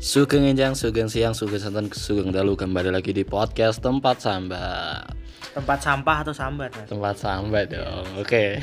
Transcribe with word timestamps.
Sugeng 0.00 0.48
Enjang, 0.48 0.72
Sugeng 0.72 1.12
Siang, 1.12 1.36
Sugeng 1.36 1.60
Santan, 1.60 1.92
Sugeng 1.92 2.32
Dalu 2.32 2.56
Kembali 2.56 2.88
lagi 2.88 3.12
di 3.12 3.20
podcast 3.20 3.84
Tempat 3.84 4.24
Sambat 4.24 5.12
Tempat 5.52 5.78
sampah 5.84 6.24
atau 6.24 6.32
sambat 6.32 6.72
mas? 6.72 6.88
Tempat 6.88 7.20
Sambat 7.20 7.68
dong, 7.68 8.08
oke. 8.16 8.56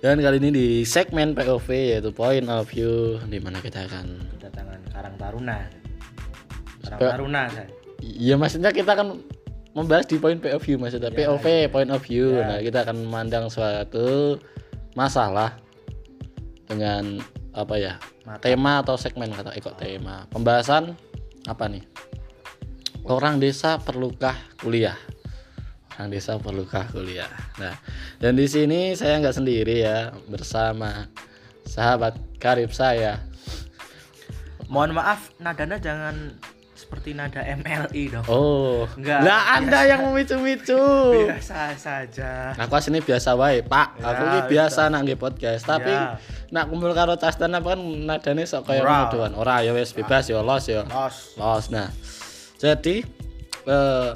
Dan 0.00 0.24
kali 0.24 0.40
ini 0.40 0.48
di 0.48 0.66
segmen 0.88 1.36
POV 1.36 1.68
yaitu 1.68 2.08
Point 2.08 2.48
of 2.48 2.64
View 2.72 3.20
Di 3.28 3.36
mana 3.36 3.60
kita 3.60 3.84
akan 3.84 4.24
Kedatangan 4.40 4.80
Karang 4.96 5.16
Taruna. 5.20 5.58
Karang 6.88 7.00
Taruna 7.04 7.42
saya 7.52 7.68
Iya 8.00 8.40
maksudnya 8.40 8.72
kita 8.72 8.96
akan 8.96 9.20
membahas 9.76 10.08
di 10.08 10.16
point 10.16 10.40
POV 10.40 10.80
maksudnya 10.80 11.12
Ya, 11.12 11.16
POV, 11.20 11.68
point 11.68 11.92
of 11.92 12.00
view. 12.00 12.40
Ya. 12.40 12.48
Nah 12.48 12.58
kita 12.64 12.80
akan 12.88 12.96
memandang 12.96 13.52
suatu 13.52 14.40
masalah 14.96 15.52
Dengan 16.64 17.20
apa 17.54 17.74
ya 17.78 18.02
Mata. 18.26 18.42
tema 18.42 18.82
atau 18.82 18.98
segmen 18.98 19.30
kata 19.30 19.54
kok 19.54 19.78
tema. 19.78 20.26
Pembahasan 20.28 20.98
apa 21.46 21.64
nih? 21.70 21.86
Orang 23.06 23.38
desa 23.38 23.78
perlukah 23.78 24.34
kuliah? 24.58 24.98
Orang 25.94 26.10
desa 26.10 26.34
perlukah 26.36 26.90
kuliah. 26.90 27.30
Nah 27.62 27.78
dan 28.18 28.34
di 28.34 28.50
sini 28.50 28.98
saya 28.98 29.22
nggak 29.22 29.38
sendiri 29.38 29.86
ya 29.86 30.10
bersama 30.26 31.06
sahabat 31.64 32.18
karib 32.42 32.74
saya. 32.74 33.22
Mohon 34.66 34.98
maaf 34.98 35.30
nadanya 35.38 35.78
jangan 35.78 36.34
seperti 36.94 37.10
nada 37.10 37.42
MLI 37.42 38.02
dong 38.06 38.24
oh 38.30 38.86
Enggak, 38.94 39.26
lah 39.26 39.58
anda 39.58 39.82
biasa. 39.82 39.90
yang 39.90 40.00
memicu-micu 40.06 40.84
Biasa 41.26 41.74
saja 41.74 42.54
aku 42.54 42.78
sini 42.78 43.02
biasa 43.02 43.34
wae 43.34 43.66
pak 43.66 43.98
Ya, 43.98 44.14
aku 44.14 44.22
ini 44.30 44.40
biasa 44.46 44.86
nak 44.94 45.02
nggih 45.02 45.18
podcast 45.18 45.66
tapi 45.66 45.90
Ya. 45.90 46.14
nak 46.54 46.70
kumpul 46.70 46.94
karo 46.94 47.18
Tasdan 47.18 47.50
apa 47.50 47.74
kan 47.74 47.82
nadane 47.82 48.46
sok 48.46 48.70
kaya 48.70 48.86
ngono 48.86 49.10
doan 49.10 49.32
ora 49.34 49.66
ya 49.66 49.74
wis 49.74 49.90
bebas 49.90 50.30
ya 50.30 50.38
los 50.38 50.62
ya 50.64 50.86
Los 50.86 51.34
Los. 51.34 51.64
Nah, 51.74 51.90
jadi 52.56 53.02
eh, 53.66 54.10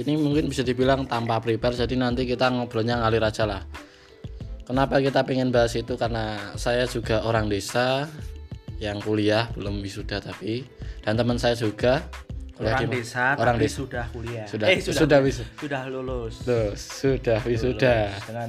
ini 0.00 0.16
mungkin 0.16 0.48
bisa 0.48 0.64
dibilang 0.64 1.04
tanpa 1.04 1.36
prepare. 1.36 1.76
Jadi 1.76 2.00
nanti 2.00 2.24
kita 2.24 2.48
ngobrolnya 2.48 3.04
ngalir 3.04 3.20
aja 3.20 3.44
lah. 3.44 3.60
Kenapa 4.64 4.96
kita 5.04 5.20
pengen 5.28 5.52
bahas 5.52 5.76
itu? 5.76 5.92
Karena 6.00 6.56
saya 6.56 6.88
juga 6.88 7.20
orang 7.28 7.52
desa 7.52 8.08
yang 8.82 8.98
kuliah 8.98 9.46
belum 9.54 9.78
wisuda 9.78 10.18
tapi. 10.18 10.66
Dan 10.98 11.14
teman 11.14 11.38
saya 11.38 11.54
juga 11.54 12.02
Orang 12.58 12.84
di- 12.84 12.98
desa 12.98 13.34
orang 13.34 13.54
tapi 13.56 13.64
desa. 13.64 13.78
sudah 13.78 14.04
kuliah. 14.10 14.44
Sudah- 14.44 14.68
eh, 14.68 14.78
sudah 14.78 15.18
wis- 15.20 15.46
Sudah 15.56 15.82
lulus. 15.86 16.34
Tuh, 16.42 16.74
sudah 16.74 17.38
wisuda. 17.42 18.10
Lulus 18.10 18.26
Dengan 18.26 18.48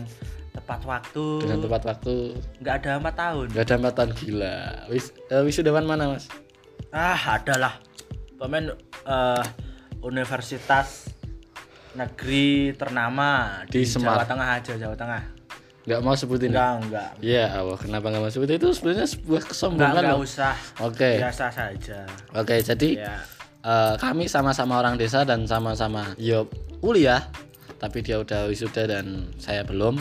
tepat 0.51 0.81
waktu. 0.83 1.25
Dengan 1.39 1.59
tepat 1.61 1.81
waktu. 1.87 2.15
Nggak 2.59 2.75
ada 2.75 2.89
empat 2.97 3.15
tahun. 3.15 3.45
Nggak 3.53 3.63
ada 3.63 3.77
matan 3.79 4.07
gila. 4.11 4.57
Wis, 4.87 5.05
eh, 5.27 5.41
wisudawan 5.41 5.85
mana 5.85 6.09
mas? 6.09 6.25
Ah 6.89 7.37
adalah. 7.37 7.77
Pemain 8.35 8.73
eh, 9.05 9.43
Universitas 10.03 11.09
Negeri 11.93 12.73
ternama 12.73 13.61
Di 13.69 13.85
di. 13.85 14.09
Jawa 14.11 14.25
Tengah 14.25 14.49
aja 14.57 14.73
Jawa 14.75 14.97
Tengah 14.97 15.21
Nggak 15.83 15.99
mau 15.99 16.15
sebutin. 16.15 16.49
ya? 16.49 16.55
Enggak 16.55 16.73
enggak 16.79 17.09
Iya, 17.19 17.45
Allah, 17.53 17.75
kenapa 17.75 18.05
nggak 18.07 18.23
mau 18.23 18.31
sebutin 18.31 18.55
itu 18.55 18.69
sebenarnya 18.71 19.03
sebuah 19.05 19.41
Enggak, 19.41 19.51
kesombongan 19.51 19.93
enggak 19.99 20.15
loh. 20.15 20.23
usah 20.23 20.53
Oke. 20.79 21.11
Biasa 21.19 21.45
saja 21.51 21.99
Oke, 22.33 22.55
jadi 22.59 22.89
Ya 22.99 23.15
eh, 23.63 23.93
kami 23.95 24.27
sama-sama 24.27 24.75
orang 24.75 24.95
desa 24.95 25.23
dan 25.23 25.43
sama-sama 25.43 26.15
yo 26.15 26.47
kuliah, 26.79 27.23
tapi 27.79 27.99
dia 27.99 28.19
udah 28.19 28.47
wisuda 28.47 28.87
dan 28.87 29.31
saya 29.39 29.63
belum. 29.63 29.99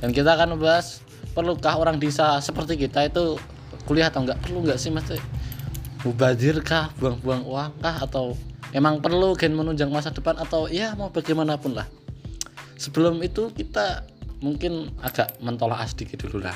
Dan 0.00 0.12
kita 0.12 0.32
akan 0.32 0.56
membahas 0.56 1.00
perlukah 1.32 1.76
orang 1.76 1.96
desa 1.96 2.36
seperti 2.40 2.76
kita 2.76 3.08
itu 3.08 3.36
kuliah 3.84 4.08
atau 4.08 4.24
enggak? 4.24 4.36
Perlu 4.40 4.64
enggak 4.64 4.76
sih 4.76 4.92
Mas? 4.92 5.08
Mubadirkah, 6.04 6.94
buang-buang 6.96 7.42
uang 7.42 7.70
kah 7.80 7.96
atau 8.00 8.36
emang 8.70 9.00
perlu 9.00 9.34
gen 9.34 9.56
menunjang 9.56 9.90
masa 9.90 10.08
depan 10.08 10.36
atau 10.36 10.68
ya 10.68 10.94
mau 10.94 11.10
bagaimanapun 11.10 11.74
lah. 11.74 11.88
Sebelum 12.78 13.18
itu 13.20 13.50
kita 13.50 14.06
mungkin 14.38 14.94
agak 15.02 15.38
mentolak 15.42 15.82
sedikit 15.90 16.26
dulu 16.26 16.46
lah. 16.46 16.54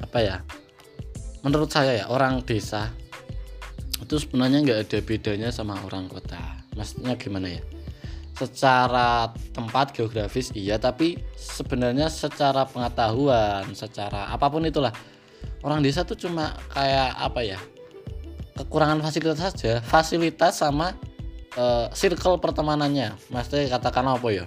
Apa 0.00 0.18
ya? 0.20 0.36
Menurut 1.44 1.68
saya 1.68 2.04
ya 2.04 2.06
orang 2.08 2.40
desa 2.44 2.88
itu 4.00 4.20
sebenarnya 4.20 4.64
nggak 4.64 4.80
ada 4.88 4.98
bedanya 5.04 5.48
sama 5.52 5.76
orang 5.84 6.08
kota. 6.08 6.40
Maksudnya 6.76 7.16
gimana 7.20 7.60
ya? 7.60 7.62
Secara 8.34 9.30
tempat 9.54 9.94
geografis 9.94 10.50
iya 10.58 10.80
tapi 10.80 11.20
sebenarnya 11.38 12.10
secara 12.10 12.66
pengetahuan 12.66 13.68
secara 13.76 14.32
apa 14.32 14.48
pun 14.48 14.64
itulah. 14.64 14.92
Orang 15.64 15.80
desa 15.80 16.04
tuh 16.04 16.16
cuma 16.16 16.56
kayak 16.72 17.16
apa 17.16 17.40
ya? 17.44 17.60
Kekurangan 18.56 19.04
fasilitas 19.04 19.40
saja. 19.40 19.80
Fasilitas 19.84 20.60
sama 20.60 20.96
eh, 21.56 21.86
circle 21.92 22.40
pertemanannya. 22.40 23.16
Maksudnya 23.28 23.68
katakan 23.76 24.08
apa 24.08 24.28
ya 24.32 24.44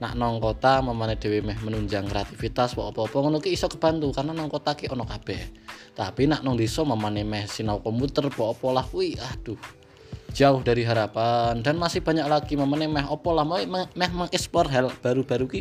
nak 0.00 0.16
nong 0.16 0.40
kota 0.40 0.80
memane 0.80 1.20
dewi 1.20 1.44
meh 1.44 1.60
menunjang 1.60 2.08
kreativitas 2.08 2.72
apa-apa 2.72 3.20
ngono 3.20 3.36
ki 3.36 3.52
iso 3.52 3.68
kebantu 3.68 4.08
karena 4.16 4.32
nong 4.32 4.48
kota 4.48 4.72
ki 4.72 4.88
ono 4.88 5.04
kabeh. 5.04 5.40
Tapi 5.92 6.24
nak 6.24 6.40
nong 6.40 6.56
desa 6.56 6.80
memane 6.88 7.20
meh 7.20 7.44
sinau 7.44 7.84
komputer 7.84 8.32
apa 8.32 8.66
lah 8.72 8.80
kuwi 8.80 9.20
aduh. 9.20 9.60
Jauh 10.32 10.62
dari 10.64 10.88
harapan. 10.88 11.60
Dan 11.60 11.76
masih 11.76 12.00
banyak 12.00 12.24
lagi 12.24 12.56
memane 12.56 12.88
meh 12.88 13.04
apa 13.04 13.28
lah 13.28 13.44
meh 13.44 13.68
meh 13.68 14.10
mengekspor 14.10 14.72
hal 14.72 14.88
baru-baru 14.88 15.44
ki. 15.44 15.60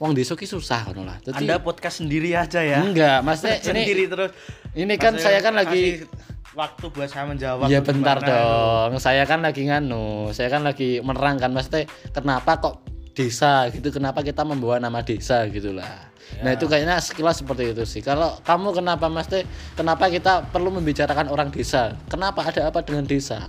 Wong 0.00 0.16
desa 0.16 0.32
ki 0.32 0.48
susah 0.48 0.88
ngono 0.88 1.04
lah. 1.04 1.20
Jadi- 1.20 1.44
Anda 1.44 1.60
podcast 1.60 2.00
sendiri 2.00 2.32
aja 2.32 2.64
ya? 2.64 2.80
Enggak 2.80 3.20
maksudnya 3.20 3.60
ini 3.60 3.84
Sendiri 3.84 4.04
terus. 4.08 4.30
ini 4.72 4.94
kan 4.96 5.12
saya 5.20 5.44
kan 5.44 5.52
lagi 5.52 6.08
Waktu 6.54 6.86
buat 6.94 7.10
saya 7.10 7.26
menjawab 7.26 7.66
Iya 7.66 7.82
bentar 7.82 8.22
dong. 8.22 9.02
Saya 9.02 9.26
kan 9.26 9.42
lagi 9.42 9.66
nganu, 9.66 10.30
saya 10.30 10.46
kan 10.54 10.62
lagi 10.62 11.02
menerangkan 11.02 11.50
maksudnya 11.50 11.90
kenapa 12.14 12.62
kok 12.62 12.86
desa 13.14 13.70
gitu, 13.70 13.94
kenapa 13.94 14.20
kita 14.26 14.42
membawa 14.42 14.82
nama 14.82 15.00
desa 15.00 15.46
gitulah. 15.46 16.12
Nah 16.42 16.50
itu 16.56 16.66
kayaknya 16.66 16.98
sekilas 16.98 17.38
seperti 17.44 17.70
itu 17.70 17.84
sih. 17.86 18.02
Kalau 18.02 18.34
kamu 18.42 18.74
kenapa 18.82 19.06
maksudnya 19.06 19.46
kenapa 19.78 20.10
kita 20.10 20.50
perlu 20.50 20.74
membicarakan 20.74 21.30
orang 21.30 21.54
desa? 21.54 21.94
Kenapa 22.10 22.42
ada 22.42 22.68
apa 22.68 22.82
dengan 22.82 23.06
desa? 23.06 23.46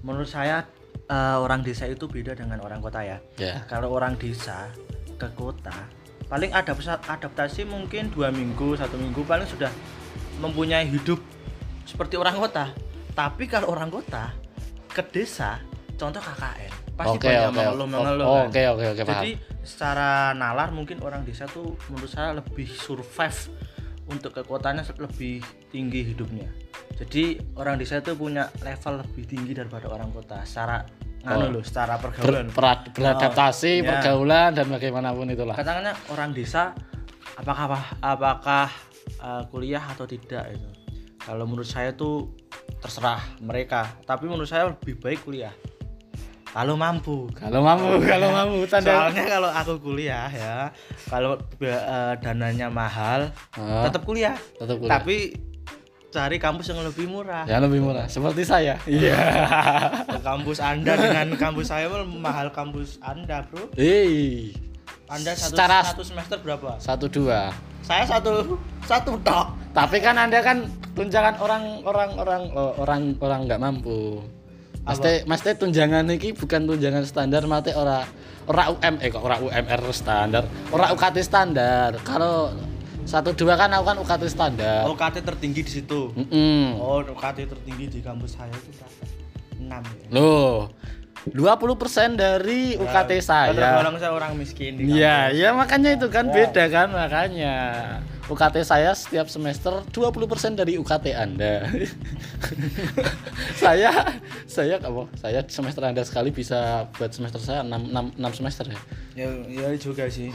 Menurut 0.00 0.30
saya 0.30 0.64
eh, 1.10 1.36
orang 1.36 1.60
desa 1.66 1.84
itu 1.90 2.06
beda 2.06 2.38
dengan 2.38 2.62
orang 2.62 2.78
kota 2.78 3.02
ya 3.02 3.18
Ya. 3.36 3.66
Kalau 3.66 3.92
orang 3.92 4.14
desa 4.16 4.70
ke 5.18 5.28
kota 5.34 5.74
Paling 6.26 6.50
adaptasi, 6.50 7.06
adaptasi 7.06 7.62
mungkin 7.70 8.10
dua 8.10 8.34
minggu, 8.34 8.74
satu 8.74 8.98
minggu 8.98 9.22
Paling 9.22 9.46
sudah 9.46 9.70
mempunyai 10.42 10.86
hidup 10.86 11.18
seperti 11.86 12.18
orang 12.18 12.38
kota 12.38 12.74
Tapi 13.14 13.46
kalau 13.46 13.70
orang 13.74 13.90
kota 13.90 14.34
ke 14.90 15.02
desa 15.10 15.62
Contoh 15.96 16.22
KKN 16.22 16.85
Pasti 16.96 17.16
Oke 17.20 17.28
banyak 17.28 17.44
oke. 17.44 17.56
mengeluh-mengeluh 17.60 18.24
Oh, 18.24 18.36
kan. 18.40 18.48
Oke 18.48 18.62
oke 18.66 18.84
oke 18.90 19.02
paham. 19.04 19.14
Jadi 19.20 19.32
secara 19.60 20.08
nalar 20.32 20.72
mungkin 20.72 21.04
orang 21.04 21.22
desa 21.22 21.44
tuh 21.44 21.76
menurut 21.86 22.08
saya 22.08 22.32
lebih 22.32 22.64
survive 22.66 23.52
untuk 24.06 24.32
ke 24.32 24.42
kotanya 24.42 24.80
lebih 24.96 25.44
tinggi 25.68 26.00
hidupnya. 26.06 26.48
Jadi 26.96 27.36
orang 27.54 27.76
desa 27.76 28.00
itu 28.00 28.16
punya 28.16 28.48
level 28.62 29.04
lebih 29.04 29.28
tinggi 29.28 29.52
daripada 29.52 29.86
orang 29.86 30.08
kota 30.08 30.40
secara 30.42 30.80
nganu 31.20 31.44
Oh. 31.44 31.52
loh, 31.58 31.64
secara 31.66 31.98
Ber- 31.98 32.14
pergaulan. 32.14 32.48
berat- 32.48 32.88
beradaptasi, 32.94 33.72
Oh, 33.72 33.84
ya. 33.84 33.88
pergaulan 33.92 34.50
dan 34.54 34.66
bagaimanapun 34.70 35.26
itulah. 35.28 35.52
Katakannya 35.52 35.92
orang 36.08 36.30
desa 36.32 36.72
apakah 37.36 37.66
apakah 38.00 38.70
uh, 39.20 39.42
kuliah 39.50 39.84
atau 39.84 40.06
tidak 40.06 40.48
itu. 40.48 40.68
Kalau 41.18 41.44
menurut 41.44 41.66
saya 41.66 41.92
tuh 41.92 42.32
terserah 42.78 43.20
mereka, 43.42 43.90
tapi 44.06 44.24
menurut 44.24 44.46
saya 44.46 44.70
lebih 44.70 44.96
baik 44.96 45.20
kuliah. 45.20 45.52
Kalau 46.56 46.72
mampu, 46.72 47.28
Kalau 47.36 47.60
mampu, 47.60 48.00
kalau 48.16 48.28
mampu 48.32 48.64
tanda. 48.64 48.88
Soalnya 48.88 49.24
kalau 49.28 49.50
aku 49.52 49.74
kuliah 49.76 50.24
ya, 50.32 50.72
kalau 51.04 51.36
eh, 51.60 52.12
dananya 52.16 52.72
mahal, 52.72 53.28
Ah, 53.52 53.84
tetap 53.84 54.08
kuliah. 54.08 54.40
tetap 54.56 54.80
kuliah. 54.80 54.92
Tapi 54.96 55.36
cari 56.08 56.40
kampus 56.40 56.72
yang 56.72 56.80
lebih 56.80 57.12
murah. 57.12 57.44
Ya 57.44 57.60
lebih 57.60 57.84
murah, 57.84 58.08
seperti 58.08 58.48
saya. 58.48 58.80
Iya. 58.88 59.12
Kampus 60.24 60.64
Anda 60.64 60.96
dengan 60.96 61.36
kampus 61.36 61.68
saya 61.68 61.92
mah 61.92 62.00
mahal 62.08 62.48
kampus 62.48 62.96
Anda, 63.04 63.44
Bro. 63.44 63.76
Hei, 63.76 64.56
Anda 65.12 65.36
satu, 65.36 65.60
Secara- 65.60 65.84
satu 65.84 66.08
semester 66.08 66.40
berapa? 66.40 66.80
satu 66.80 67.04
dua. 67.04 67.52
Saya 67.84 68.08
satu 68.08 68.56
satu 68.82 69.12
tok. 69.20 69.52
Tapi 69.70 70.00
kan 70.00 70.16
anda 70.16 70.40
kan 70.40 70.64
tunjangan 70.96 71.36
orang 71.36 71.84
orang 71.84 72.10
orang 72.16 72.42
oh, 72.56 72.72
orang 72.80 73.12
orang 73.20 73.40
nggak 73.44 73.60
mampu. 73.60 74.24
Mesti 74.86 75.26
mesti 75.26 75.50
tunjangan 75.58 76.06
ini 76.06 76.30
bukan 76.30 76.62
tunjangan 76.62 77.02
standar 77.02 77.42
mati 77.50 77.74
ora 77.74 78.06
ora 78.46 78.70
UM 78.70 79.02
eh 79.02 79.10
kok 79.10 79.18
ora 79.18 79.42
UMR 79.42 79.82
standar, 79.90 80.46
ora 80.70 80.94
UKT 80.94 81.16
standar. 81.26 81.98
Kalau 82.06 82.54
satu 83.02 83.34
dua 83.34 83.58
kan 83.58 83.74
aku 83.74 83.82
kan 83.82 83.98
UKT 83.98 84.22
standar. 84.30 84.86
UKT 84.86 85.26
tertinggi 85.26 85.60
di 85.66 85.72
situ. 85.82 86.14
Mm-mm. 86.14 86.78
Oh, 86.78 87.02
UKT 87.02 87.50
tertinggi 87.50 87.90
di 87.90 88.00
kampus 88.02 88.38
saya 88.38 88.54
itu? 88.54 88.70
6 89.58 89.66
ya. 89.66 90.06
Loh, 90.14 90.70
20% 91.34 92.14
dari 92.14 92.78
UKT 92.78 93.10
saya. 93.18 93.50
Tergolong 93.50 93.98
saya 93.98 94.12
orang 94.14 94.38
miskin 94.38 94.78
di 94.78 94.86
Iya, 94.94 95.34
kampus. 95.34 95.40
ya 95.42 95.48
makanya 95.50 95.90
itu 95.98 96.06
kan 96.06 96.24
beda 96.30 96.64
kan 96.70 96.88
makanya. 96.94 97.54
UKT 98.26 98.66
saya 98.66 98.90
setiap 98.90 99.30
semester 99.30 99.86
20% 99.94 100.58
dari 100.58 100.74
UKT 100.74 101.14
Anda. 101.14 101.62
saya 103.62 104.18
saya 104.50 104.82
apa? 104.82 105.06
Saya 105.14 105.46
semester 105.46 105.82
Anda 105.86 106.02
sekali 106.02 106.34
bisa 106.34 106.90
buat 106.98 107.14
semester 107.14 107.38
saya 107.38 107.62
6, 107.62 107.70
6, 107.70 108.18
6 108.18 108.38
semester 108.38 108.64
ya. 108.66 108.80
ya 109.14 109.28
ya 109.46 109.68
juga 109.78 110.10
sih 110.10 110.34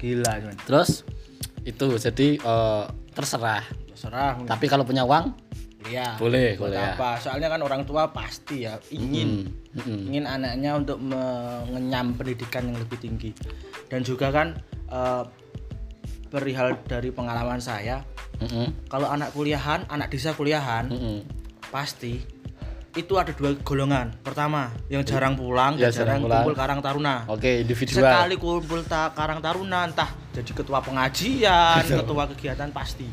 gila 0.00 0.40
cuman 0.40 0.56
Terus 0.64 1.04
itu 1.64 1.86
jadi 2.00 2.28
eh, 2.40 2.84
terserah. 3.12 3.64
terserah 3.92 4.40
Tapi 4.48 4.64
kalau 4.64 4.88
punya 4.88 5.04
uang 5.04 5.36
kuliah 5.84 6.16
boleh, 6.16 6.56
boleh 6.56 6.80
ya. 6.80 6.96
apa 6.96 7.20
soalnya 7.20 7.52
kan 7.52 7.60
orang 7.60 7.84
tua 7.84 8.08
pasti 8.08 8.64
ya 8.64 8.80
ingin 8.88 9.52
Hmm, 9.74 9.82
hmm. 9.84 10.06
ingin 10.06 10.24
anaknya 10.24 10.70
untuk 10.78 11.02
mengenyam 11.02 12.14
pendidikan 12.14 12.62
yang 12.70 12.78
lebih 12.78 12.94
tinggi 12.94 13.34
dan 13.90 14.00
juga 14.00 14.30
kan 14.30 14.54
eh, 14.88 15.22
perihal 16.34 16.74
dari 16.82 17.14
pengalaman 17.14 17.62
saya 17.62 18.02
Mm-mm, 18.42 18.90
kalau 18.90 19.06
anak 19.06 19.30
kuliahan 19.30 19.86
anak 19.86 20.10
desa 20.10 20.34
kuliahan 20.34 20.90
mm-mm. 20.90 21.18
pasti 21.70 22.18
itu 22.94 23.18
ada 23.18 23.34
dua 23.34 23.58
golongan. 23.58 24.14
Pertama 24.22 24.70
yang 24.86 25.02
jarang 25.02 25.34
pulang 25.34 25.74
Ya, 25.74 25.90
jarang, 25.90 25.94
jarang 25.94 26.20
pulang. 26.22 26.42
kumpul 26.46 26.54
karang 26.54 26.78
taruna. 26.78 27.14
Oke, 27.26 27.66
individual. 27.66 28.06
sekali 28.06 28.34
kumpul 28.38 28.86
ta 28.86 29.10
karang 29.10 29.42
taruna 29.42 29.90
entah 29.90 30.10
jadi 30.30 30.50
ketua 30.54 30.78
pengajian 30.78 31.82
ketua 31.82 32.22
kegiatan 32.30 32.70
pasti. 32.70 33.06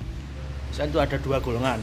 Saya 0.69 0.85
itu 0.85 1.01
ada 1.01 1.17
dua 1.17 1.41
golongan 1.41 1.81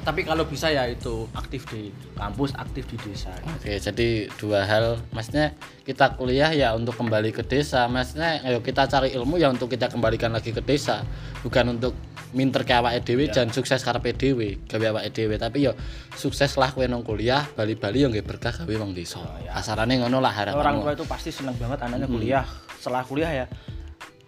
tapi 0.00 0.24
kalau 0.24 0.48
bisa 0.48 0.72
ya 0.72 0.88
itu 0.88 1.28
aktif 1.36 1.68
di 1.68 1.92
kampus 2.16 2.56
aktif 2.56 2.88
di 2.88 2.96
desa. 3.00 3.30
Oke, 3.56 3.76
jadi 3.76 4.28
dua 4.40 4.64
hal, 4.64 5.00
maksudnya 5.12 5.52
kita 5.84 6.16
kuliah 6.16 6.50
ya 6.52 6.72
untuk 6.72 6.96
kembali 6.96 7.30
ke 7.30 7.44
desa, 7.44 7.86
maksudnya 7.86 8.40
ayo 8.44 8.64
kita 8.64 8.88
cari 8.88 9.12
ilmu 9.14 9.36
ya 9.36 9.52
untuk 9.52 9.68
kita 9.68 9.92
kembalikan 9.92 10.32
lagi 10.32 10.56
ke 10.56 10.64
desa, 10.64 11.04
bukan 11.44 11.76
untuk 11.78 11.92
minter 12.30 12.62
ke 12.62 12.72
awake 12.76 13.02
dhewe 13.02 13.26
dan 13.28 13.50
sukses 13.50 13.82
karepe 13.82 14.14
dhewe, 14.14 14.62
gawe 14.70 14.86
awake 14.96 15.10
dhewe, 15.12 15.34
tapi 15.36 15.66
yo 15.68 15.72
sukses 16.14 16.54
lah 16.56 16.70
kowe 16.70 16.86
nang 16.86 17.02
kuliah, 17.02 17.44
bali-bali 17.54 18.06
yo 18.06 18.08
nggih 18.08 18.24
berkah 18.24 18.54
gawe 18.54 18.74
wong 18.80 18.94
desa. 18.94 19.20
Asarane 19.50 19.98
ngono 19.98 20.22
lah 20.22 20.32
harapanmu. 20.32 20.62
orang 20.62 20.76
tua 20.82 20.92
itu 20.96 21.04
pasti 21.08 21.30
senang 21.34 21.58
banget 21.58 21.82
anaknya 21.84 22.06
kuliah. 22.06 22.44
Setelah 22.80 23.04
kuliah 23.04 23.32
ya 23.44 23.46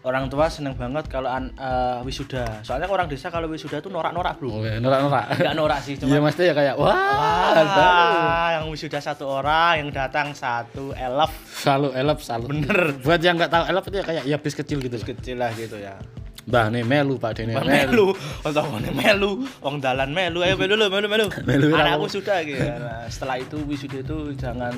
orang 0.03 0.27
tua 0.27 0.47
senang 0.47 0.75
banget 0.75 1.07
kalau 1.07 1.27
an- 1.27 1.55
eh, 1.55 2.03
wisuda 2.03 2.61
soalnya 2.61 2.87
orang 2.87 3.07
desa 3.07 3.31
kalau 3.31 3.47
wisuda 3.47 3.79
itu 3.79 3.87
norak-norak 3.87 4.35
bro 4.37 4.51
Oh, 4.51 4.61
ya, 4.61 4.77
norak-norak. 4.77 5.39
nggak 5.39 5.55
norak 5.55 5.79
sih 5.79 5.95
Iya, 6.03 6.19
cuma 6.19 6.27
mesti 6.27 6.43
ya 6.43 6.55
kayak 6.55 6.75
wah. 6.75 7.55
Wah, 7.55 8.49
yang 8.53 8.67
wisuda 8.67 8.99
satu 8.99 9.31
orang, 9.31 9.79
yang 9.79 9.89
datang 9.91 10.33
satu 10.33 10.91
elf 10.93 11.31
Selalu 11.55 11.89
elep, 11.95 12.19
selalu. 12.19 12.45
Bener. 12.51 12.81
Buat 12.99 13.21
yang 13.23 13.39
nggak 13.39 13.53
tahu 13.53 13.65
elep 13.71 13.85
itu 13.87 13.97
ya 13.97 14.05
kayak 14.05 14.25
ya 14.27 14.37
bis 14.37 14.55
kecil 14.59 14.79
gitu. 14.83 14.97
kecil 14.99 15.37
lah 15.39 15.55
gitu 15.55 15.79
ya. 15.79 15.95
Mbah 16.43 16.75
nih 16.75 16.83
melu 16.83 17.23
Pak 17.23 17.39
Dene 17.39 17.55
Bang 17.55 17.71
melu, 17.71 18.11
otaknya 18.43 18.91
melu, 18.91 19.47
wong 19.63 19.79
dalan 19.79 20.11
melu, 20.11 20.43
ayo 20.43 20.59
melu 20.59 20.75
lu, 20.75 20.91
melu 20.91 21.07
melu. 21.07 21.27
Melu, 21.47 21.71
Anakku 21.71 22.11
sudah 22.11 22.43
gitu. 22.43 22.59
Nah, 22.59 23.07
setelah 23.07 23.39
itu 23.39 23.63
wisuda 23.63 24.03
itu 24.03 24.35
jangan 24.35 24.75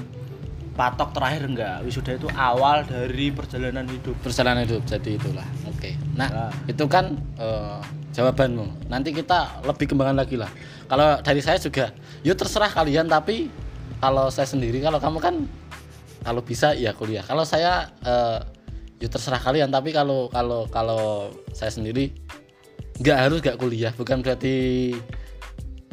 patok 0.74 1.14
terakhir 1.14 1.42
enggak. 1.46 1.76
Wisuda 1.86 2.18
itu 2.18 2.28
awal 2.34 2.82
dari 2.84 3.30
perjalanan 3.30 3.86
hidup. 3.86 4.18
perjalanan 4.20 4.66
hidup 4.66 4.82
jadi 4.84 5.16
itulah. 5.16 5.46
Oke. 5.70 5.94
Nah 6.18 6.28
Nah. 6.28 6.52
itu 6.66 6.84
kan 6.90 7.14
eh, 7.38 7.80
jawabanmu. 8.10 8.90
Nanti 8.90 9.14
kita 9.14 9.62
lebih 9.62 9.94
kembangan 9.94 10.18
lagi 10.18 10.34
lah. 10.34 10.50
Kalau 10.90 11.22
dari 11.22 11.40
saya 11.40 11.62
juga 11.62 11.94
yuk 12.26 12.34
terserah 12.34 12.68
kalian 12.68 13.06
tapi 13.06 13.48
kalau 14.02 14.28
saya 14.28 14.50
sendiri 14.50 14.82
kalau 14.82 14.98
kamu 14.98 15.18
kan 15.22 15.34
kalau 16.26 16.42
bisa 16.42 16.74
ya 16.74 16.90
kuliah. 16.92 17.22
Kalau 17.22 17.46
saya 17.46 17.94
eh, 18.02 18.38
yuk 18.98 19.10
terserah 19.14 19.38
kalian 19.38 19.70
tapi 19.70 19.94
kalau 19.94 20.26
kalau 20.28 20.66
kalau 20.68 21.30
saya 21.54 21.70
sendiri 21.70 22.10
nggak 22.98 23.18
harus 23.30 23.38
nggak 23.38 23.58
kuliah. 23.62 23.94
Bukan 23.94 24.26
berarti 24.26 24.90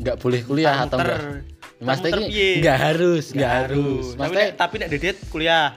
nggak 0.01 0.17
boleh 0.17 0.41
kuliah 0.41 0.73
atau 0.81 0.97
enggak 0.97 1.45
Ini 1.81 2.29
piye? 2.29 2.49
nggak 2.61 2.77
harus 2.77 3.25
nggak 3.33 3.51
harus. 3.51 4.05
Tapi 4.13 4.19
maksudnya 4.21 4.47
nek- 4.47 4.57
tapi 4.57 4.75
nek 4.77 4.89
dedet 4.89 5.17
kuliah. 5.27 5.67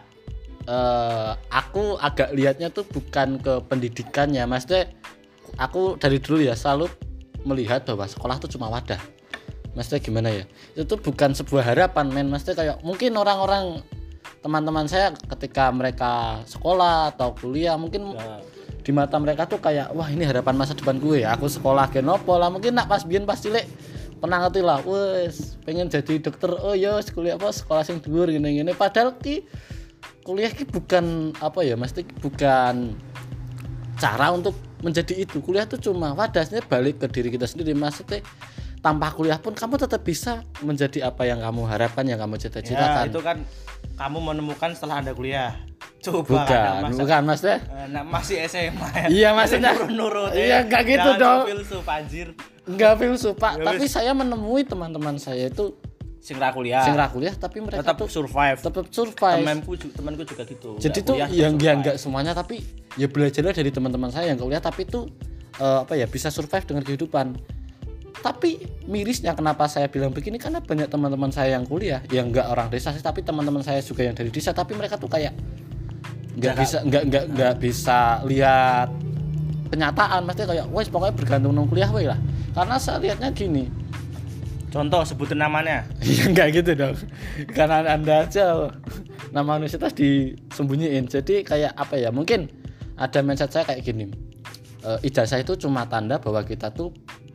eh 0.65 1.31
aku 1.53 2.01
agak 2.01 2.33
lihatnya 2.33 2.73
tuh 2.73 2.89
bukan 2.89 3.37
ke 3.37 3.61
pendidikannya. 3.69 4.49
Maksudnya 4.49 4.89
aku 5.61 6.01
dari 6.01 6.17
dulu 6.21 6.41
ya 6.41 6.57
selalu 6.57 6.89
melihat 7.45 7.85
bahwa 7.85 8.09
sekolah 8.09 8.37
tuh 8.41 8.49
cuma 8.49 8.73
wadah. 8.73 8.97
Maksudnya 9.77 10.01
gimana 10.01 10.29
ya? 10.33 10.45
Itu 10.73 10.97
tuh 10.97 10.99
bukan 11.05 11.37
sebuah 11.37 11.65
harapan 11.69 12.09
men. 12.09 12.33
Maksudnya 12.33 12.57
kayak 12.57 12.77
mungkin 12.81 13.13
orang-orang 13.13 13.85
teman-teman 14.41 14.89
saya 14.89 15.13
ketika 15.13 15.69
mereka 15.69 16.41
sekolah 16.45 17.13
atau 17.13 17.33
kuliah 17.37 17.77
mungkin 17.77 18.13
Nah, 18.13 18.41
di 18.85 18.93
mata 18.93 19.17
mereka 19.17 19.49
tuh 19.49 19.61
kayak 19.61 19.97
wah 19.97 20.09
ini 20.09 20.25
harapan 20.25 20.57
masa 20.57 20.73
depan 20.73 20.97
gue 20.97 21.25
ya. 21.25 21.37
Aku 21.37 21.49
sekolah 21.49 21.93
genopo 21.93 22.41
lah. 22.41 22.49
Mungkin 22.49 22.73
nak 22.73 22.89
pas 22.89 23.05
biyen 23.05 23.29
pas 23.29 23.37
cilik 23.37 23.69
pernah 24.25 24.41
ngerti 24.49 24.65
lah. 24.65 24.81
Wes 24.89 25.61
pengen 25.69 25.93
jadi 25.93 26.17
dokter. 26.17 26.49
Oh 26.65 26.73
ya 26.73 26.97
kuliah 27.13 27.37
apa? 27.37 27.53
Sekolah 27.53 27.85
sing 27.85 28.01
dhuwur 28.01 28.33
gini 28.33 28.57
gini 28.57 28.73
padahal 28.73 29.21
ki 29.21 29.45
kuliah 30.25 30.49
ki 30.49 30.65
bukan 30.65 31.37
apa 31.45 31.61
ya 31.61 31.77
mesti 31.77 32.09
bukan 32.25 32.97
cara 34.01 34.33
untuk 34.33 34.57
menjadi 34.81 35.29
itu. 35.29 35.45
Kuliah 35.45 35.69
tuh 35.69 35.77
cuma 35.77 36.17
wadahnya 36.17 36.65
balik 36.65 37.05
ke 37.05 37.07
diri 37.13 37.29
kita 37.37 37.45
sendiri. 37.45 37.77
Maksudnya 37.77 38.25
tanpa 38.81 39.13
kuliah 39.13 39.37
pun 39.37 39.53
kamu 39.53 39.77
tetap 39.77 40.01
bisa 40.01 40.41
menjadi 40.65 41.13
apa 41.13 41.29
yang 41.29 41.45
kamu 41.45 41.69
harapkan 41.69 42.09
yang 42.09 42.21
kamu 42.21 42.41
ya, 42.41 42.49
cita-citakan 42.49 43.13
itu 43.13 43.21
kan 43.21 43.37
kamu 44.01 44.19
menemukan 44.25 44.73
setelah 44.73 45.05
Anda 45.05 45.13
kuliah. 45.13 45.53
Coba 46.05 46.21
bukan 46.23 46.73
masa- 46.83 47.01
bukan 47.01 47.21
maksudnya 47.25 47.59
Eh, 47.65 47.87
Nah, 47.89 48.03
masih 48.05 48.37
SMA 48.45 48.89
ya. 48.95 49.07
Iya, 49.09 49.29
maksudnya- 49.33 49.73
nurut-nurut 49.73 50.31
Iya, 50.33 50.59
nggak 50.63 50.83
gitu 50.85 51.11
Jangan 51.11 51.19
dong. 51.19 51.41
filsuf, 51.49 51.85
anjir. 51.87 52.29
nggak 52.67 52.93
filsuf 52.97 53.35
pak 53.35 53.53
Ya 53.55 53.65
tapi 53.67 53.85
saya 53.87 54.13
menemui 54.13 54.63
teman-teman 54.63 55.17
saya 55.17 55.47
itu 55.47 55.77
Sing 56.19 56.37
ra 56.37 56.49
kuliah. 56.49 56.81
sing 56.81 56.93
ra 56.93 57.05
kuliah 57.07 57.33
tapi 57.35 57.61
mereka 57.61 57.81
tetap 57.83 57.97
tuh 57.99 58.09
survive. 58.11 58.57
tetap 58.59 58.85
survive 58.89 59.45
Temanku 59.45 59.73
temanku 59.91 60.23
juga 60.25 60.43
gitu. 60.43 60.77
jadi 60.79 60.99
tuh 60.99 61.17
yang 61.19 61.29
ya 61.29 61.49
survive. 61.51 61.77
nggak 61.79 61.97
semuanya 61.99 62.33
tapi 62.33 62.65
ya 62.95 63.05
belajarlah 63.07 63.53
dari 63.53 63.69
teman-teman 63.69 64.09
saya 64.09 64.29
yang 64.29 64.39
kuliah 64.39 64.59
tapi 64.59 64.85
tuh 64.85 65.05
eh, 65.55 65.79
apa 65.79 65.93
ya 65.93 66.05
bisa 66.07 66.29
survive 66.29 66.65
dengan 66.65 66.81
kehidupan 66.83 67.37
tapi 68.17 68.57
mirisnya 68.85 69.33
kenapa 69.33 69.67
saya 69.67 69.85
bilang 69.87 70.09
begini 70.09 70.39
karena 70.39 70.59
banyak 70.59 70.89
teman-teman 70.89 71.29
saya 71.29 71.53
yang 71.53 71.63
kuliah 71.63 72.01
yang 72.09 72.31
nggak 72.31 72.47
orang 72.47 72.67
desa 72.67 72.89
sih 72.91 73.01
tapi 73.01 73.21
teman-teman 73.21 73.61
saya 73.61 73.79
juga 73.79 74.01
yang 74.03 74.15
dari 74.15 74.31
desa 74.31 74.51
tapi 74.51 74.73
mereka 74.73 74.97
tuh 74.97 75.07
kayak 75.07 75.37
nggak 76.35 76.55
bisa 76.59 76.77
nggak 76.83 77.03
nggak 77.11 77.25
nggak 77.35 77.55
bisa 77.63 77.99
lihat 78.27 78.89
kenyataan 79.71 80.21
maksudnya 80.27 80.49
kayak 80.51 80.67
wes 80.71 80.89
pokoknya 80.91 81.15
bergantung 81.15 81.53
nang 81.55 81.67
kuliah 81.71 81.91
weh 81.95 82.07
lah 82.07 82.19
karena 82.55 82.77
saya 82.79 82.99
lihatnya 83.03 83.31
gini 83.35 83.65
Contoh 84.75 85.07
sebutin 85.07 85.39
namanya. 85.39 85.87
Ya 86.03 86.27
enggak 86.27 86.51
gitu 86.51 86.75
dong. 86.75 86.99
Karena 87.55 87.95
Anda 87.95 88.27
aja 88.27 88.75
nama 89.31 89.55
universitas 89.55 89.95
disembunyiin. 89.95 91.07
Jadi 91.07 91.47
kayak 91.47 91.79
apa 91.79 91.95
ya? 91.95 92.11
Mungkin 92.11 92.51
ada 92.99 93.23
mindset 93.23 93.55
saya 93.55 93.71
kayak 93.71 93.87
gini. 93.87 94.11
Eh, 94.83 94.99
ijazah 95.07 95.39
itu 95.39 95.55
cuma 95.63 95.87
tanda 95.87 96.19
bahwa 96.19 96.43
kita 96.43 96.75
tuh 96.75 96.91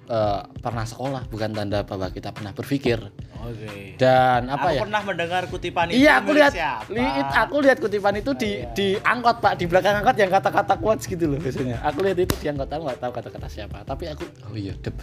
eh, 0.10 0.42
pernah 0.60 0.86
sekolah, 0.90 1.30
bukan 1.30 1.54
tanda 1.54 1.86
bahwa 1.86 2.10
kita 2.10 2.34
pernah 2.34 2.52
berpikir. 2.52 2.98
Oke. 3.40 3.96
Dan 3.96 4.52
apa 4.52 4.74
aku 4.74 4.76
ya? 4.76 4.82
pernah 4.84 5.02
mendengar 5.06 5.44
kutipan 5.48 5.88
itu. 5.94 6.04
Iya, 6.04 6.12
aku 6.20 6.30
lihat 6.36 6.52
siapa? 6.52 6.92
li- 6.92 7.14
aku 7.40 7.56
lihat 7.64 7.78
kutipan 7.80 8.14
itu 8.20 8.32
di 8.36 8.52
iya. 8.60 8.74
di 8.76 8.88
angkot, 9.00 9.40
Pak, 9.40 9.54
di 9.62 9.66
belakang 9.70 10.02
angkot 10.02 10.18
yang 10.20 10.28
kata-kata 10.34 10.76
quotes 10.82 11.06
gitu 11.08 11.30
loh 11.30 11.40
biasanya. 11.40 11.80
Aku 11.88 12.04
lihat 12.04 12.18
itu 12.20 12.36
di 12.36 12.48
angkot, 12.52 12.68
aku 12.68 12.84
nggak 12.90 13.00
tahu 13.00 13.12
kata-kata 13.16 13.48
siapa, 13.48 13.78
tapi 13.88 14.12
aku 14.12 14.26
oh 14.50 14.58
iya, 14.58 14.76
dep. 14.82 14.98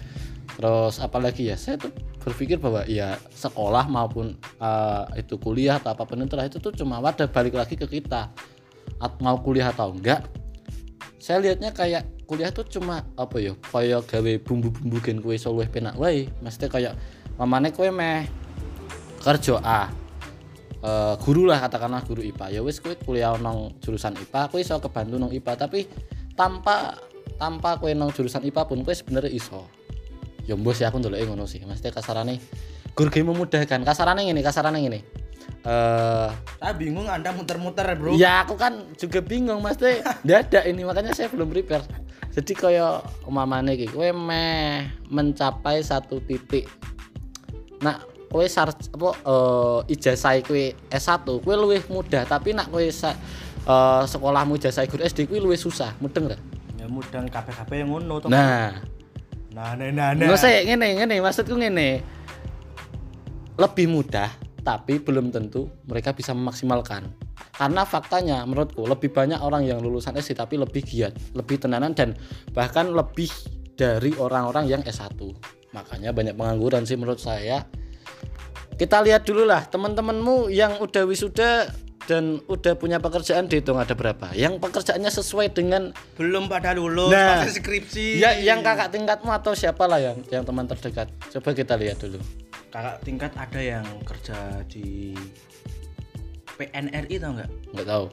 Terus 0.56 1.00
apalagi 1.00 1.48
ya, 1.48 1.56
saya 1.56 1.80
tuh 1.80 1.92
berpikir 2.20 2.58
bahwa 2.60 2.82
ya 2.84 3.16
sekolah 3.32 3.88
maupun 3.88 4.36
eh, 4.60 5.04
itu 5.22 5.38
kuliah 5.40 5.78
atau 5.80 5.94
apa 5.94 6.02
pun 6.04 6.20
itu 6.20 6.36
itu 6.36 6.58
tuh 6.60 6.72
cuma 6.74 7.00
wadah 7.00 7.30
balik 7.30 7.56
lagi 7.56 7.78
ke 7.78 7.86
kita. 7.88 8.28
At- 9.00 9.20
mau 9.20 9.36
kuliah 9.40 9.72
atau 9.72 9.92
enggak, 9.92 10.24
saya 11.20 11.40
lihatnya 11.42 11.72
kayak 11.72 12.15
kuliah 12.26 12.50
tuh 12.50 12.66
cuma 12.66 13.06
apa 13.14 13.38
ya 13.38 13.54
kayak 13.70 14.10
gawe 14.10 14.32
bumbu-bumbu 14.42 14.98
gen 15.00 15.22
kue 15.22 15.38
solo 15.38 15.62
penak 15.66 15.94
wae. 15.96 16.26
Maksudnya 16.42 16.68
kayak 16.68 16.94
mamane 17.38 17.70
kue 17.70 17.88
meh 17.94 18.26
kerja 19.22 19.58
A 19.62 20.06
Eh, 20.86 21.14
guru 21.18 21.50
lah 21.50 21.58
katakanlah 21.66 22.06
guru 22.06 22.22
IPA 22.22 22.46
ya 22.54 22.60
wis 22.62 22.78
kue 22.78 22.94
kuliah 22.94 23.34
nong 23.40 23.82
jurusan 23.82 24.14
IPA 24.14 24.52
kue 24.54 24.62
iso 24.62 24.78
kebantu 24.78 25.18
nong 25.18 25.34
IPA 25.34 25.66
tapi 25.66 25.88
tanpa 26.38 26.94
tanpa 27.42 27.74
kue 27.82 27.90
nong 27.90 28.14
jurusan 28.14 28.46
IPA 28.46 28.70
pun 28.70 28.86
kue 28.86 28.94
sebenarnya 28.94 29.34
iso. 29.34 29.66
Ya 30.46 30.54
mbos 30.54 30.78
ya 30.78 30.94
aku 30.94 31.02
ndelok 31.02 31.26
ngono 31.26 31.50
sih. 31.50 31.58
Maksudnya 31.66 31.90
kasarane 31.90 32.38
guru 32.94 33.10
game 33.10 33.34
memudahkan. 33.34 33.82
Kasarane 33.82 34.30
ngene 34.30 34.46
kasarane 34.46 34.78
ngene. 34.78 35.00
Eh 35.66 36.30
Saya 36.62 36.72
bingung 36.78 37.10
Anda 37.10 37.34
muter-muter, 37.34 37.82
Bro. 37.98 38.14
Ya 38.14 38.46
aku 38.46 38.54
kan 38.54 38.86
juga 38.94 39.18
bingung 39.18 39.58
mas 39.66 39.74
teh 39.82 39.98
Dadak 40.22 40.70
ini 40.70 40.86
makanya 40.86 41.10
saya 41.18 41.26
belum 41.34 41.50
prepare 41.50 41.82
Jadi 42.36 42.52
kaya 42.52 43.00
umamane 43.24 43.80
iki 43.80 43.88
kowe 43.88 44.12
meh 44.12 44.92
mencapai 45.08 45.80
satu 45.80 46.20
titik 46.20 46.68
Nah 47.80 47.96
kowe 48.28 48.44
sar 48.44 48.72
apa 48.72 49.10
eh, 49.24 49.94
ijazah 49.96 50.36
kowe 50.44 50.64
S1 50.92 51.24
kowe 51.24 51.54
luwih 51.56 51.82
mudah 51.88 52.28
tapi 52.28 52.52
nak 52.52 52.68
kowe 52.68 52.84
eh, 52.84 54.02
sekolahmu 54.04 54.60
ijazah 54.60 54.84
guru 54.84 55.00
SD 55.04 55.28
kowe 55.28 55.40
luwih 55.40 55.56
susah 55.56 55.96
mudeng 56.00 56.28
ra? 56.28 56.38
Ya 56.76 56.86
mudang 56.88 57.24
kabeh-kabeh 57.26 57.82
yang 57.82 57.90
ngono 57.90 58.20
to. 58.20 58.26
Nah, 58.28 58.84
nah 59.50 59.72
nah 59.74 59.88
nah. 59.90 60.12
nah. 60.12 60.26
Nggak 60.28 60.38
sih, 60.38 60.68
ngene 60.68 61.02
ngene 61.02 61.14
maksudku 61.24 61.56
ngene. 61.56 62.04
Lebih 63.56 63.86
mudah 63.88 64.28
tapi 64.60 65.00
belum 65.00 65.32
tentu 65.32 65.72
mereka 65.88 66.12
bisa 66.12 66.36
memaksimalkan. 66.36 67.25
Karena 67.56 67.88
faktanya 67.88 68.44
menurutku 68.44 68.84
lebih 68.84 69.08
banyak 69.08 69.40
orang 69.40 69.64
yang 69.64 69.80
lulusan 69.80 70.12
SD 70.12 70.36
tapi 70.36 70.60
lebih 70.60 70.84
giat, 70.84 71.16
lebih 71.32 71.56
tenanan 71.56 71.96
dan 71.96 72.12
bahkan 72.52 72.92
lebih 72.92 73.32
dari 73.76 74.12
orang-orang 74.16 74.68
yang 74.68 74.82
S1. 74.84 75.16
Makanya 75.72 76.12
banyak 76.12 76.36
pengangguran 76.36 76.84
sih 76.84 77.00
menurut 77.00 77.20
saya. 77.20 77.64
Kita 78.76 79.00
lihat 79.00 79.24
dulu 79.24 79.48
lah 79.48 79.64
teman-temanmu 79.64 80.52
yang 80.52 80.76
udah 80.84 81.08
wisuda 81.08 81.72
dan 82.06 82.38
udah 82.46 82.78
punya 82.78 83.02
pekerjaan 83.02 83.50
dihitung 83.50 83.80
ada 83.80 83.96
berapa. 83.96 84.36
Yang 84.36 84.62
pekerjaannya 84.62 85.10
sesuai 85.10 85.56
dengan 85.56 85.96
belum 86.20 86.46
pada 86.46 86.76
lulus 86.76 87.10
Nah. 87.10 87.42
masih 87.42 87.60
skripsi. 87.60 88.22
ya 88.22 88.36
yang 88.38 88.62
kakak 88.62 88.94
tingkatmu 88.94 89.32
atau 89.32 89.52
siapa 89.56 89.84
lah 89.90 89.98
yang 89.98 90.16
yang 90.30 90.44
teman 90.46 90.70
terdekat. 90.70 91.10
Coba 91.34 91.50
kita 91.52 91.74
lihat 91.76 91.98
dulu. 92.00 92.20
kakak 92.70 92.96
tingkat 93.08 93.32
ada 93.32 93.60
yang 93.62 93.86
kerja 94.04 94.60
di 94.68 95.16
PNRI 96.56 97.14
tau 97.20 97.30
nggak? 97.36 97.50
Nggak 97.76 97.86
tahu. 97.86 98.04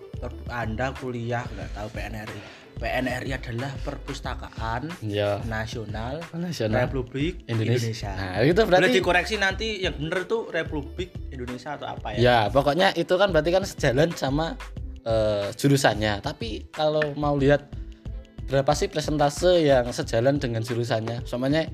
Anda 0.52 0.88
kuliah 1.00 1.44
nggak 1.48 1.70
tahu 1.72 1.88
PNRI. 1.96 2.42
PNRI 2.84 3.32
adalah 3.32 3.72
Perpustakaan 3.86 4.92
Ya. 5.06 5.40
Nasional 5.48 6.20
Nasional 6.36 6.90
Republik 6.90 7.46
Indonesia. 7.48 7.88
Indonesia. 7.88 8.12
Nah, 8.12 8.44
itu 8.44 8.52
Boleh 8.52 8.68
berarti 8.68 8.90
dikoreksi 9.00 9.36
nanti 9.40 9.68
yang 9.86 9.96
bener 9.96 10.28
tuh 10.28 10.52
Republik 10.52 11.16
Indonesia 11.32 11.80
atau 11.80 11.96
apa 11.96 12.18
ya? 12.18 12.20
ya 12.20 12.40
pokoknya 12.52 12.92
itu 13.00 13.14
kan 13.16 13.32
berarti 13.32 13.52
kan 13.56 13.64
sejalan 13.64 14.10
sama 14.12 14.60
eh, 15.08 15.48
jurusannya. 15.56 16.20
Tapi 16.20 16.68
kalau 16.76 17.16
mau 17.16 17.40
lihat 17.40 17.72
berapa 18.52 18.76
sih 18.76 18.92
presentase 18.92 19.64
yang 19.64 19.88
sejalan 19.96 20.42
dengan 20.42 20.66
jurusannya? 20.66 21.24
Soalnya 21.24 21.70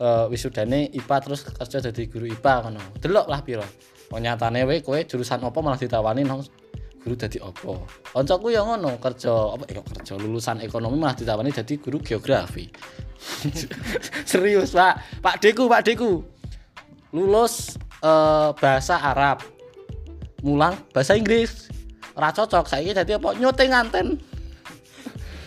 eh, 0.00 0.26
wisudane 0.32 0.90
IPA 0.90 1.16
terus 1.22 1.46
kerja 1.46 1.78
jadi 1.78 2.02
guru 2.10 2.26
IPA 2.26 2.54
kan. 2.66 2.74
Delok 2.98 3.26
lah 3.30 3.44
piro. 3.46 3.66
Oh 4.10 4.18
nyatane 4.18 4.66
we 4.66 4.82
kowe 4.82 4.98
jurusan 4.98 5.38
apa 5.38 5.58
malah 5.62 5.78
ditawani 5.78 6.26
nang 6.26 6.42
guru 7.00 7.14
dadi 7.14 7.38
apa? 7.38 7.78
Kancaku 8.10 8.50
yang 8.50 8.66
ngono 8.66 8.98
kerja 8.98 9.54
apa 9.54 9.64
eh, 9.70 9.78
kerja 9.78 10.18
lulusan 10.18 10.58
ekonomi 10.66 10.98
malah 10.98 11.14
ditawani 11.14 11.54
jadi 11.54 11.78
guru 11.78 12.02
geografi. 12.02 12.66
Serius, 14.30 14.74
Pak. 14.74 15.22
Pak 15.22 15.36
Deku, 15.38 15.70
Pak 15.70 15.82
Deku. 15.86 16.26
Lulus 17.14 17.78
eh, 18.02 18.50
bahasa 18.58 18.98
Arab. 18.98 19.46
Mulang 20.42 20.74
bahasa 20.90 21.14
Inggris. 21.14 21.70
Ora 22.18 22.34
cocok 22.34 22.66
saiki 22.66 22.90
dadi 22.90 23.14
apa 23.14 23.38
nyoting 23.38 23.70
nganten. 23.70 24.06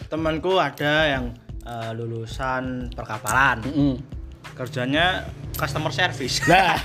Temanku 0.07 0.55
ada 0.55 1.19
yang 1.19 1.35
eh, 1.67 1.91
lulusan 1.91 2.95
perkapalan. 2.95 3.59
Heeh. 3.67 3.95
Kerjanya 4.55 5.27
customer 5.59 5.89
service. 5.91 6.45
Nah, 6.45 6.77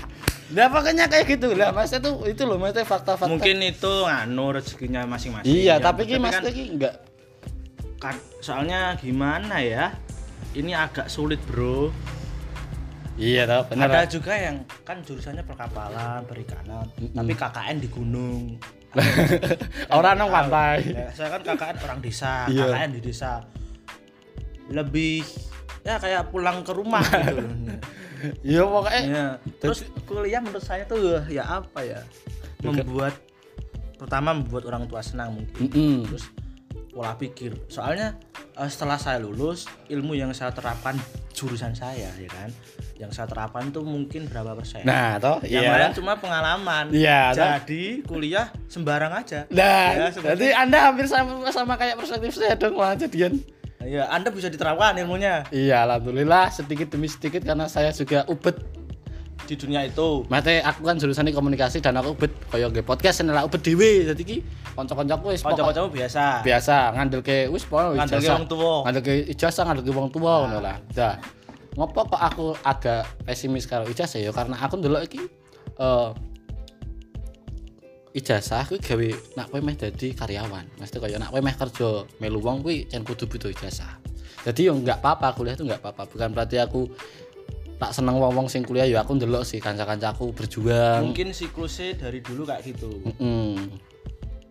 nah 0.48 0.66
pokoknya 0.66 1.06
kayak 1.06 1.26
gitu 1.28 1.52
lah. 1.52 1.70
Mas 1.70 1.92
itu 1.92 2.08
itu 2.24 2.42
loh 2.42 2.56
maksudnya 2.56 2.84
fakta-fakta. 2.84 3.28
Mungkin 3.28 3.60
itu 3.60 3.92
nganu 4.02 4.46
rezekinya 4.50 5.04
masing-masing. 5.04 5.44
Iya, 5.46 5.76
Ya, 5.76 5.82
tapi 5.82 6.04
ki 6.04 6.16
kan 6.16 6.22
Mas 6.22 6.40
iki 6.42 6.64
enggak 6.72 6.94
kan- 7.98 8.22
soalnya 8.38 8.96
gimana 8.96 9.60
ya? 9.60 9.92
Ini 10.50 10.72
agak 10.72 11.06
sulit, 11.06 11.36
Bro. 11.44 11.92
Iya 13.14 13.44
toh, 13.44 13.66
bener. 13.68 13.90
Ada 13.90 14.06
juga 14.08 14.32
yang 14.32 14.62
kan 14.80 15.02
jurusannya 15.02 15.42
perkapalan, 15.42 16.22
perikanan, 16.24 16.86
tapi 16.88 17.32
KKN 17.34 17.76
di 17.78 17.88
gunung. 17.90 18.56
Orang 19.90 20.16
nang 20.16 20.30
pantai. 20.30 20.80
Ya, 20.86 21.10
saya 21.12 21.28
kan 21.28 21.42
KKN 21.44 21.76
orang 21.82 21.98
desa, 22.00 22.46
Iya. 22.48 22.72
KKN 22.72 22.90
di 22.94 23.00
desa. 23.02 23.42
Lebih 24.70 25.26
ya 25.82 25.98
kayak 25.98 26.30
pulang 26.30 26.62
ke 26.62 26.72
rumah 26.72 27.02
gitu. 27.02 27.44
Iya 28.42 28.62
pokoknya 28.66 29.02
ya. 29.06 29.26
Terus 29.62 29.86
kuliah 30.06 30.40
menurut 30.42 30.64
saya 30.64 30.84
tuh 30.84 31.22
ya 31.30 31.44
apa 31.46 31.80
ya? 31.84 32.00
Membuat 32.62 33.14
pertama 33.98 34.34
membuat 34.34 34.66
orang 34.70 34.86
tua 34.86 35.02
senang 35.02 35.34
mungkin. 35.34 35.68
Mm-mm. 35.70 36.06
Terus 36.06 36.24
pola 36.94 37.14
pikir. 37.14 37.54
Soalnya 37.70 38.18
eh, 38.58 38.70
setelah 38.70 38.98
saya 38.98 39.22
lulus, 39.22 39.70
ilmu 39.86 40.18
yang 40.18 40.34
saya 40.34 40.50
terapkan 40.50 40.98
jurusan 41.30 41.74
saya 41.78 42.10
ya 42.18 42.28
kan. 42.30 42.50
Yang 42.98 43.14
saya 43.14 43.30
terapkan 43.30 43.70
tuh 43.70 43.86
mungkin 43.86 44.26
berapa 44.26 44.58
persen? 44.58 44.82
Nah, 44.82 45.22
toh 45.22 45.38
yang 45.46 45.62
iya. 45.62 45.78
lain 45.78 45.94
cuma 45.94 46.18
pengalaman. 46.18 46.90
Iya, 46.90 47.30
toh. 47.30 47.46
Jadi 47.46 48.02
kuliah 48.02 48.50
sembarang 48.66 49.14
aja. 49.14 49.46
Nah, 49.54 50.10
Ya, 50.10 50.58
Anda 50.58 50.90
hampir 50.90 51.06
sama 51.06 51.46
sama 51.54 51.78
kayak 51.78 51.94
perspektif 52.02 52.34
saya 52.34 52.58
dong 52.58 52.74
malah 52.74 52.98
jadian. 52.98 53.38
Iya, 53.78 54.10
Anda 54.10 54.28
bisa 54.28 54.46
diterapkan 54.46 54.96
ilmunya 54.96 55.46
Iya, 55.48 55.84
alhamdulillah 55.84 56.50
sedikit 56.50 56.90
demi 56.90 57.06
sedikit 57.06 57.42
karena 57.42 57.66
saya 57.66 57.90
juga 57.90 58.26
ubet. 58.26 58.58
di 59.46 59.56
dunia 59.56 59.80
itu. 59.80 60.28
Mate 60.28 60.60
aku 60.60 60.84
kan 60.84 61.00
jurusannya 61.00 61.32
komunikasi 61.32 61.80
dan 61.80 61.96
aku 61.96 62.12
ubet 62.12 62.28
kaya 62.52 62.68
nge 62.68 62.84
podcast 62.84 63.24
nek 63.24 63.48
ubet 63.48 63.64
dhewe. 63.64 64.04
Dadi 64.04 64.20
ki 64.20 64.36
kanca-kancaku 64.76 65.32
wis 65.32 65.40
Kanca-kancamu 65.40 65.88
biasa. 65.88 66.44
biasa 66.44 66.92
ngandelke 66.92 67.48
wis 67.48 67.64
pokoke 67.64 67.96
Ngandelke 67.96 68.28
ijazah. 68.28 68.36
wong 68.36 68.44
tuwa. 68.44 68.74
Ngandelke 68.84 69.12
ijazah 69.24 69.64
ngandelke 69.64 69.92
wong 69.96 70.08
tuwa 70.12 70.32
ngono 70.44 70.58
lah. 70.60 70.76
Dah. 70.92 71.16
Ngopo 71.80 72.12
kok 72.12 72.20
aku 72.20 72.46
agak 72.60 73.08
pesimis 73.24 73.64
karo 73.64 73.88
ijazah 73.88 74.20
ya 74.20 74.36
karena 74.36 74.52
aku 74.60 74.74
ndelok 74.76 75.02
iki 75.08 75.24
eh 75.80 76.08
ijazah 78.18 78.66
kuwi 78.66 78.78
gawe 78.82 79.08
nak 79.38 79.46
kowe 79.48 79.60
meh 79.62 79.76
dadi 79.78 80.12
karyawan. 80.12 80.66
Mesti 80.82 80.96
kaya 80.98 81.16
nak 81.16 81.30
kowe 81.30 81.40
meh 81.40 81.54
kerja 81.54 82.04
melu 82.18 82.38
wong 82.42 82.66
kuwi 82.66 82.90
jan 82.90 83.06
kudu 83.06 83.30
butuh 83.30 83.50
ijazah. 83.54 84.02
Jadi 84.42 84.70
yo 84.70 84.74
enggak 84.74 85.02
apa-apa 85.02 85.34
kuliah 85.38 85.54
itu 85.54 85.64
enggak 85.66 85.82
apa-apa. 85.82 86.10
Bukan 86.10 86.28
berarti 86.34 86.56
aku 86.58 86.90
tak 87.78 87.94
seneng 87.94 88.18
wong-wong 88.18 88.50
sing 88.50 88.66
kuliah 88.66 88.90
ya 88.90 89.06
aku 89.06 89.14
ndelok 89.14 89.46
sih 89.46 89.62
kanca-kancaku 89.62 90.34
berjuang. 90.34 91.06
Mungkin 91.06 91.30
siklusnya 91.30 91.94
dari 91.94 92.18
dulu 92.18 92.42
kayak 92.42 92.66
gitu. 92.66 92.90
Mm. 93.22 93.70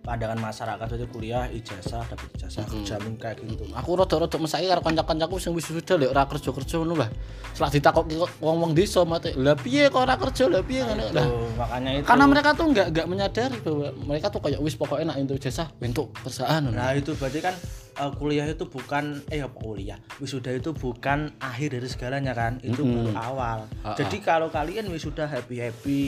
Pandangan 0.08 0.40
masyarakat 0.40 0.88
aja 0.88 1.06
kuliah 1.12 1.44
ijazah 1.52 2.00
dapat 2.08 2.32
ijazah 2.40 2.64
kerja 2.64 2.96
mungkin 3.04 3.20
kayak 3.20 3.44
gitu. 3.44 3.68
aku 3.76 3.90
rada-rada 4.00 4.40
mesake 4.40 4.72
karo 4.72 4.80
kanca-kancaku 4.80 5.36
sing 5.36 5.52
wis 5.52 5.68
wisuda 5.68 6.00
lek 6.00 6.16
ora 6.16 6.24
kerja-kerja 6.24 6.80
ngono 6.80 6.96
lah. 6.96 7.12
Setelah 7.52 7.72
ditakoki 7.76 8.16
kok 8.16 8.32
wong-wong 8.40 8.72
desa 8.72 9.04
mate, 9.04 9.36
"Lah 9.36 9.60
piye 9.60 9.92
kok 9.92 10.08
ora 10.08 10.16
kerja? 10.16 10.48
Lah 10.48 10.64
piye 10.64 10.88
ngono?" 10.88 11.12
Lah, 11.12 11.28
makanya 11.60 11.90
itu. 12.00 12.08
karena 12.08 12.26
mereka 12.32 12.50
tuh 12.56 12.66
nggak 12.72 12.88
nggak 12.96 13.08
menyadari 13.12 13.58
bahwa 13.60 13.88
mereka 14.08 14.28
tuh 14.32 14.40
kayak 14.40 14.60
wis 14.64 14.80
pokoknya 14.80 15.12
nak 15.12 15.18
untuk 15.20 15.44
jasa 15.44 15.68
bentuk 15.76 16.16
perusahaan. 16.16 16.64
Nah 16.64 16.96
itu 16.96 17.12
berarti 17.12 17.40
kan 17.44 17.56
eh, 18.00 18.12
kuliah 18.16 18.48
itu 18.48 18.64
bukan 18.70 19.20
eh 19.28 19.44
apa 19.44 19.58
kuliah 19.60 20.00
wisuda 20.24 20.54
itu 20.54 20.72
bukan 20.72 21.36
akhir 21.42 21.76
dari 21.76 21.90
segalanya 21.92 22.32
kan 22.32 22.64
itu 22.64 22.80
baru 22.80 23.12
awal. 23.12 23.60
Ha-ha. 23.84 23.98
Jadi 24.00 24.24
kalau 24.24 24.48
kalian 24.48 24.88
wisuda 24.88 25.28
happy 25.28 25.60
happy 25.60 26.02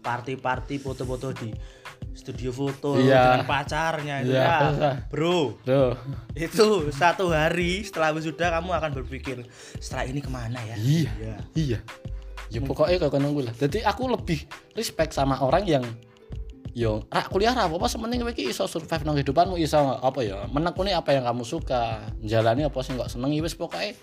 party 0.00 0.40
party 0.40 0.80
foto 0.80 1.02
foto 1.04 1.34
di 1.34 1.50
studio 2.14 2.50
foto 2.50 2.94
Iya. 2.96 3.36
dengan 3.36 3.44
pacarnya 3.44 4.14
itu 4.22 4.32
Iya, 4.32 4.46
ya, 4.70 4.90
bro 5.12 5.58
Tuh. 5.60 5.92
itu 6.32 6.66
satu 6.90 7.34
hari 7.34 7.82
setelah 7.82 8.14
wisuda 8.14 8.54
kamu 8.54 8.70
akan 8.70 8.90
berpikir 9.02 9.42
setelah 9.76 10.06
ini 10.06 10.22
ke 10.22 10.30
mana 10.30 10.62
ya? 10.62 10.76
Iya. 10.78 11.10
Iya. 11.18 11.36
Iya. 11.52 11.78
Ya 12.54 12.60
pokoknya 12.62 13.02
kayak 13.02 13.12
ngono 13.12 13.34
kuwi 13.34 13.44
lah. 13.50 13.54
Jadi 13.58 13.82
aku 13.82 14.06
lebih 14.06 14.46
respect 14.78 15.10
sama 15.10 15.42
orang 15.42 15.66
yang 15.66 15.82
yo 16.70 17.06
rak 17.06 17.30
kuliah 17.30 17.54
ra 17.54 17.66
apa 17.66 17.86
sementing 17.86 18.18
kowe 18.18 18.30
iki 18.30 18.50
iso 18.50 18.66
survive 18.66 19.06
nang 19.06 19.14
kehidupanmu 19.14 19.54
iso 19.58 19.78
apa 19.78 20.26
ya 20.26 20.42
menekuni 20.50 20.90
apa 20.90 21.14
yang 21.14 21.22
kamu 21.22 21.46
suka 21.46 22.02
jalani 22.18 22.66
apa 22.66 22.74
sing 22.82 22.98
kok 22.98 23.06
seneng 23.06 23.30
wis 23.38 23.54
pokoke 23.54 23.94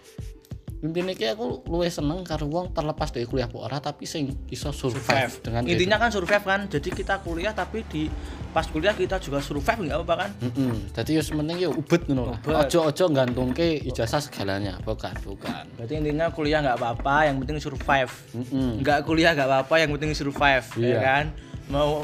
intinya 0.81 1.13
ki 1.13 1.37
aku 1.37 1.61
luwih 1.69 1.93
seneng 1.93 2.25
karo 2.25 2.49
wong 2.49 2.73
terlepas 2.73 3.13
dari 3.13 3.29
kuliah 3.29 3.45
ora 3.53 3.77
tapi 3.77 4.09
sing 4.09 4.33
iso 4.49 4.73
survive, 4.73 5.37
dengan 5.45 5.61
Intinya 5.69 6.01
kan 6.01 6.09
survive 6.09 6.41
kan. 6.41 6.65
Jadi 6.65 6.89
kita 6.89 7.21
kuliah 7.21 7.53
tapi 7.53 7.85
di 7.85 8.09
pas 8.49 8.65
kuliah 8.65 8.97
kita 8.97 9.21
juga 9.21 9.39
survive 9.45 9.87
nggak 9.87 9.97
apa-apa 10.01 10.15
kan? 10.25 10.31
Heeh. 10.41 10.73
Dadi 10.89 11.11
yo 11.15 11.21
sementing 11.21 11.57
yo 11.61 11.69
ubet 11.77 12.09
ngono 12.09 12.33
lah. 12.33 12.39
Ubet. 12.41 12.65
Ojo-ojo 12.65 13.05
gantungke 13.13 13.77
ijazah 13.85 14.25
segalanya, 14.25 14.81
bukan, 14.81 15.13
bukan. 15.21 15.69
Berarti 15.77 15.93
intinya 16.01 16.33
kuliah 16.33 16.65
nggak 16.65 16.77
apa-apa, 16.81 17.29
yang 17.29 17.37
penting 17.45 17.61
survive. 17.61 18.11
Heeh. 18.33 18.71
Nggak 18.81 18.99
kuliah 19.05 19.31
nggak 19.37 19.47
apa-apa, 19.47 19.75
yang 19.85 19.89
penting 19.93 20.11
survive, 20.17 20.65
Iya. 20.81 20.89
ya 20.89 20.99
kan? 21.05 21.25
Mau 21.69 22.01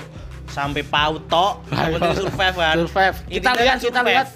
sampai 0.48 0.86
paut 0.86 1.26
tok, 1.28 1.66
yang 1.74 1.98
penting 1.98 2.14
survive 2.24 2.56
kan. 2.56 2.76
Survive. 2.86 3.18
Kita 3.26 3.50
lihat 3.58 3.68
kan 3.68 3.78
kita 3.82 4.00
survive. 4.00 4.10
lihat 4.14 4.28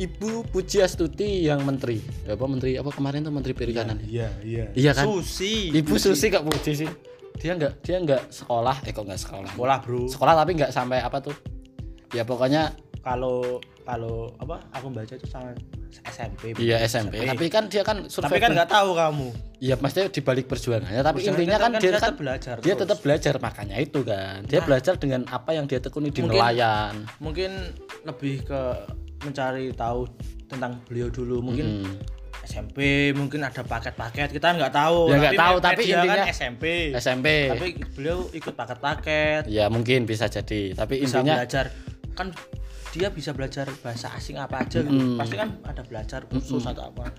Ibu 0.00 0.48
Pujiastuti 0.48 1.44
yang 1.44 1.60
menteri. 1.60 2.00
Ya, 2.24 2.32
apa 2.32 2.44
menteri 2.44 2.74
apa 2.74 2.88
kemarin 2.88 3.20
tuh 3.20 3.28
menteri 3.28 3.52
perikanan. 3.52 4.00
Iya, 4.00 4.32
iya. 4.40 4.64
Iya 4.72 4.92
kan? 4.96 5.04
Susi. 5.04 5.68
Ibu 5.70 5.94
Susi 5.94 6.26
kok 6.26 6.40
puji 6.40 6.72
sih. 6.74 6.88
Dia 7.36 7.52
enggak 7.52 7.80
dia 7.80 7.96
enggak 7.96 8.22
sekolah, 8.28 8.80
eh 8.82 8.90
kok 8.90 9.04
enggak 9.04 9.20
sekolah. 9.20 9.52
Sekolah, 9.52 9.76
Bro. 9.84 10.08
Sekolah 10.08 10.32
tapi 10.34 10.50
enggak 10.56 10.72
sampai 10.72 10.98
apa 10.98 11.20
tuh? 11.20 11.36
Ya 12.10 12.24
pokoknya 12.24 12.72
Kalau 13.00 13.60
kalau 13.80 14.28
apa? 14.36 14.60
Aku 14.72 14.88
baca 14.88 15.08
itu 15.10 15.24
sama 15.24 15.56
SMP. 16.04 16.52
iya 16.56 16.80
SMP. 16.80 17.16
Tapi 17.18 17.48
kan 17.48 17.64
dia 17.66 17.80
kan 17.80 18.04
Tapi 18.04 18.12
survive. 18.12 18.40
kan 18.40 18.50
nggak 18.52 18.70
tahu 18.70 18.92
kamu. 18.92 19.28
Iya, 19.56 19.74
maksudnya 19.76 20.08
di 20.08 20.20
balik 20.20 20.46
perjuangannya, 20.46 21.00
tapi 21.00 21.20
Perjuangan 21.20 21.36
intinya 21.36 21.56
kan 21.56 21.70
kan 21.70 21.80
dia 21.80 21.90
kita 21.90 21.98
kan 21.98 22.12
belajar 22.14 22.54
dia 22.56 22.64
terus. 22.66 22.80
tetap 22.80 22.98
belajar 23.00 23.34
makanya 23.36 23.76
itu 23.76 24.00
kan. 24.00 24.44
Dia 24.44 24.60
Nah. 24.60 24.64
belajar 24.64 24.94
dengan 24.96 25.20
apa 25.28 25.50
yang 25.52 25.64
dia 25.64 25.80
tekuni 25.80 26.08
di 26.08 26.20
Mungkin- 26.20 26.32
nelayan. 26.34 26.94
Mungkin 27.18 27.50
lebih 28.04 28.44
ke 28.44 28.60
mencari 29.22 29.72
tahu 29.72 30.08
tentang 30.46 30.80
beliau 30.84 31.08
dulu. 31.08 31.40
Mungkin 31.42 31.66
Mm. 31.82 31.94
SMP 32.40 32.78
mungkin 33.12 33.40
ada 33.40 33.62
paket-paket 33.62 34.32
kita 34.32 34.50
nggak 34.52 34.72
tahu. 34.72 35.06
Ya, 35.06 35.16
nggak 35.20 35.34
tahu, 35.36 35.56
tapi 35.60 35.82
intinya- 35.86 36.18
kan 36.18 36.32
SMP 36.32 36.64
SMP 36.92 37.26
tapi 37.48 37.66
beliau 37.94 38.26
ikut 38.30 38.54
paket-paket. 38.54 39.42
Ya 39.46 39.68
mungkin 39.68 40.02
bisa 40.02 40.26
jadi 40.26 40.74
tapi 40.74 40.98
bisa 40.98 41.20
intinya 41.20 41.38
belajar. 41.38 41.70
Kan 42.12 42.34
dia 42.90 43.06
bisa 43.06 43.30
belajar 43.30 43.70
bahasa 43.78 44.10
asing 44.10 44.34
apa 44.34 44.66
aja 44.66 44.82
gitu. 44.82 44.90
Mm. 44.90 45.14
pasti 45.14 45.36
kan 45.36 45.62
ada 45.62 45.82
belajar 45.84 46.26
khusus 46.26 46.64
atau 46.64 46.90
apa. 46.90 47.12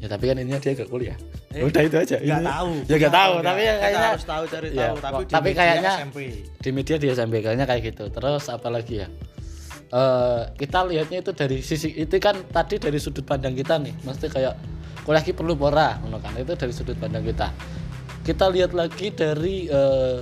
Ya 0.00 0.08
tapi 0.08 0.24
kan 0.24 0.40
intinya 0.40 0.56
dia 0.56 0.72
gak 0.72 0.88
kuliah. 0.88 1.18
Eh, 1.52 1.60
udah 1.60 1.82
itu 1.82 1.96
aja. 1.98 2.16
nggak 2.16 2.40
tahu. 2.40 2.70
ya 2.86 2.96
gak 2.98 3.12
tahu 3.12 3.32
tapi 3.42 3.60
ya 3.60 3.68
Kita 3.68 3.82
kayaknya 3.82 4.08
harus 4.08 4.24
tahu 4.24 4.42
cari 4.46 4.66
Ya, 4.68 4.86
tahu. 4.88 4.96
Tapi 4.96 5.22
tapi 5.26 5.48
media 5.50 5.58
kayaknya- 5.60 5.96
SMP 5.98 6.18
di 6.56 6.70
media 6.72 6.96
di 6.96 7.06
SMP 7.10 7.34
kayaknya 7.42 7.66
kayak 7.66 7.82
gitu. 7.84 8.04
Terus 8.08 8.44
apa 8.48 8.68
lagi 8.70 9.04
ya 9.04 9.08
Eh 9.88 10.42
kita 10.60 10.84
lihatnya 10.84 11.24
itu 11.24 11.32
dari 11.32 11.64
sisi 11.64 11.96
itu 11.96 12.12
kan 12.20 12.36
tadi 12.52 12.76
dari 12.76 13.00
sudut 13.00 13.24
pandang 13.24 13.56
kita 13.56 13.80
nih. 13.80 13.96
Mesti 14.04 14.28
kayak 14.28 14.54
kuliah 15.08 15.24
ki 15.24 15.32
perlu 15.32 15.56
pora? 15.56 15.96
Kan? 15.96 16.32
Itu 16.36 16.52
dari 16.60 16.72
sudut 16.76 17.00
pandang 17.00 17.24
kita. 17.24 17.48
Kita 18.20 18.52
lihat 18.52 18.76
lagi 18.76 19.08
dari 19.08 19.64
eh, 19.64 20.20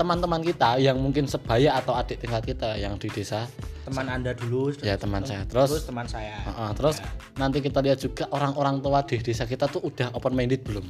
teman-teman 0.00 0.40
kita 0.40 0.80
yang 0.80 0.96
mungkin 0.96 1.28
sebaya 1.28 1.76
atau 1.76 1.92
adik 1.92 2.24
tingkat 2.24 2.56
kita 2.56 2.80
yang 2.80 2.96
di 2.96 3.12
desa. 3.12 3.44
Teman 3.84 4.08
anda 4.08 4.32
dulu 4.32 4.72
ya 4.80 4.96
teman 4.96 5.28
saya. 5.28 5.44
Terus 5.44 5.76
terus 5.76 5.84
teman 5.84 6.08
saya. 6.08 6.40
Heeh, 6.40 6.70
terus 6.72 7.04
nanti 7.36 7.60
kita 7.60 7.84
lihat 7.84 8.00
juga 8.00 8.32
orang-orang 8.32 8.80
tua 8.80 9.04
di 9.04 9.20
desa 9.20 9.44
kita 9.44 9.68
tuh 9.68 9.84
udah 9.84 10.16
open 10.16 10.32
minded 10.32 10.64
belum 10.64 10.88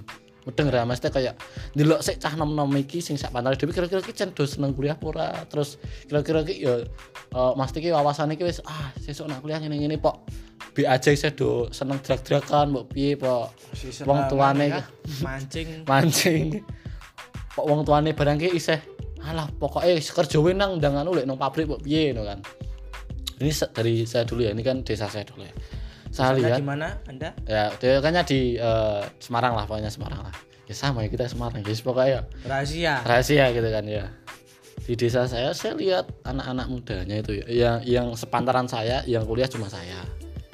mudeng 0.48 0.72
ra 0.72 0.88
mesti 0.88 1.12
kayak 1.12 1.36
ndelok 1.76 2.00
sik 2.00 2.16
cah 2.16 2.32
nom-nom 2.32 2.70
iki 2.80 3.04
sing 3.04 3.20
sak 3.20 3.32
pantale 3.32 3.60
dhewe 3.60 3.72
kira-kira 3.76 4.00
ki 4.00 4.12
cen 4.16 4.32
seneng 4.32 4.72
kuliah 4.72 4.96
apa 4.96 5.04
ora? 5.04 5.28
Terus 5.44 5.76
kira-kira 6.08 6.40
ki 6.44 6.54
ya 6.64 6.74
eh, 7.36 7.52
Mas 7.56 7.72
iki 7.76 7.92
wawasane 7.92 8.40
ki 8.40 8.44
wis 8.48 8.64
ah 8.64 8.92
sesuk 8.96 9.28
nak 9.28 9.44
kuliah 9.44 9.60
ngene-ngene 9.60 10.00
pok 10.00 10.24
bi 10.72 10.86
aja 10.86 11.10
isih 11.10 11.34
do 11.34 11.66
seneng 11.74 12.00
drag-dragan 12.00 12.72
mbok 12.72 12.88
piye 12.94 13.18
pok 13.18 13.52
wong 14.06 14.20
tuane 14.30 14.70
ya, 14.70 14.82
mancing. 15.20 15.68
Mancing. 15.90 16.62
Pok 17.52 17.66
wong 17.66 17.80
tuane 17.84 18.16
barang 18.16 18.38
ki 18.40 18.56
isih 18.56 18.80
alah 19.20 19.50
pokoknya 19.60 20.00
kerja 20.00 20.38
nang 20.56 20.80
ndangan 20.80 21.04
ulek 21.04 21.28
nang 21.28 21.36
pabrik 21.36 21.68
mbok 21.68 21.84
piye? 21.84 22.16
no 22.16 22.24
kan. 22.24 22.40
Ini 23.40 23.52
dari 23.72 24.04
saya 24.04 24.28
dulu 24.28 24.44
ya 24.44 24.52
ini 24.52 24.60
kan 24.60 24.84
desa 24.84 25.08
saya 25.08 25.24
dulu 25.24 25.44
ya 25.44 25.52
saya 26.10 26.34
Anda 26.34 26.42
lihat. 26.44 26.58
di 26.58 26.66
mana 26.66 26.88
anda? 27.04 27.30
Ya 27.44 27.70
dia 27.72 27.98
kayaknya 27.98 28.22
di 28.24 28.40
eh, 28.54 29.02
Semarang 29.16 29.54
lah 29.54 29.64
pokoknya 29.64 29.88
Semarang 29.88 30.20
lah. 30.20 30.34
Ya 30.66 30.74
sama 30.74 31.00
ya 31.00 31.08
kita 31.08 31.26
Semarang. 31.26 31.60
Guys 31.60 31.80
pokoknya 31.80 32.08
ya. 32.08 32.20
Rahasia. 32.44 32.94
Rahasia 33.02 33.44
gitu 33.50 33.66
kan 33.66 33.84
ya. 33.84 34.10
Di 34.80 34.94
desa 34.94 35.24
saya 35.24 35.50
saya 35.50 35.74
lihat 35.74 36.10
anak-anak 36.22 36.66
mudanya 36.66 37.16
itu 37.16 37.32
ya. 37.36 37.46
Yang 37.46 37.76
yang 37.86 38.06
sepantaran 38.12 38.66
saya 38.66 39.02
yang 39.04 39.22
kuliah 39.22 39.46
cuma 39.46 39.66
saya. 39.66 40.02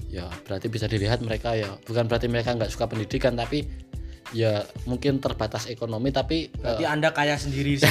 Ya 0.06 0.28
berarti 0.42 0.68
bisa 0.68 0.84
dilihat 0.84 1.20
mereka 1.20 1.52
ya. 1.52 1.72
Bukan 1.82 2.04
berarti 2.04 2.26
mereka 2.26 2.52
nggak 2.52 2.68
suka 2.68 2.84
pendidikan 2.86 3.32
tapi 3.32 3.64
ya 4.28 4.58
mungkin 4.82 5.22
terbatas 5.22 5.68
ekonomi 5.68 6.10
tapi 6.10 6.50
berarti 6.52 6.82
anda 6.82 7.14
kaya 7.14 7.38
sendiri 7.38 7.78
sih 7.80 7.86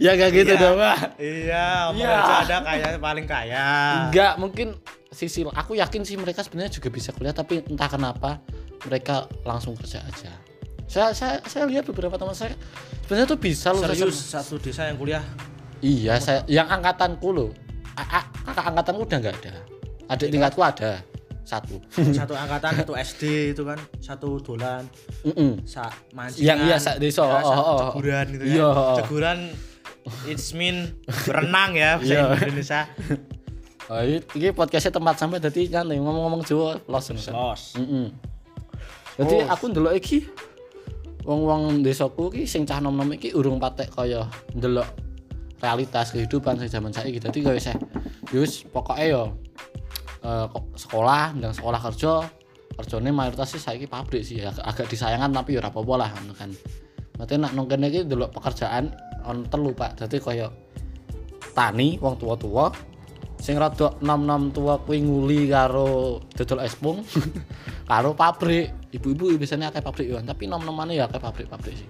ya 0.00 0.16
kayak 0.16 0.32
gitu 0.32 0.52
Iya. 0.52 0.62
dong 0.64 0.76
Pak. 0.80 0.98
iya 1.20 1.66
Iya. 1.92 2.08
aja 2.08 2.34
ada 2.40 2.56
kaya 2.64 2.86
paling 2.96 3.26
kaya. 3.28 3.64
Enggak, 4.08 4.32
mungkin 4.40 4.72
sisi 5.08 5.40
aku 5.42 5.72
yakin 5.74 6.04
sih 6.04 6.14
mereka 6.14 6.44
sebenarnya 6.44 6.68
juga 6.70 6.88
bisa 6.88 7.10
kuliah 7.10 7.32
tapi 7.32 7.64
entah 7.64 7.88
kenapa 7.88 8.38
mereka 8.84 9.24
langsung 9.42 9.72
kerja 9.74 10.04
aja. 10.04 10.30
Saya 10.84 11.12
saya 11.12 11.40
saya 11.44 11.64
lihat 11.64 11.84
beberapa 11.84 12.16
teman 12.16 12.32
saya 12.32 12.56
sebenarnya 13.04 13.28
tuh 13.28 13.36
bisa 13.36 13.72
loh 13.72 13.84
serius 13.84 14.16
satu 14.32 14.56
desa 14.56 14.88
yang 14.88 14.96
kuliah 14.96 15.24
Iya, 15.78 16.18
saya 16.18 16.42
yang 16.50 16.66
angkatanku 16.66 17.28
loh. 17.30 17.50
A- 17.94 18.18
a- 18.18 18.28
kakak 18.44 18.64
angkatanku 18.66 19.02
udah 19.04 19.18
nggak 19.18 19.36
ada. 19.42 19.54
Adik 20.08 20.28
tingkatku 20.30 20.58
ada 20.58 21.02
satu. 21.44 21.78
satu 21.92 22.34
angkatan 22.42 22.72
satu 22.78 22.92
SD 22.94 23.22
itu 23.52 23.62
kan 23.62 23.78
satu 23.98 24.36
dolan 24.38 24.84
Mm-mm. 25.24 25.64
sa 25.64 25.88
mancingan 26.12 26.44
Yang 26.44 26.58
iya, 26.66 26.76
sak 26.76 26.96
desa, 26.98 27.22
ya, 27.24 27.40
oh, 27.40 27.48
oh, 27.48 27.56
oh. 27.56 27.78
ceguran 27.94 28.26
gitu 28.36 28.44
Iya, 28.44 28.66
oh. 28.68 28.96
ceguran 28.98 29.38
it's 30.24 30.52
mean 30.52 30.92
berenang 31.24 31.72
ya 31.72 31.96
bahasa 31.96 32.12
Iya. 32.12 32.22
Indonesia 32.42 32.80
Oh, 33.88 34.04
ini, 34.04 34.52
podcastnya 34.52 35.00
tempat 35.00 35.16
sampai 35.16 35.40
tadi 35.40 35.64
nyantai 35.72 35.96
ngomong-ngomong 35.96 36.44
Jawa 36.44 36.76
los. 36.92 37.08
los 37.08 37.72
Mm 37.72 38.12
Jadi 39.16 39.34
Oh. 39.42 39.48
aku 39.48 39.72
ndelok 39.72 39.96
iki 39.96 40.28
wong-wong 41.24 41.80
desaku 41.80 42.28
iki 42.36 42.44
sing 42.44 42.68
cah 42.68 42.84
nom-nom 42.84 43.08
iki 43.16 43.32
urung 43.32 43.56
patek 43.56 43.88
kaya 43.90 44.28
ndelok 44.52 44.84
realitas 45.64 46.12
kehidupan 46.12 46.60
sing 46.60 46.68
zaman 46.68 46.92
saiki. 46.92 47.16
Dadi 47.16 47.40
kaya 47.40 47.56
saya 47.56 47.80
ya 48.28 48.38
wis 48.44 48.60
pokoke 48.68 49.08
yo 49.08 49.40
eh, 50.20 50.46
sekolah 50.76 51.32
ndang 51.40 51.56
sekolah 51.56 51.80
kerja 51.88 52.28
kerjane 52.76 53.08
mayoritas 53.08 53.56
sih 53.56 53.58
saiki 53.58 53.88
pabrik 53.88 54.20
sih 54.20 54.44
agak, 54.44 54.68
agak 54.68 54.86
disayangkan 54.92 55.32
tapi 55.32 55.56
ya 55.56 55.64
ora 55.64 55.72
apa-apa 55.72 55.94
lah 55.96 56.10
kan. 56.36 56.52
Mate 57.16 57.40
nak 57.40 57.56
nang 57.56 57.64
kene 57.64 57.88
iki 57.88 58.04
ndelok 58.04 58.36
pekerjaan 58.36 58.92
on 59.24 59.48
telu 59.48 59.72
Pak. 59.72 60.04
Dadi 60.04 60.20
kaya 60.20 60.52
tani 61.56 61.96
wong 61.98 62.20
tua-tua 62.20 62.68
sing 63.38 63.54
rada 63.54 63.94
nom-nom 64.02 64.50
tua 64.50 64.82
kuwi 64.82 64.98
nguli 65.06 65.46
karo 65.46 66.18
dodol 66.34 66.60
espung 66.66 67.06
karo 67.90 68.12
pabrik. 68.12 68.90
Ibu-ibu 68.90 69.38
biasanya 69.38 69.70
akeh 69.70 69.84
pabrik 69.84 70.10
yo 70.10 70.18
tapi 70.20 70.50
nom-nomane 70.50 70.98
ya 70.98 71.06
akeh 71.06 71.22
pabrik-pabrik 71.22 71.74
sih. 71.78 71.88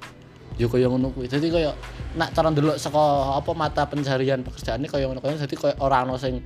Yo 0.61 0.68
kaya 0.68 0.90
ngono 0.90 1.14
kuwi. 1.14 1.30
Dadi 1.30 1.48
kaya 1.48 1.72
nak 2.18 2.37
cara 2.37 2.52
ndelok 2.52 2.76
saka 2.76 3.34
apa 3.40 3.50
mata 3.56 3.82
pencarian 3.88 4.44
pekerjaane 4.44 4.87
kaya 4.87 5.08
ngono 5.08 5.24
kaya 5.24 5.40
dadi 5.40 5.56
kaya 5.56 5.74
ora 5.80 6.04
ono 6.04 6.20
sing 6.20 6.44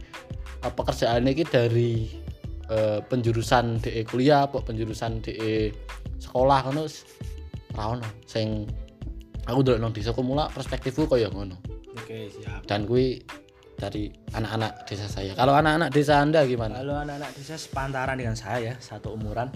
eh, 0.62 0.72
pekerjaan 0.72 1.26
iki 1.26 1.44
dari 1.50 2.06
eh, 2.70 3.00
penjurusan 3.02 3.82
DE 3.82 4.06
kuliah 4.06 4.46
apa 4.46 4.62
penjurusan 4.62 5.24
DE 5.24 5.72
sekolah 6.22 6.68
ngono 6.70 6.86
ora 7.74 7.84
ono 7.98 8.06
sing 8.28 8.68
aku 9.50 9.58
ndelok 9.66 9.78
nang 9.82 9.90
desa 9.90 10.14
mula 10.14 10.46
perspektifku 10.52 11.10
kaya 11.10 11.26
ngono. 11.32 11.58
Oke 11.98 12.30
siap. 12.30 12.64
Dan 12.70 12.86
kui 12.86 13.18
dari 13.74 14.06
anak-anak 14.30 14.84
desa 14.84 15.06
saya. 15.06 15.32
Kalau 15.32 15.52
anak-anak 15.52 15.90
desa 15.90 16.18
Anda 16.18 16.44
gimana? 16.44 16.78
kalau 16.78 16.96
anak-anak 16.98 17.30
desa 17.32 17.56
sepantaran 17.56 18.14
dengan 18.14 18.34
saya 18.34 18.58
ya 18.62 18.74
satu 18.78 19.12
umuran 19.12 19.50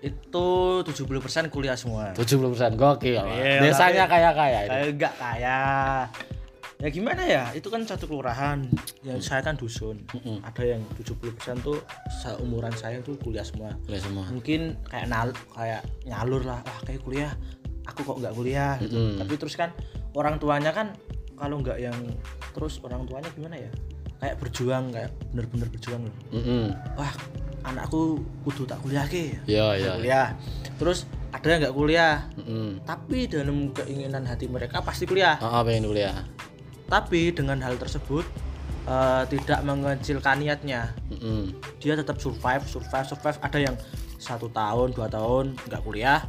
itu 0.00 0.46
70% 0.82 1.06
kuliah 1.46 1.78
semua 1.78 2.10
70% 2.12 2.74
gokil. 2.74 3.22
Iya, 3.22 3.62
Desanya 3.62 4.04
kaya-kaya 4.04 4.58
itu. 4.66 4.78
enggak 4.92 5.14
kaya 5.14 5.58
ya 6.76 6.88
gimana 6.90 7.22
ya 7.22 7.44
itu 7.54 7.70
kan 7.70 7.86
satu 7.86 8.10
kelurahan 8.10 8.66
yang 9.00 9.22
saya 9.22 9.38
kan 9.40 9.54
dusun 9.54 10.02
Mm-mm. 10.10 10.42
ada 10.42 10.62
yang 10.66 10.82
70% 10.98 11.62
tuh 11.62 11.78
seumuran 12.18 12.74
saya 12.74 12.98
tuh 12.98 13.14
kuliah 13.16 13.46
semua 13.46 13.70
Kuliah 13.86 14.02
semua. 14.02 14.26
mungkin 14.26 14.74
kayak 14.90 15.06
nal 15.06 15.30
kayak 15.54 15.86
nyalur 16.02 16.42
lah 16.42 16.58
wah 16.58 16.80
kayak 16.82 16.98
kuliah 16.98 17.30
aku 17.86 18.02
kok 18.02 18.18
nggak 18.18 18.34
kuliah 18.34 18.74
gitu. 18.82 18.98
Mm-mm. 18.98 19.22
tapi 19.22 19.34
terus 19.38 19.54
kan 19.54 19.70
orang 20.18 20.42
tuanya 20.42 20.74
kan 20.74 20.90
kalau 21.42 21.58
nggak 21.58 21.78
yang 21.80 21.98
terus 22.52 22.78
orang 22.80 23.02
tuanya 23.02 23.26
gimana 23.32 23.58
ya 23.58 23.70
kayak 24.16 24.38
berjuang 24.38 24.84
kayak 24.88 25.10
bener-bener 25.28 25.66
berjuang 25.66 26.02
loh 26.02 26.14
Mm-mm. 26.30 26.70
wah 26.94 27.10
anakku 27.64 28.22
kudu 28.42 28.62
tak 28.64 28.78
kuliah 28.78 29.02
ke 29.04 29.34
Iya, 29.44 29.66
iya. 29.74 29.90
kuliah 29.92 30.26
terus 30.78 31.02
ada 31.28 31.42
yang 31.44 31.60
nggak 31.60 31.74
kuliah 31.74 32.16
Mm-mm. 32.36 32.78
tapi 32.84 33.26
dalam 33.26 33.70
keinginan 33.72 34.22
hati 34.22 34.46
mereka 34.46 34.78
pasti 34.80 35.02
kuliah 35.02 35.34
Oh, 35.38 35.58
pengen 35.60 35.90
kuliah. 35.90 36.14
tapi 36.86 37.34
dengan 37.34 37.58
hal 37.58 37.74
tersebut 37.74 38.22
eh, 38.84 39.22
tidak 39.28 39.58
mengecilkan 39.62 40.38
niatnya 40.38 40.94
Mm-mm. 41.10 41.50
dia 41.78 41.98
tetap 41.98 42.16
survive 42.16 42.62
survive 42.62 43.06
survive 43.08 43.38
ada 43.40 43.58
yang 43.60 43.74
satu 44.16 44.46
tahun 44.46 44.94
dua 44.94 45.10
tahun 45.10 45.58
nggak 45.66 45.82
kuliah 45.82 46.22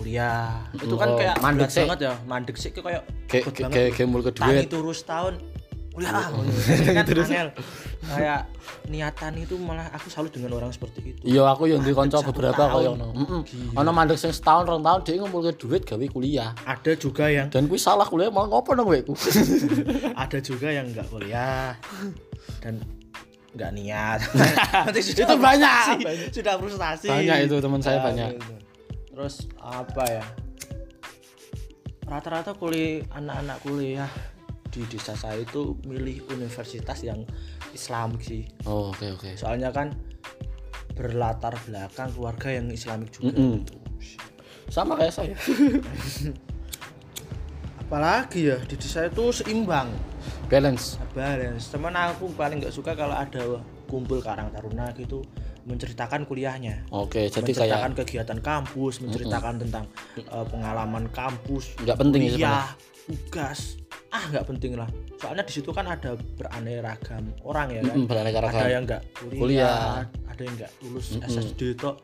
kuliah 0.00 0.64
itu 0.72 0.94
kan 0.94 1.06
Oh, 1.06 1.16
kayak 1.16 1.36
mandek 1.38 1.68
sih. 1.68 1.84
banget 1.84 2.00
ya 2.00 2.12
mandek 2.24 2.56
sih 2.56 2.70
kayak 2.70 3.04
Kayak 3.26 3.44
banget. 3.52 3.70
kayak 3.70 3.90
gembul 3.94 4.20
ke 4.20 4.32
tani 4.32 4.64
terus 4.72 5.04
tahun 5.04 5.36
kuliah 5.90 6.10
ah 6.14 6.26
Ini 6.32 6.92
kan 6.94 7.04
angel 7.04 7.48
kayak 8.00 8.40
niatan 8.86 9.32
itu 9.36 9.54
malah 9.56 9.90
aku 9.90 10.06
salut 10.06 10.30
dengan 10.30 10.54
orang 10.54 10.70
seperti 10.70 11.02
itu 11.04 11.20
Iya, 11.22 11.44
aku 11.46 11.66
yang 11.66 11.78
di 11.80 11.90
kanca 11.90 12.22
beberapa 12.22 12.56
kaya 12.64 12.90
ngono. 12.90 13.10
Heeh. 13.12 13.42
Ana 13.74 13.90
mandek 13.90 14.16
sing 14.16 14.30
setahun 14.30 14.64
rong 14.64 14.80
tahun 14.80 15.00
dia 15.02 15.18
ngumpulke 15.18 15.52
duit 15.54 15.82
gawe 15.84 16.00
kuliah. 16.08 16.54
ada 16.64 16.92
juga 16.94 17.26
yang 17.26 17.46
Dan 17.48 17.66
kuwi 17.66 17.76
salah 17.76 18.02
kuliah 18.04 18.30
malah 18.30 18.48
ngopo 18.48 18.72
nang 18.72 18.86
kowe 18.86 18.96
ada 20.22 20.38
juga 20.40 20.68
yang 20.70 20.88
nggak 20.88 21.06
kuliah 21.06 21.74
dan 22.58 22.80
nggak 23.50 23.70
niat 23.72 24.18
Itu 24.94 25.34
banyak. 25.36 25.84
sudah 26.30 26.54
frustasi 26.56 27.10
Banyak 27.10 27.36
itu 27.44 27.54
teman 27.58 27.80
saya 27.80 27.98
banyak. 28.00 28.30
Terus 29.20 29.44
apa 29.60 30.00
ya 30.08 30.24
rata-rata 32.08 32.56
kuliah 32.56 33.04
anak-anak 33.12 33.60
kuliah 33.60 34.08
di 34.72 34.80
desa 34.88 35.12
saya 35.12 35.44
itu 35.44 35.76
milih 35.84 36.24
universitas 36.32 37.04
yang 37.04 37.28
Islamik 37.76 38.24
sih 38.24 38.48
Oh, 38.64 38.88
oke 38.88 39.20
oke. 39.20 39.36
soalnya 39.36 39.68
kan 39.68 39.92
berlatar 40.96 41.52
belakang 41.68 42.16
keluarga 42.16 42.48
yang 42.48 42.72
Islamik 42.72 43.12
juga 43.12 43.36
Mm-mm. 43.36 43.60
Sama 44.72 44.96
kayak 44.96 45.12
saya. 45.12 45.36
apalagi 47.84 48.48
ya 48.48 48.56
di 48.64 48.80
desa 48.80 49.04
itu 49.04 49.36
seimbang 49.36 49.92
Balance. 50.48 50.96
balance 51.12 51.68
teman 51.68 51.92
aku 51.92 52.32
paling 52.32 52.64
nggak 52.64 52.72
suka 52.72 52.96
kalau 52.96 53.12
ada 53.12 53.60
kumpul 53.84 54.24
Karang 54.24 54.48
Taruna 54.48 54.88
gitu 54.96 55.20
menceritakan 55.64 56.24
kuliahnya. 56.24 56.88
Oke 56.92 57.28
jadi 57.28 57.42
kayak 57.42 57.56
menceritakan 57.56 57.92
kegiatan 58.04 58.38
kampus 58.40 58.94
menceritakan 59.04 59.54
tentang 59.60 59.84
eh, 60.16 60.46
pengalaman 60.48 61.04
kampus 61.12 61.76
nggak 61.80 61.96
penting 61.98 62.22
ya 62.36 62.72
tugas. 63.10 63.76
Ah 64.10 64.26
nggak 64.30 64.46
penting 64.46 64.74
lah. 64.74 64.88
Soalnya 65.18 65.46
di 65.46 65.52
situ 65.54 65.70
kan 65.70 65.86
ada 65.86 66.14
beraneka 66.38 66.82
ragam 66.82 67.24
orang 67.46 67.68
ya 67.70 67.80
kan? 67.82 67.96
Beraneka 68.06 68.38
ada 68.38 68.48
ragam 68.50 68.68
yang 68.70 68.82
nggak 68.86 69.02
kuliah, 69.14 69.38
Kuliah. 69.38 69.94
ada 70.30 70.42
yang 70.42 70.54
nggak 70.58 70.72
lulus 70.82 71.06
Mm-mm. 71.14 71.30
SSD 71.30 71.60
tok. 71.78 71.96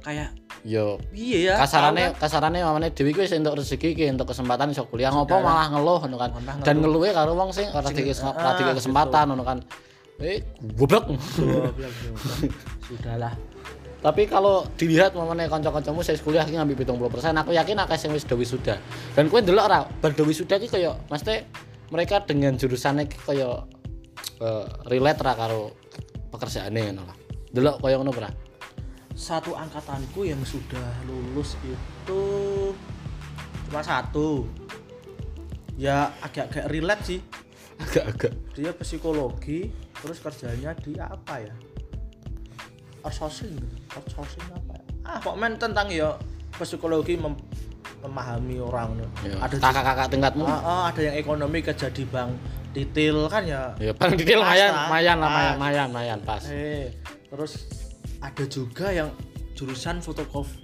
Kayak 0.00 0.32
yo 0.60 1.00
iya 1.16 1.38
ya 1.40 1.54
kasarane 1.64 2.12
tahu 2.12 2.20
kasarane 2.20 2.60
mamane 2.60 2.92
dewi 2.92 3.16
kuwi 3.16 3.24
entuk 3.32 3.56
rezeki 3.56 3.96
ki 3.96 4.12
entuk 4.12 4.28
kesempatan 4.28 4.68
iso 4.68 4.84
kuliah 4.84 5.08
ngopo 5.08 5.40
malah 5.40 5.72
ngeluh 5.72 6.04
ngono 6.04 6.16
kan? 6.20 6.30
Dan 6.64 6.84
ngeluh. 6.84 7.00
ngeluhe 7.00 7.08
karo 7.16 7.32
wong 7.32 7.50
sing 7.52 7.68
ora 7.72 7.88
dikasih 7.88 8.28
ora 8.28 8.56
dikasih 8.60 8.76
kesempatan 8.84 9.24
ngono 9.32 9.44
kan 9.44 9.58
eh 10.20 10.44
goblok. 10.76 11.08
Sudahlah. 12.86 13.32
Tapi 14.00 14.24
kalau 14.24 14.64
dilihat 14.80 15.12
mamane 15.12 15.44
kanca-kancamu 15.44 16.00
saya 16.00 16.16
kuliah 16.24 16.44
ki 16.48 16.56
ngambil 16.56 16.88
70% 16.88 17.36
aku 17.36 17.52
yakin 17.52 17.84
akeh 17.84 17.98
sing 18.00 18.10
wis 18.16 18.24
wisuda. 18.24 18.80
Dan 19.12 19.28
kowe 19.28 19.44
ndelok 19.44 19.64
ora 19.68 19.84
bar 19.84 20.16
do 20.16 20.24
wisuda 20.24 20.56
ki 20.56 20.72
kaya 20.72 20.96
mesti 21.12 21.44
mereka 21.92 22.24
dengan 22.24 22.56
jurusannya 22.56 23.04
ki 23.04 23.18
kaya 23.28 23.68
eh, 24.40 24.66
relate 24.88 25.20
ra 25.20 25.36
karo 25.36 25.76
pekerjaane 26.32 26.80
ngono 26.80 27.02
lah. 27.04 27.16
Delok 27.52 27.84
kaya 27.84 28.00
ngono 28.00 28.12
ora? 28.16 28.32
Satu 29.12 29.52
angkatanku 29.52 30.24
yang 30.24 30.40
sudah 30.48 31.04
lulus 31.04 31.60
itu 31.60 32.22
cuma 33.68 33.84
satu. 33.84 34.48
Ya 35.76 36.08
agak-agak 36.24 36.72
relate 36.72 37.04
sih. 37.04 37.20
Agak-agak. 37.76 38.32
Dia 38.56 38.72
psikologi 38.80 39.89
terus 40.00 40.18
kerjanya 40.18 40.72
di 40.74 40.96
apa 40.96 41.34
ya? 41.38 41.54
Outsourcing 43.00 43.56
outsourcing 43.90 44.44
apa 44.50 44.72
ya? 44.76 44.84
Ah 45.02 45.18
pokoknya 45.18 45.56
tentang 45.56 45.88
ya 45.88 46.12
psikologi 46.52 47.16
mem- 47.16 47.40
memahami 48.00 48.60
orang. 48.60 48.96
Ya, 49.20 49.36
ada 49.40 49.56
kakak-kakak 49.56 50.08
tingkatmu. 50.08 50.44
Ah, 50.44 50.60
ah, 50.60 50.82
ada 50.88 51.00
yang 51.00 51.16
ekonomi 51.16 51.60
kerja 51.60 51.88
di 51.88 52.04
bank 52.04 52.32
titil 52.72 53.28
kan 53.28 53.44
ya? 53.44 53.72
Ya 53.76 53.92
paling 53.92 54.16
detail 54.16 54.40
mayan 54.40 54.72
lah, 54.72 54.88
mayan 54.88 55.16
lah 55.20 55.28
mayan 55.28 55.54
mayan 55.58 55.88
mayan 55.90 56.18
pas. 56.20 56.44
Eh 56.48 56.92
terus 57.28 57.68
ada 58.20 58.44
juga 58.44 58.92
yang 58.92 59.08
jurusan 59.56 60.00
fotokopi 60.00 60.60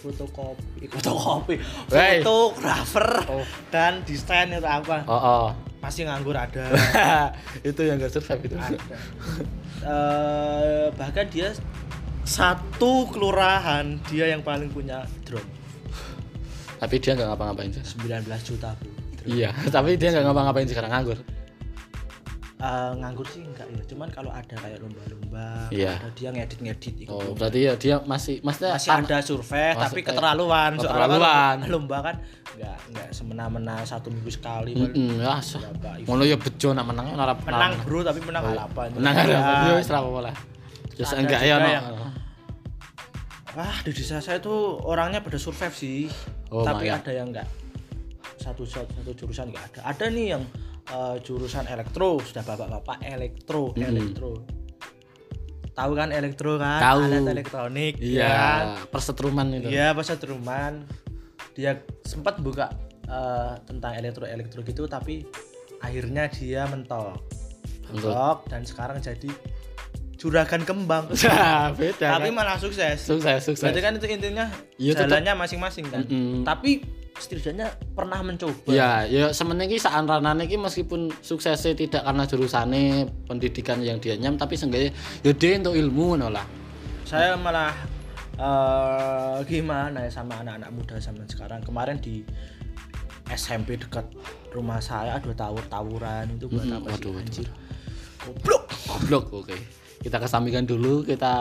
fotokopi 0.00 0.88
fotokopi 0.88 1.54
Wey. 1.92 2.24
fotografer 2.24 3.08
Oh. 3.28 3.44
dan 3.68 4.00
desain 4.04 4.48
itu 4.48 4.64
apa? 4.64 5.04
Oh, 5.04 5.12
oh. 5.12 5.46
Masih 5.80 6.04
nganggur 6.06 6.36
ada. 6.36 6.70
Itu 7.68 7.80
yang 7.84 7.96
gak 7.96 8.12
survive 8.12 8.52
itu. 8.52 8.56
Ada. 8.56 8.76
Eh, 9.80 10.86
bahkan 10.92 11.24
dia 11.32 11.56
satu 12.24 13.08
kelurahan 13.08 13.96
dia 14.12 14.28
yang 14.28 14.44
paling 14.44 14.68
punya 14.68 15.08
drone 15.24 15.60
tapi 16.80 16.96
dia 16.96 17.12
nggak 17.12 17.28
ngapa-ngapain 17.28 17.70
sih. 17.76 17.84
19 18.00 18.24
juta 18.40 18.72
bro 18.80 18.90
Drone. 19.20 19.28
iya 19.36 19.50
tapi 19.74 20.00
dia 20.00 20.08
nggak 20.16 20.24
ngapa-ngapain 20.24 20.68
sekarang 20.68 20.90
nganggur 20.96 21.18
Eh, 22.60 22.92
nganggur 22.92 23.24
sih 23.24 23.40
enggak 23.40 23.64
ya 23.72 23.80
cuman 23.88 24.12
kalau 24.12 24.28
ada 24.28 24.52
kayak 24.52 24.84
lomba-lomba 24.84 25.72
Iya. 25.72 25.96
ada 25.96 26.12
dia 26.12 26.28
ngedit-ngedit 26.28 26.94
ikut 27.00 27.08
oh 27.08 27.24
lomba. 27.24 27.48
berarti 27.48 27.60
ya 27.64 27.72
dia 27.74 27.96
masih 28.04 28.44
masih 28.44 28.68
ada 28.68 29.16
survei 29.24 29.72
Masih 29.72 29.80
tapi 29.80 30.00
keterlaluan 30.04 30.70
keterlaluan. 30.76 31.56
kan 31.56 31.68
lomba 31.72 31.98
kan 32.04 32.16
nggak 32.52 32.76
nggak 32.92 33.08
semena-mena 33.10 33.80
satu 33.82 34.12
minggu 34.12 34.28
sekali 34.28 34.76
paling 34.76 34.92
Mm-mm, 34.92 35.24
ya 35.24 35.40
ngono 36.04 36.22
ya 36.22 36.36
bejo 36.36 36.76
nak 36.76 36.84
menang 36.84 37.06
ora 37.10 37.32
menang 37.32 37.72
bro 37.88 38.04
tapi 38.04 38.20
menang 38.20 38.42
Oh, 38.44 38.52
apa 38.52 38.80
menang 38.92 39.14
Ya. 39.16 39.40
apa 39.40 39.64
ya 39.64 39.72
wis 39.80 39.88
ra 39.88 39.98
apa-apa 39.98 40.20
lah 40.28 40.34
terus 40.92 41.10
enggak 41.16 41.40
ya 41.40 41.56
Wah, 43.50 43.76
di 43.82 43.90
desa 43.90 44.22
saya 44.22 44.38
tuh 44.38 44.78
orangnya 44.78 45.18
pada 45.18 45.34
survive 45.34 45.74
sih. 45.74 46.06
Oh, 46.54 46.62
Tapi 46.62 46.86
ada 46.86 47.10
yang 47.10 47.34
enggak 47.34 47.50
satu 48.38 48.62
satu, 48.62 48.94
satu 48.94 49.10
jurusan 49.12 49.50
enggak 49.50 49.74
ada. 49.74 49.90
Ada 49.90 50.06
nih 50.06 50.38
yang 50.38 50.42
eh, 50.90 51.16
jurusan 51.22 51.64
elektro, 51.64 52.18
sudah 52.18 52.42
bapak-bapak 52.42 53.02
elektro, 53.04 53.70
Mm-mm. 53.70 53.86
elektro. 53.86 54.32
Tahu 55.70 55.92
kan 55.94 56.10
elektro 56.10 56.58
kan? 56.58 56.80
Tahu. 56.82 57.00
Alat 57.06 57.24
elektronik. 57.30 57.94
ya 57.96 58.02
kan? 58.02 58.10
iya 58.10 58.36
persetruman 58.86 59.46
itu 59.50 59.68
Iya, 59.70 59.86
pas 59.90 60.08
Truman 60.12 60.72
dia 61.50 61.72
sempat 62.02 62.38
buka 62.38 62.68
eh, 63.04 63.52
tentang 63.64 63.92
elektro-elektro 63.94 64.60
gitu 64.62 64.84
tapi 64.84 65.24
akhirnya 65.78 66.28
dia 66.28 66.66
mentok. 66.66 67.16
Mentok. 67.88 68.46
Dan 68.46 68.62
sekarang 68.62 69.00
jadi 69.00 69.30
juragan 70.14 70.62
kembang. 70.62 71.08
Ya, 71.16 71.72
beda 71.72 72.18
tapi 72.18 72.28
kan. 72.28 72.36
malah 72.36 72.56
sukses. 72.60 73.00
sukses 73.00 73.40
sukses 73.40 73.64
Berarti 73.64 73.80
kan 73.80 73.92
itu 73.96 74.06
intinya 74.06 74.46
Iya, 74.76 74.92
tetep. 74.92 75.08
jalannya 75.08 75.34
masing-masing 75.38 75.86
kan. 75.88 76.04
Mm-mm. 76.04 76.44
Tapi 76.44 76.84
setidaknya 77.20 77.76
pernah 77.94 78.24
mencoba. 78.24 78.72
Ya, 78.72 79.04
ya 79.04 79.30
semeniki 79.30 79.76
iki 79.76 79.84
saat 79.84 80.08
ranane 80.08 80.48
iki 80.48 80.56
meskipun 80.56 81.12
suksesnya 81.20 81.76
tidak 81.76 82.02
karena 82.02 82.24
jurusane 82.26 83.06
pendidikan 83.28 83.78
yang 83.84 84.00
dia 84.00 84.16
nyam 84.16 84.40
tapi 84.40 84.56
seenggaknya 84.56 84.90
ya 85.22 85.30
dia 85.36 85.60
untuk 85.60 85.76
ilmu 85.76 86.16
ngono 86.16 86.32
lah. 86.32 86.46
Saya 87.04 87.36
malah 87.36 87.76
eh, 88.34 89.36
gimana 89.46 90.08
ya 90.08 90.10
sama 90.10 90.40
anak-anak 90.40 90.70
muda 90.72 90.96
zaman 90.96 91.28
sekarang. 91.28 91.60
Kemarin 91.60 92.00
di 92.00 92.24
SMP 93.30 93.78
dekat 93.78 94.10
rumah 94.50 94.82
saya 94.82 95.20
ada 95.20 95.30
tawur-tawuran 95.30 96.34
itu 96.34 96.50
buat 96.50 96.66
Mm-mm, 96.66 96.78
apa 96.82 96.88
sih? 96.90 96.94
waduh, 96.98 97.10
waduh. 97.14 97.22
Anjir. 97.22 97.48
Goblok. 98.20 98.64
Goblok, 98.88 99.24
oke. 99.46 99.56
Kita 100.00 100.16
kesampingkan 100.16 100.64
dulu, 100.64 101.04
kita 101.04 101.32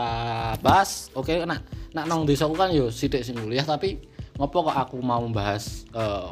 bahas. 0.60 1.10
Oke, 1.16 1.42
nak 1.48 1.66
nak 1.96 2.06
nong 2.06 2.30
desaku 2.30 2.54
kan 2.54 2.70
yo 2.70 2.94
sithik 2.94 3.26
sing 3.26 3.34
kuliah 3.40 3.66
tapi 3.66 3.98
ngopo 4.40 4.72
kok 4.72 4.78
aku 4.88 4.98
mau 5.04 5.20
membahas 5.20 5.84
eh 5.92 6.32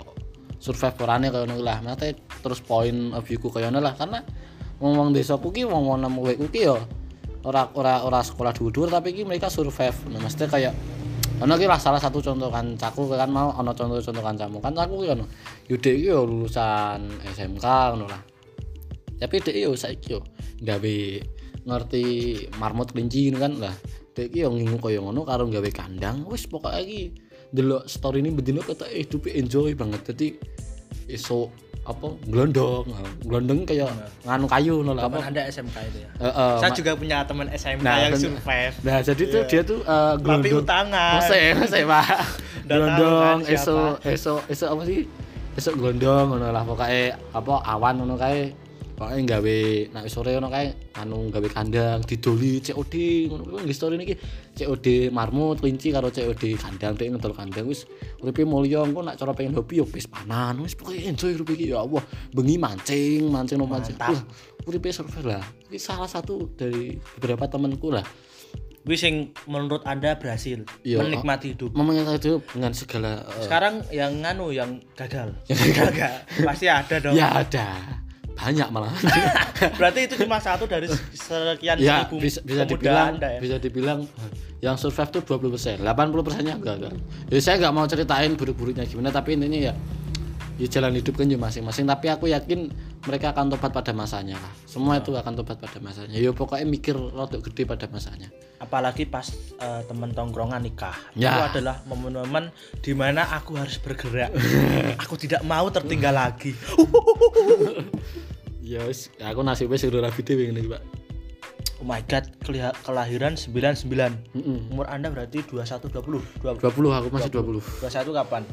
survive 0.57 0.97
orane 1.03 1.27
kaya 1.29 1.45
lah. 1.45 1.83
Mate 1.83 2.17
terus 2.41 2.63
poin 2.63 3.13
view-ku 3.21 3.51
kaya 3.51 3.69
ngono 3.69 3.83
lah 3.83 3.93
karena 3.93 4.23
wong-wong 4.79 5.13
desaku 5.13 5.53
ki 5.53 5.67
wong-wong 5.67 6.01
nemu 6.01 6.21
ku 6.39 6.47
ki 6.49 6.61
yo 6.65 6.79
ora 7.45 7.69
ora 7.77 8.01
ora 8.07 8.19
sekolah 8.23 8.55
dhuwur 8.55 8.89
tapi 8.89 9.13
ki 9.13 9.27
mereka 9.27 9.51
survive. 9.51 10.07
Nah, 10.09 10.23
mesti 10.23 10.47
kayak 10.47 10.73
ono 11.37 11.53
ki 11.53 11.69
lah 11.69 11.77
salah 11.77 12.01
satu 12.01 12.23
contoh 12.23 12.49
kancaku 12.49 13.11
kan 13.13 13.29
mau 13.29 13.53
ono 13.53 13.75
contoh-contoh 13.75 14.23
kancamu. 14.23 14.57
Kan 14.63 14.73
aku 14.73 15.05
ki 15.05 15.07
ono 15.13 15.25
Yude 15.69 15.91
ki 15.93 16.07
yo 16.07 16.25
lulusan 16.25 17.05
SMK 17.35 17.65
ngono 17.93 18.07
lah. 18.07 18.21
tapi 19.17 19.41
dek 19.41 19.57
yo 19.57 19.73
saiki 19.73 20.13
yo 20.13 20.21
gawe 20.61 20.97
ngerti 21.67 22.03
marmut 22.61 22.93
kelinci 22.93 23.33
kan 23.33 23.57
lah 23.57 23.73
dek 24.13 24.29
iki 24.29 24.45
yo 24.45 24.53
ngingu 24.53 24.77
kaya 24.77 25.01
ngono 25.01 25.25
karo 25.25 25.49
gawe 25.49 25.69
kandang 25.73 26.21
wis 26.29 26.45
pokoknya 26.45 26.81
iki 26.85 27.01
delok 27.49 27.83
story 27.85 28.19
ini 28.19 28.29
bedino 28.29 28.59
kata 28.59 28.85
hidup 28.85 29.25
enjoy 29.25 29.71
banget 29.71 30.01
jadi 30.05 30.27
iso 31.07 31.47
apa 31.81 32.03
glondong 32.27 32.83
glondong 33.23 33.63
kayak 33.63 33.87
nganu 34.21 34.43
kayu 34.45 34.83
lah 34.83 34.91
Kapan 34.99 35.07
apa 35.07 35.19
Anda 35.25 35.41
SMK 35.47 35.75
itu 35.87 35.97
ya? 35.97 36.09
Heeh, 36.19 36.53
Saya 36.57 36.67
ma- 36.67 36.75
juga 36.75 36.91
punya 36.93 37.17
teman 37.23 37.47
SMK 37.47 37.79
Nah, 37.79 37.95
yang 37.97 38.13
survive. 38.13 38.75
nah 38.83 38.97
jadi 38.99 39.23
tuh 39.25 39.39
Iya. 39.39 39.47
dia 39.47 39.61
tuh 39.63 39.79
eh, 39.81 40.13
Tapi 40.19 40.49
utangan. 40.53 41.11
Masa 41.15 41.35
masa 41.55 41.77
Pak. 41.79 42.07
Glondong, 42.67 43.39
kan 43.39 43.47
eso, 43.47 43.75
eso, 44.03 44.33
eso 44.45 44.65
apa 44.67 44.83
sih? 44.83 45.07
Esok 45.55 45.73
glondong 45.73 46.25
ngono 46.29 46.51
lah 46.51 46.61
pokoknya 46.61 47.01
apa 47.31 47.53
awan 47.65 47.93
ngono 47.97 48.19
kae. 48.19 48.51
Pokoknya 48.97 49.37
gawe 49.37 49.57
nak 49.93 50.09
sore 50.09 50.33
ngono 50.33 50.49
kae 50.49 50.73
anu 50.97 51.29
gawe 51.29 51.45
kandang 51.53 52.01
didoli 52.01 52.57
COD 52.65 52.93
ngono 53.29 53.45
kuwi 53.45 53.69
nggih 53.69 53.77
story 53.77 53.93
niki 53.93 54.17
COD 54.57 55.13
marmut 55.13 55.61
kelinci 55.61 55.93
karo 55.93 56.09
COD 56.09 56.57
kandang 56.57 56.97
dek 56.97 57.13
ngedol 57.13 57.37
kandang 57.37 57.69
wis 57.69 57.85
uripe 58.17 58.41
mulya 58.41 58.81
engko 58.81 59.05
nak 59.05 59.21
cara 59.21 59.37
pengen 59.37 59.53
hobi 59.53 59.77
yo 59.77 59.85
wis 59.85 60.09
panan 60.09 60.57
wis 60.65 60.73
pokoknya 60.73 61.13
enjoy 61.13 61.29
urip 61.37 61.45
iki 61.53 61.69
ya 61.69 61.85
Allah 61.85 62.01
bengi 62.33 62.57
mancing 62.57 63.29
mancing 63.29 63.61
no 63.61 63.69
mancing. 63.69 63.93
Wah, 64.01 64.17
uripe 64.65 64.89
survive 64.89 65.37
lah 65.37 65.45
ini 65.69 65.77
salah 65.77 66.09
satu 66.09 66.49
dari 66.57 66.97
beberapa 67.21 67.45
temanku 67.45 67.93
lah 67.93 68.05
Wis 68.87 69.03
yang 69.03 69.35
menurut 69.51 69.83
Anda 69.83 70.15
berhasil 70.15 70.63
Iya. 70.81 71.03
menikmati 71.03 71.51
hidup. 71.53 71.75
memang 71.75 72.07
itu 72.07 72.39
dengan 72.55 72.71
segala 72.71 73.19
eh, 73.35 73.43
Sekarang 73.43 73.83
yang 73.91 74.23
nganu 74.23 74.55
yang 74.55 74.79
gagal. 74.95 75.35
gagal. 75.51 76.13
Pasti 76.47 76.71
ada 76.71 76.95
dong. 77.03 77.11
Ya 77.11 77.35
ada 77.35 77.67
banyak 78.37 78.67
malah. 78.69 78.93
Berarti 79.81 79.99
itu 80.05 80.15
cuma 80.21 80.37
satu 80.37 80.69
dari 80.69 80.85
sekian 81.11 81.75
ya 81.81 82.05
seribu 82.05 82.21
bisa 82.21 82.39
bisa 82.45 82.63
dibilang 82.69 83.17
Anda 83.17 83.29
ya. 83.33 83.39
bisa 83.41 83.57
dibilang 83.57 83.99
yang 84.61 84.77
survive 84.77 85.09
tuh 85.09 85.21
20 85.25 85.53
persen, 85.53 85.75
80 85.81 86.25
persennya 86.25 86.55
gagal. 86.61 86.93
Ya 87.33 87.39
saya 87.41 87.55
nggak 87.61 87.73
mau 87.73 87.85
ceritain 87.89 88.33
buruk-buruknya 88.37 88.85
gimana, 88.85 89.09
tapi 89.09 89.33
intinya 89.37 89.69
ya 89.69 89.73
ya 90.57 90.67
jalan 90.67 90.97
hidup 90.97 91.13
kan 91.17 91.29
ya 91.29 91.37
masing-masing. 91.37 91.85
Tapi 91.85 92.09
aku 92.09 92.29
yakin 92.29 92.69
mereka 93.05 93.31
akan 93.33 93.53
tobat 93.53 93.71
pada 93.71 93.93
masanya 93.93 94.35
lah. 94.37 94.53
Semua 94.65 94.97
itu 94.97 95.13
akan 95.13 95.33
tobat 95.37 95.61
pada 95.61 95.77
masanya. 95.79 96.17
Ya 96.17 96.33
pokoknya 96.33 96.65
mikir 96.65 96.97
rotok 96.97 97.45
gede 97.49 97.69
pada 97.69 97.85
masanya. 97.87 98.33
Apalagi 98.57 99.05
pas 99.05 99.29
eh, 99.61 99.81
temen 99.85 100.11
tongkrongan 100.11 100.65
nikah. 100.65 100.97
Ya. 101.13 101.37
Itu 101.37 101.61
adalah 101.61 101.85
momen-momen 101.85 102.49
di 102.81 102.91
mana 102.97 103.29
aku 103.37 103.55
harus 103.55 103.77
bergerak. 103.77 104.33
aku 105.05 105.15
tidak 105.15 105.45
mau 105.45 105.69
tertinggal 105.69 106.13
lagi. 106.13 106.51
Ya 108.67 108.83
aku 109.31 109.47
nasibnya 109.47 109.79
sudah 109.79 110.11
rapi 110.11 110.27
ngene 110.27 110.59
iki, 110.59 110.67
Pak. 110.67 110.83
oh 111.79 111.85
my 111.85 112.01
god 112.09 112.25
kelahiran 112.83 113.37
99 113.37 113.87
Mm-mm. 114.35 114.73
umur 114.73 114.89
anda 114.89 115.13
berarti 115.13 115.45
21 115.45 115.87
20 115.87 116.43
20 116.43 116.59
20 116.59 116.99
aku 116.99 117.07
masih 117.13 117.31
20 117.31 117.85
21 117.85 118.17
kapan 118.17 118.43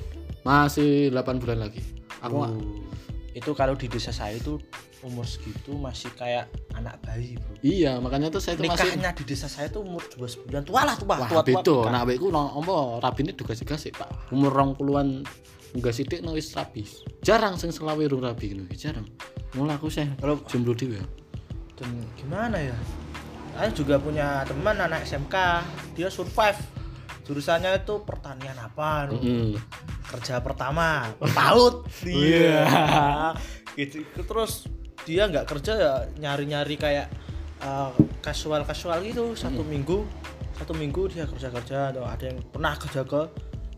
masih 0.45 1.09
8 1.11 1.41
bulan 1.41 1.59
lagi. 1.59 1.81
Aku 2.21 2.37
Oh. 2.41 2.53
itu 3.35 3.51
kalau 3.53 3.75
di 3.75 3.91
desa 3.91 4.15
saya 4.15 4.39
itu 4.39 4.57
umur 5.03 5.27
segitu 5.27 5.75
masih 5.75 6.09
kayak 6.15 6.49
anak 6.73 6.97
bayi 7.05 7.37
bro 7.37 7.53
iya 7.61 8.01
makanya 8.01 8.33
tuh 8.33 8.41
saya 8.41 8.57
tuh 8.57 8.65
masih 8.65 8.95
nikahnya 8.97 9.11
di 9.13 9.25
desa 9.27 9.53
saya 9.53 9.69
tuh 9.69 9.85
umur 9.85 10.01
29 10.09 10.65
tua 10.65 10.81
lah 10.81 10.97
tua 10.97 11.19
wah 11.21 11.29
tua 11.29 11.43
tua 11.45 11.61
betul 11.61 11.85
nah 11.93 12.09
beku 12.09 12.33
no 12.33 12.57
ompo 12.57 13.03
rabine 13.03 13.35
juga 13.35 13.53
sih 13.53 13.67
kasih 13.67 13.91
pak. 13.91 14.31
Umur 14.31 14.49
rong 14.49 14.73
puluhan 14.73 15.21
enggak 15.75 15.93
sidik 15.93 16.23
no 16.23 16.33
wis 16.33 16.55
rabi. 16.55 16.87
Jarang 17.21 17.59
sing 17.59 17.69
selawe 17.69 18.01
rung 18.07 18.23
rabi 18.23 18.55
ngono 18.55 18.65
iki, 18.65 18.79
jarang. 18.81 19.05
Mulai 19.53 19.77
aku 19.77 19.91
sih 19.91 20.07
Kalau- 20.17 20.41
jomblo 20.47 20.73
dhewe. 20.73 21.03
Dan 21.75 21.91
gimana 22.15 22.57
ya? 22.57 22.77
Saya 23.53 23.75
juga 23.75 23.99
punya 23.99 24.47
teman 24.47 24.79
anak 24.79 25.03
SMK 25.03 25.35
dia 25.93 26.07
survive. 26.09 26.57
Jurusannya 27.27 27.77
itu 27.77 27.99
pertanian 28.07 28.55
apa 28.57 29.11
Mm. 29.11 29.59
Kerja 30.15 30.39
pertama 30.39 31.11
PAUD 31.19 31.91
Iya. 32.07 32.63
gitu 33.75 34.07
terus 34.23 34.71
dia 35.05 35.27
nggak 35.29 35.47
kerja 35.51 35.73
ya 35.77 35.95
nyari 36.17 36.45
nyari 36.49 36.77
kayak 36.79 37.09
kasual 38.21 38.65
kasual 38.65 39.01
gitu. 39.05 39.33
Satu 39.37 39.65
minggu 39.65 40.05
satu 40.55 40.71
minggu 40.71 41.11
dia 41.11 41.27
kerja 41.27 41.51
kerja 41.51 41.79
atau 41.91 42.07
ada 42.07 42.31
yang 42.31 42.39
pernah 42.47 42.79
kerja 42.79 43.03
ke 43.03 43.23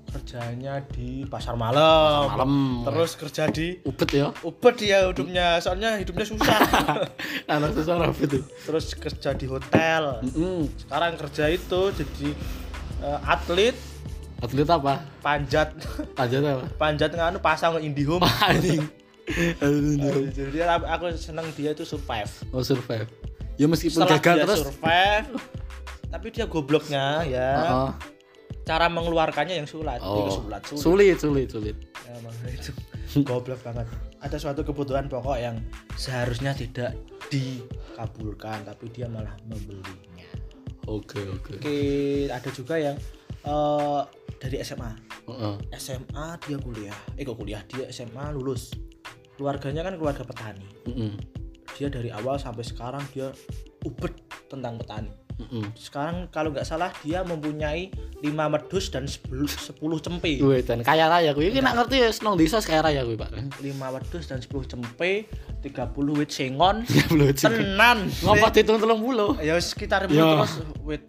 kerjanya 0.06 0.80
di 0.86 1.26
pasar 1.26 1.58
malam, 1.58 2.30
malam. 2.30 2.52
terus 2.88 3.18
kerja 3.18 3.50
di 3.50 3.74
ubet 3.84 4.08
ya? 4.14 4.30
Ubed 4.44 4.74
dia 4.78 5.02
hidupnya. 5.08 5.58
Soalnya 5.60 5.98
hidupnya 5.98 6.24
susah. 6.24 6.58
Anak 7.52 7.74
susah 7.74 8.00
rabi 8.00 8.24
tuh. 8.28 8.42
Terus 8.64 8.94
kerja 8.94 9.34
di 9.34 9.46
hotel. 9.50 10.20
Mm. 10.36 10.68
sekarang 10.86 11.18
kerja 11.20 11.44
itu 11.50 11.80
jadi 11.92 12.28
eh, 13.02 13.20
atlet 13.28 13.76
atlet 14.38 14.68
apa? 14.68 15.00
Panjat. 15.20 15.68
Panjat 16.12 16.42
apa? 16.42 16.64
Panjat 16.76 17.10
nganu 17.12 17.38
pasang 17.46 17.78
IndiHome. 17.78 18.24
Anjing. 18.42 18.84
Jadi 20.30 20.58
aku- 20.62 20.86
aku 20.86 21.04
seneng 21.18 21.46
dia 21.52 21.74
itu 21.74 21.82
survive. 21.82 22.30
Oh 22.54 22.62
survive. 22.62 23.08
Ya 23.56 23.66
meskipun 23.66 24.04
setelah 24.04 24.20
gagal 24.20 24.34
dia 24.36 24.44
terus. 24.46 24.60
survive 24.68 25.28
tapi 26.06 26.26
dia 26.30 26.46
gobloknya 26.46 27.26
ya. 27.26 27.50
Oh, 27.66 27.90
cara 28.62 28.86
mengeluarkannya 28.86 29.58
yang 29.58 29.68
sulit. 29.68 29.98
Oh. 29.98 30.22
itu 30.22 30.30
sulit 30.38 30.62
sulit. 30.62 30.78
Sulit 30.78 31.16
sulit 31.18 31.48
sulit. 31.50 31.76
Ya, 32.06 32.12
emang 32.20 32.34
itu 32.46 32.70
goblok 33.28 33.58
banget. 33.66 33.88
Ada 34.22 34.36
suatu 34.38 34.62
kebutuhan 34.62 35.10
pokok 35.10 35.38
yang 35.38 35.58
seharusnya 35.98 36.54
tidak 36.54 36.94
dikabulkan 37.26 38.62
tapi 38.62 38.86
dia 38.94 39.10
malah 39.10 39.34
membelinya. 39.44 40.28
Oke 40.86 41.18
oke. 41.26 41.58
Oke 41.58 41.78
ada 42.30 42.50
juga 42.54 42.78
yang 42.78 42.94
eh, 43.42 44.02
dari 44.36 44.60
SMA 44.60 44.92
Heeh. 45.26 45.54
SMA 45.74 46.26
dia 46.42 46.56
kuliah 46.56 46.98
eh 47.14 47.22
kok 47.22 47.34
kuliah? 47.34 47.60
Dia 47.66 47.88
SMA 47.88 48.30
lulus. 48.30 48.70
Keluarganya 49.34 49.82
kan 49.82 49.94
keluarga 49.94 50.22
petani. 50.22 50.64
Mm-mm. 50.86 51.12
dia 51.74 51.92
dari 51.92 52.08
awal 52.08 52.36
sampai 52.36 52.64
sekarang 52.64 53.04
dia 53.10 53.28
ubet 53.82 54.16
tentang 54.46 54.76
petani. 54.76 55.12
Mm-mm. 55.36 55.68
sekarang 55.76 56.32
kalau 56.32 56.48
nggak 56.48 56.64
salah 56.64 56.88
dia 57.04 57.20
mempunyai 57.20 57.92
5 58.24 58.24
medus 58.48 58.88
dan 58.88 59.04
10, 59.04 59.28
10 59.28 59.76
cempe. 60.00 60.40
Gue 60.40 60.64
dan 60.64 60.80
kaya 60.80 61.04
raya 61.06 61.36
gue 61.36 61.52
ini 61.52 61.60
nak 61.60 61.76
ngerti 61.76 62.00
ya 62.00 62.08
seneng 62.08 62.40
desa 62.40 62.56
kaya 62.58 62.80
raya 62.80 63.04
gue 63.04 63.20
pak. 63.20 63.28
5 63.60 63.60
wedus 63.76 64.24
dan 64.24 64.40
10 64.40 64.48
cempe 64.64 65.28
30 65.60 65.68
wit 66.16 66.30
sengon 66.32 66.88
ya 66.96 67.04
belum 67.12 67.36
tenan. 67.36 68.08
Ngapa 68.24 68.48
dihitung 68.48 68.80
telung 68.80 69.04
puluh. 69.04 69.36
Ya 69.38 69.60
sekitar 69.60 70.08
Ya. 70.08 70.40
terus 70.40 70.64
wit 70.80 71.04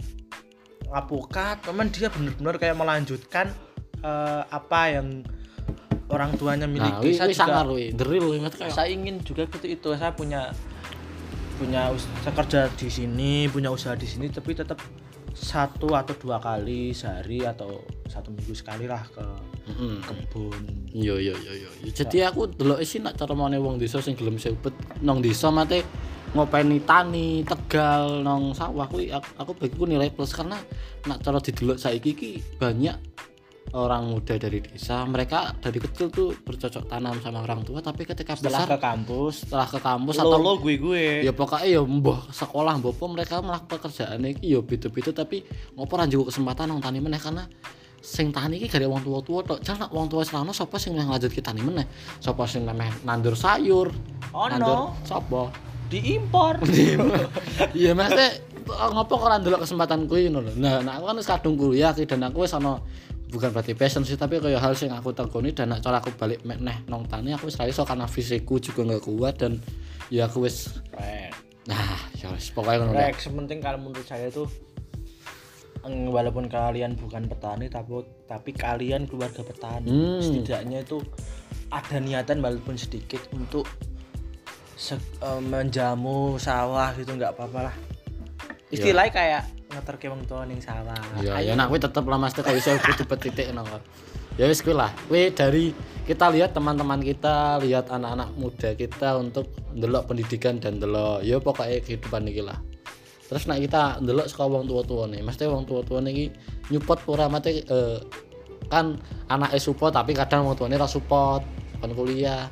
ngapukat 0.87 1.67
teman 1.67 1.87
dia 1.91 2.07
bener-bener 2.07 2.55
kayak 2.55 2.75
melanjutkan 2.79 3.51
eh, 4.01 4.41
apa 4.47 4.81
yang 4.95 5.23
orang 6.07 6.39
tuanya 6.39 6.63
nah 6.67 6.71
miliki. 6.71 7.11
wi 7.11 7.19
saya 7.19 7.35
sangar 7.35 7.67
juga 7.67 8.39
mati 8.39 8.55
kayak. 8.63 8.71
saya 8.71 8.87
ingin 8.91 9.19
juga 9.27 9.43
gitu 9.51 9.67
itu. 9.67 9.89
Saya 9.95 10.15
punya 10.15 10.51
punya 11.59 11.91
us- 11.91 12.07
saya 12.23 12.33
kerja 12.37 12.59
di 12.77 12.87
sini 12.87 13.49
punya 13.49 13.73
usaha 13.73 13.97
di 13.97 14.05
sini 14.07 14.29
tapi 14.29 14.53
tetap 14.53 14.77
satu 15.37 15.93
atau 15.93 16.13
dua 16.17 16.41
kali 16.41 16.93
sehari 16.95 17.45
atau 17.45 17.85
satu 18.09 18.33
minggu 18.33 18.57
sekali 18.57 18.89
lah 18.89 19.03
ke 19.09 19.21
Mm-mm. 19.69 20.01
kebun. 20.01 20.63
Yo 20.95 21.19
yo 21.21 21.35
yo 21.37 21.53
yo. 21.53 21.69
Jadi 21.93 22.23
aku 22.25 22.49
delok 22.49 22.81
sih 22.81 23.03
nak 23.03 23.19
cara 23.19 23.35
mane 23.37 23.59
wong 23.61 23.77
desa 23.77 24.01
sing 24.01 24.17
gelem 24.17 24.39
sebet 24.41 24.73
nang 25.03 25.21
desa 25.21 25.51
mate 25.53 25.83
ngopeni 26.35 26.83
tani 26.83 27.43
Tegal 27.43 28.23
nang 28.23 28.51
sawah 28.51 28.87
kuwi 28.89 29.11
aku, 29.11 29.29
aku 29.39 29.51
bagiku 29.55 29.83
nilai 29.87 30.11
plus. 30.11 30.35
Karena 30.35 30.59
nak 31.07 31.23
cara 31.23 31.39
didelok 31.39 31.77
saiki 31.79 32.11
iki 32.15 32.31
banyak 32.59 32.95
orang 33.75 34.15
muda 34.15 34.39
dari 34.39 34.63
desa 34.63 35.03
mereka 35.03 35.51
dari 35.59 35.75
kecil 35.83 36.07
tuh 36.07 36.31
bercocok 36.39 36.87
tanam 36.87 37.19
sama 37.19 37.43
orang 37.43 37.67
tua 37.67 37.83
tapi 37.83 38.07
ketika 38.07 38.39
setelah 38.39 38.63
besar 38.63 38.71
ke 38.71 38.77
kampus 38.79 39.33
setelah 39.43 39.67
ke 39.67 39.79
kampus 39.83 40.15
atau 40.15 40.39
lolo 40.39 40.55
gue 40.63 40.79
gue 40.79 41.27
ya 41.27 41.35
pokoknya 41.35 41.67
ya 41.67 41.81
mbah 41.83 42.31
sekolah 42.31 42.79
mbah 42.79 42.95
mereka 43.11 43.43
melakukan 43.43 43.67
pekerjaan 43.67 44.23
iki 44.23 44.55
ya 44.55 44.63
beda-beda 44.63 45.11
tapi 45.11 45.43
ngopo 45.75 45.93
njuk 45.99 46.31
kesempatan 46.31 46.71
nang 46.71 46.79
tani 46.79 47.03
meneh 47.03 47.19
karena 47.19 47.43
sing 47.99 48.31
tani 48.31 48.55
iki 48.55 48.71
gak 48.71 48.79
ada 48.79 48.87
wong 48.87 49.03
tua-tua 49.03 49.43
tok. 49.43 49.59
Jan 49.65 49.81
nak 49.81 49.91
wong 49.91 50.07
tua 50.07 50.23
selana 50.23 50.55
sapa 50.55 50.79
sing 50.79 50.95
meh 50.95 51.03
nglanjutke 51.03 51.41
tani 51.43 51.59
meneh? 51.59 51.83
Sapa 52.23 52.47
sing 52.47 52.63
meh 52.63 52.91
nandur 53.03 53.35
sayur 53.35 53.91
Oh, 54.31 54.47
nandur 54.47 54.93
no. 54.93 54.95
sapa 55.03 55.51
diimpor. 55.91 56.59
Iya 57.71 57.91
maksudnya 57.95 58.29
ngopo 58.67 59.13
kok 59.15 59.27
ora 59.31 59.37
ndelok 59.39 59.63
kesempatan 59.63 60.05
kuwi 60.11 60.27
ngono 60.27 60.51
lho? 60.51 60.51
Nah 60.59 60.83
nah 60.83 60.99
aku 60.99 61.05
kan 61.07 61.15
wis 61.17 61.27
kadung 61.27 61.55
kuliah 61.55 61.95
dan 61.95 62.19
aku 62.27 62.43
wis 62.43 62.51
ana 62.51 62.83
bukan 63.27 63.51
berarti 63.51 63.75
passion 63.75 64.07
sih 64.07 64.15
tapi 64.15 64.39
kayak 64.39 64.59
hal 64.59 64.71
sing 64.71 64.87
aku 64.91 65.11
tekuni 65.11 65.51
dan 65.51 65.71
nak 65.71 65.83
cara 65.83 65.99
aku 65.99 66.15
balik 66.15 66.43
meneh 66.47 66.79
nang 66.87 67.03
tani 67.07 67.35
aku 67.35 67.51
wis 67.51 67.59
ra 67.59 67.67
iso 67.67 67.83
karena 67.83 68.07
fisikku 68.07 68.55
juga 68.59 68.87
nggak 68.87 69.03
kuat 69.03 69.35
dan 69.39 69.59
ya 70.07 70.27
aku 70.27 70.47
wis 70.47 70.79
Nah, 71.67 71.99
ya 72.15 72.31
wis 72.31 72.47
pokoknya 72.55 72.87
ngono 72.87 72.95
rek 72.95 73.19
sementing 73.19 73.59
kalau 73.59 73.75
menurut 73.83 74.07
saya 74.07 74.31
tuh 74.31 74.47
walaupun 75.87 76.47
kalian 76.47 76.95
bukan 76.95 77.27
petani 77.27 77.67
tapi 77.67 78.03
tapi 78.27 78.51
kalian 78.55 79.07
keluarga 79.07 79.43
petani 79.43 79.87
Hmm. 79.87 80.19
setidaknya 80.23 80.83
itu 80.83 80.99
ada 81.67 81.99
niatan 81.99 82.39
walaupun 82.39 82.79
sedikit 82.79 83.19
untuk 83.35 83.67
se- 84.77 85.01
eh, 85.19 85.41
menjamu 85.41 86.37
sawah 86.37 86.93
gitu 86.93 87.17
nggak 87.17 87.33
apa-apa 87.33 87.73
lah 87.73 87.75
istilahnya 88.69 89.11
kayak 89.11 89.43
ngeterke 89.67 90.07
wong 90.07 90.23
tua 90.27 90.43
ning 90.47 90.59
sawah 90.63 90.95
Ya, 91.19 91.39
Ayo. 91.39 91.51
ya 91.51 91.53
nak 91.59 91.67
kuwi 91.71 91.79
tetep 91.81 92.03
lah 92.07 92.15
Mas 92.15 92.31
kalau 92.35 92.55
iso 92.55 92.71
cepet 92.77 93.19
titik 93.19 93.47
nang. 93.51 93.67
Ya 94.39 94.47
wis 94.47 94.63
kuwi 94.63 94.75
lah. 94.75 94.91
Kuwi 95.11 95.33
dari 95.35 95.75
kita 96.07 96.31
lihat 96.31 96.55
teman-teman 96.55 97.03
kita, 97.03 97.59
lihat 97.59 97.91
anak-anak 97.91 98.31
muda 98.39 98.71
kita 98.79 99.19
untuk 99.19 99.51
ndelok 99.75 100.07
pendidikan 100.07 100.61
dan 100.61 100.79
ndelok 100.79 101.19
ya 101.25 101.35
pokoknya 101.43 101.83
kehidupan 101.83 102.31
iki 102.31 102.43
lah. 102.47 102.55
Terus 103.27 103.43
nak 103.51 103.59
kita 103.59 103.99
ndelok 103.99 104.31
saka 104.31 104.47
wong 104.47 104.71
tua-tua 104.71 105.03
nih, 105.11 105.19
mesti 105.19 105.43
wong 105.51 105.67
tua-tua 105.67 105.99
nih 105.99 106.31
nyupot 106.71 107.03
ora 107.11 107.27
mate 107.27 107.59
eh, 107.67 107.99
kan 108.71 108.95
anaknya 109.27 109.59
support 109.59 109.91
tapi 109.95 110.15
kadang 110.15 110.47
wong 110.47 110.55
tuane 110.55 110.79
ra 110.79 110.87
support, 110.87 111.43
kan 111.83 111.91
kuliah. 111.91 112.47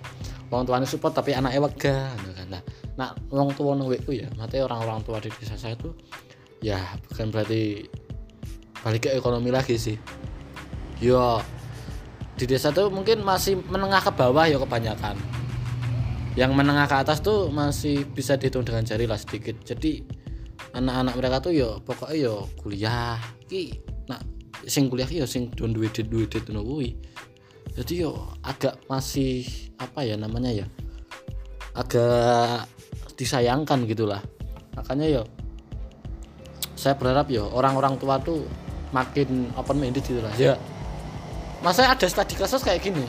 Wong 0.56 0.63
tuane 0.63 0.88
support 0.88 1.12
tapi 1.12 1.36
anaknya 1.36 1.60
wegah 1.60 2.15
ngono 2.15 2.32
kan. 2.32 2.48
Nah, 2.48 2.62
nak 2.96 3.12
wong 3.28 3.52
tua 3.60 3.76
nang 3.76 3.91
wekku 3.91 4.15
ya, 4.15 4.32
mate 4.39 4.63
orang-orang 4.63 5.04
tua 5.04 5.20
di 5.20 5.28
desa 5.36 5.60
saya 5.60 5.76
tuh 5.76 5.91
ya 6.63 6.80
bukan 7.12 7.28
berarti 7.28 7.84
balik 8.80 9.04
ke 9.04 9.10
ekonomi 9.12 9.52
lagi 9.52 9.76
sih. 9.76 10.00
Yo 11.04 11.44
di 12.39 12.48
desa 12.48 12.72
tuh 12.72 12.88
mungkin 12.88 13.20
masih 13.20 13.60
menengah 13.68 14.00
ke 14.00 14.12
bawah 14.15 14.48
ya 14.48 14.56
kebanyakan. 14.56 15.20
Yang 16.39 16.52
menengah 16.56 16.88
ke 16.88 16.96
atas 17.04 17.20
tuh 17.20 17.52
masih 17.52 18.08
bisa 18.08 18.39
dihitung 18.39 18.63
dengan 18.63 18.88
jari 18.88 19.04
lah 19.04 19.20
sedikit. 19.20 19.60
Jadi 19.60 20.08
anak-anak 20.72 21.20
mereka 21.20 21.38
tuh 21.44 21.52
yo 21.52 21.84
pokoknya 21.84 22.15
yo 22.15 22.48
kuliah. 22.63 23.20
Ki 23.44 23.76
nah 24.08 24.24
sing 24.63 24.88
kuliah 24.88 25.12
yo 25.12 25.28
sing 25.28 25.52
don 25.52 25.76
duit 25.76 25.91
duit 25.91 26.32
duit 26.32 26.96
jadi 27.76 28.08
yo 28.08 28.12
agak 28.40 28.80
masih 28.88 29.44
apa 29.76 30.08
ya 30.08 30.16
namanya 30.16 30.64
ya 30.64 30.66
agak 31.76 32.72
disayangkan 33.20 33.84
gitulah. 33.84 34.24
Makanya 34.80 35.20
yo 35.20 35.24
saya 36.76 36.96
berharap 36.96 37.28
ya 37.32 37.44
orang-orang 37.44 38.00
tua 38.00 38.20
tuh 38.20 38.48
makin 38.96 39.52
open 39.60 39.76
minded 39.80 40.04
gitu 40.08 40.24
lah. 40.24 40.32
Ya 40.40 40.56
masa 41.60 41.92
ada 41.92 42.08
studi 42.08 42.40
kasus 42.40 42.64
kayak 42.64 42.80
gini. 42.80 43.04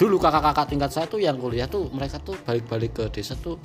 Dulu 0.00 0.16
kakak-kakak 0.16 0.72
tingkat 0.72 0.90
saya 0.96 1.04
tuh 1.04 1.20
yang 1.20 1.36
kuliah 1.36 1.68
tuh 1.68 1.92
mereka 1.92 2.16
tuh 2.24 2.32
balik-balik 2.48 2.96
ke 2.96 3.04
desa 3.12 3.36
tuh 3.36 3.60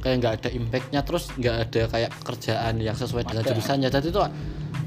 kayak 0.00 0.16
nggak 0.20 0.34
ada 0.40 0.48
impactnya 0.48 1.00
terus 1.04 1.28
nggak 1.36 1.56
ada 1.68 1.82
kayak 1.92 2.10
pekerjaan 2.24 2.80
yang 2.80 2.96
sesuai 2.96 3.28
dengan 3.28 3.44
Ada. 3.44 3.50
jurusannya. 3.52 3.88
Jadi 3.92 4.08
tuh 4.08 4.24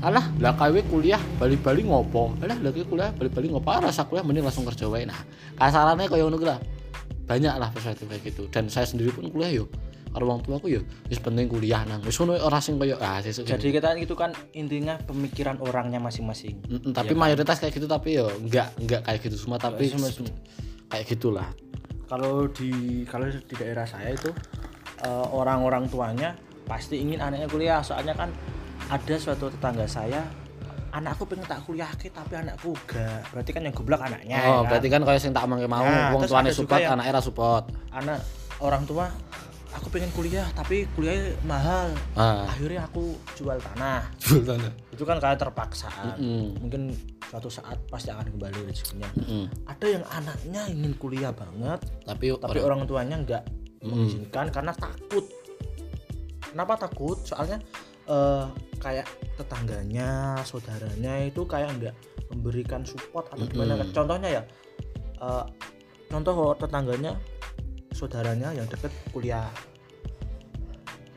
alah 0.05 0.25
lah 0.37 0.53
KW 0.53 0.85
kuliah 0.87 1.21
balik-balik 1.41 1.85
ngopo? 1.85 2.37
Alah 2.39 2.57
lagi 2.61 2.85
kuliah 2.85 3.09
balik-balik 3.13 3.49
ngopo? 3.49 3.69
Ah, 3.73 3.81
rasa 3.81 4.05
kuliah 4.05 4.21
mending 4.21 4.45
langsung 4.45 4.65
kerja 4.65 4.85
wae. 4.85 5.09
Nah 5.09 5.17
kasarannya 5.57 6.05
kayak 6.05 6.23
ngono 6.29 6.37
lah. 6.41 6.59
Banyak 7.27 7.53
lah 7.59 7.69
perspektif 7.73 8.05
kayak 8.07 8.23
gitu. 8.23 8.45
Dan 8.47 8.69
saya 8.69 8.85
sendiri 8.85 9.09
pun 9.09 9.27
kuliah 9.27 9.51
yo. 9.51 9.65
Karo 10.07 10.23
wong 10.33 10.39
tuaku 10.41 10.71
ya 10.71 10.81
wis 11.09 11.19
penting 11.19 11.49
kuliah 11.49 11.81
nang. 11.83 11.99
Wis 12.05 12.15
ngono 12.15 12.37
ora 12.37 12.61
sing 12.61 12.77
koyo 12.77 12.95
ah 13.01 13.19
sesuk 13.19 13.43
jadi 13.43 13.69
kita 13.73 13.97
itu 13.97 14.13
kan 14.13 14.31
intinya 14.53 14.95
pemikiran 15.01 15.57
orangnya 15.59 15.97
masing-masing. 15.99 16.61
Mm, 16.65 16.79
mm, 16.79 16.91
tapi 16.93 17.13
mayoritas 17.13 17.57
kayak 17.57 17.73
gitu 17.75 17.89
tapi 17.89 18.21
ya 18.21 18.25
enggak 18.37 18.73
enggak 18.77 19.01
kayak 19.03 19.19
gitu 19.25 19.35
semua 19.35 19.57
tapi 19.57 19.89
semua- 19.89 20.13
kayak 20.87 21.05
gitulah. 21.09 21.49
Kalau 22.07 22.47
di 22.47 23.03
kalau 23.03 23.27
di 23.27 23.55
daerah 23.59 23.83
saya 23.83 24.13
itu 24.13 24.31
eh, 24.97 25.25
orang-orang 25.29 25.85
tuanya 25.91 26.33
pasti 26.65 27.01
ingin 27.03 27.19
anaknya 27.19 27.45
kuliah. 27.51 27.79
Soalnya 27.83 28.15
kan 28.15 28.31
ada 28.87 29.15
suatu 29.15 29.49
tetangga 29.49 29.83
saya 29.83 30.21
anakku 30.89 31.25
pengen 31.25 31.43
tak 31.43 31.61
kuliah 31.61 31.91
ke 31.93 32.07
tapi 32.07 32.33
anakku 32.33 32.71
enggak 32.73 33.21
berarti 33.29 33.49
kan 33.51 33.61
yang 33.61 33.75
goblok 33.75 34.01
anaknya 34.01 34.37
oh 34.39 34.63
ya 34.63 34.67
berarti 34.67 34.87
kan 34.87 35.01
kayak 35.03 35.19
sing 35.19 35.31
tak 35.31 35.43
omongke 35.43 35.67
mau 35.67 35.83
Nah, 35.83 36.09
wong 36.09 36.23
tuane 36.23 36.47
juga 36.47 36.57
support 36.57 36.79
yang- 36.79 36.93
anaknya 36.95 37.11
ra 37.11 37.21
support. 37.21 37.63
Anak 37.91 38.19
orang 38.57 38.83
tua 38.83 39.05
aku 39.69 39.87
pengen 39.89 40.09
kuliah 40.09 40.47
tapi 40.51 40.87
kuliahnya 40.89 41.37
mahal. 41.43 41.91
Ah. 42.15 42.49
Akhirnya 42.49 42.81
aku 42.83 43.13
jual 43.35 43.59
tanah. 43.59 44.09
Sultan. 44.23 44.57
itu 44.89 45.03
kan 45.03 45.19
kayak 45.19 45.37
terpaksaan 45.37 46.17
Mm. 46.17 46.57
mungkin 46.57 46.81
suatu 47.21 47.45
saat 47.47 47.77
pasti 47.85 48.09
akan 48.09 48.25
kembali 48.31 48.65
rezekinya. 48.65 49.05
Mm. 49.19 49.45
ada 49.67 49.85
yang 49.85 50.01
anaknya 50.07 50.61
ingin 50.67 50.93
kuliah 50.95 51.29
banget 51.29 51.77
tapi 52.01 52.33
tapi 52.33 52.57
orang 52.57 52.81
orang 52.81 52.89
tuanya 52.89 53.15
nggak 53.19 53.43
mengizinkan 53.83 54.49
karena 54.49 54.73
takut. 54.73 55.21
Kenapa 56.47 56.73
takut? 56.79 57.21
Soalnya 57.21 57.61
eh, 58.07 58.45
kayak 58.77 59.07
tetangganya 59.35 60.35
saudaranya 60.41 61.13
itu 61.23 61.43
kayak 61.43 61.69
nggak 61.77 61.95
memberikan 62.29 62.81
support 62.83 63.27
atau 63.29 63.45
gimana 63.45 63.75
Mm-mm. 63.75 63.91
contohnya 63.91 64.29
ya 64.31 64.41
eh, 65.19 65.45
contoh 66.07 66.55
tetangganya 66.55 67.13
saudaranya 67.91 68.53
yang 68.53 68.65
deket 68.65 68.91
kuliah 69.09 69.49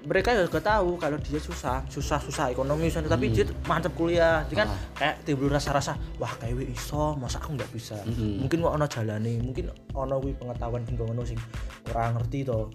mereka 0.00 0.32
juga 0.32 0.64
tahu 0.64 0.96
kalau 0.96 1.20
dia 1.20 1.36
susah 1.36 1.84
susah 1.86 2.16
susah 2.16 2.48
ekonomi 2.48 2.88
susah, 2.88 3.04
tapi 3.04 3.28
Mm. 3.28 3.34
dia 3.36 3.44
mantep 3.68 3.92
kuliah 3.92 4.40
jadi 4.48 4.64
kan 4.64 4.68
Ah. 4.72 4.80
kayak 4.96 5.14
timbul 5.28 5.52
rasa-rasa 5.52 5.92
wah 6.16 6.32
kayak 6.40 6.56
we 6.56 6.72
iso 6.72 7.12
masa 7.20 7.36
aku 7.36 7.52
nggak 7.52 7.68
bisa 7.68 8.00
Mm-mm. 8.08 8.40
mungkin 8.40 8.64
kok 8.64 8.72
ono 8.80 8.86
jalane 8.88 9.32
mungkin 9.44 9.68
ono 9.92 10.16
pengetahuan 10.24 10.88
sing 10.88 10.96
ngono 10.96 11.20
sing 11.20 11.36
kurang 11.84 12.16
ngerti 12.16 12.48
to 12.48 12.72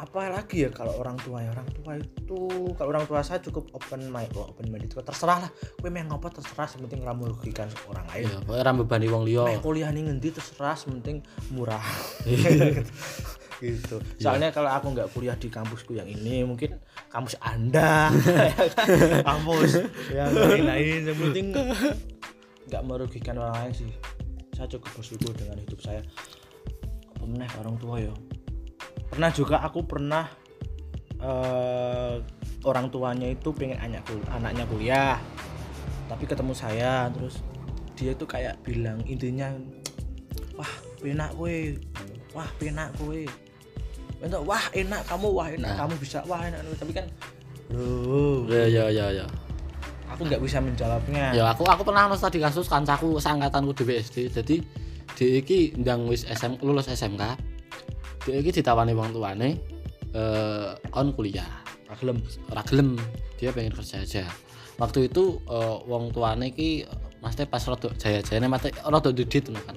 Mm-mm. 0.00 0.06
apalagi 0.08 0.64
ya 0.64 0.70
kalau 0.72 0.96
orang 0.96 1.20
tua 1.20 1.44
ya 1.44 1.52
orang 1.52 1.68
tua 1.76 1.92
itu 2.00 2.40
kalau 2.72 2.88
orang 2.96 3.04
tua 3.04 3.20
saya 3.20 3.44
cukup 3.44 3.68
open 3.76 4.08
mind 4.08 4.32
oh, 4.32 4.48
open 4.48 4.72
mind 4.72 4.88
itu 4.88 4.96
terserah 5.04 5.44
lah. 5.44 5.50
Kowe 5.76 5.92
meh 5.92 6.08
ngopo 6.08 6.32
terserah 6.32 6.64
sementing 6.64 7.04
ora 7.04 7.12
merugikan 7.12 7.68
orang 7.84 8.08
lain. 8.08 8.24
Ya 8.32 8.38
pokoknya 8.40 8.62
ra 8.64 8.72
bebani 8.72 9.06
wong 9.12 9.22
liya. 9.28 9.44
Meh 9.44 9.60
kuliah 9.60 9.92
ning 9.92 10.08
ngendi 10.08 10.32
terserah 10.32 10.76
sementing 10.76 11.20
murah. 11.52 11.84
Iya. 13.60 13.76
gitu 13.76 14.00
soalnya 14.16 14.48
kalau 14.56 14.72
aku 14.72 14.96
nggak 14.96 15.12
kuliah 15.12 15.36
di 15.36 15.52
kampusku 15.52 15.92
yang 15.92 16.08
ini 16.08 16.48
mungkin 16.48 16.80
kampus 17.12 17.36
anda. 17.44 18.08
Kampus 19.28 19.84
yang 20.08 20.32
lain-lain 20.32 21.04
yang 21.04 21.18
penting 21.20 21.46
nggak 22.72 22.82
merugikan 22.88 23.36
orang 23.36 23.68
lain 23.68 23.84
sih. 23.84 23.90
Saya 24.56 24.64
cukup 24.64 25.04
bersyukur 25.04 25.36
dengan 25.36 25.60
hidup 25.60 25.76
saya. 25.84 26.00
Apa 27.12 27.24
meneh 27.28 27.52
orang 27.60 27.76
tua 27.76 28.00
ya 28.00 28.12
pernah 29.10 29.30
juga 29.34 29.58
aku 29.66 29.82
pernah 29.82 30.24
eh, 31.18 32.14
orang 32.64 32.86
tuanya 32.88 33.28
itu 33.28 33.50
pengen 33.50 33.76
anakku 33.82 34.14
anaknya 34.30 34.64
kuliah. 34.70 35.18
Tapi 36.06 36.24
ketemu 36.26 36.54
saya 36.54 37.10
terus 37.10 37.42
dia 37.98 38.16
tuh 38.16 38.26
kayak 38.30 38.62
bilang 38.64 39.02
intinya 39.04 39.52
wah 40.56 40.72
penak 41.02 41.34
kowe 41.34 41.56
wah 42.32 42.48
penak 42.56 42.94
kowe. 42.96 43.22
Bentuk, 44.20 44.42
wah 44.44 44.64
enak 44.76 45.00
kamu 45.08 45.28
wah 45.32 45.48
enak 45.48 45.70
Nah. 45.72 45.78
kamu 45.86 45.94
bisa 45.96 46.20
wah 46.28 46.44
enak 46.44 46.60
tapi 46.76 46.92
kan 46.92 47.06
bro 47.70 48.44
ya 48.50 48.66
ya 48.68 48.84
ya 48.92 49.06
ya. 49.24 49.26
Aku 50.10 50.26
nggak 50.26 50.42
bisa 50.42 50.58
menjawabnya. 50.58 51.32
Ya 51.32 51.54
aku 51.54 51.62
aku 51.64 51.86
pernah 51.86 52.10
nonton 52.10 52.18
tadi 52.18 52.42
kasus 52.42 52.66
kancaku 52.66 53.16
seangkatanku 53.22 53.72
di 53.78 53.84
BSD 53.86 54.16
jadi 54.28 54.56
dia 55.14 55.28
iki 55.40 55.78
ndang 55.78 56.04
wis 56.10 56.26
SM 56.26 56.60
lulus 56.60 56.90
SMK 56.90 57.22
dia 58.26 58.36
iki 58.36 58.50
ditawani 58.60 58.92
wong 58.92 59.16
tuane 59.16 59.56
eh 60.12 60.70
on 60.96 61.14
kuliah. 61.16 61.48
Raglem 61.90 62.22
ora 62.50 62.62
gelem. 62.66 62.94
Dia 63.40 63.50
pengen 63.50 63.74
kerja 63.74 64.04
aja. 64.04 64.24
Waktu 64.78 65.10
itu 65.10 65.38
eh, 65.48 65.76
wong 65.88 66.14
tuane 66.14 66.52
iki 66.52 66.84
maksudnya 67.20 67.46
pas 67.50 67.62
rodok 67.68 67.92
jaya-jayane 68.00 68.48
mate 68.48 68.72
rodok 68.86 69.12
didit 69.12 69.48
ngono 69.48 69.60
kan? 69.66 69.76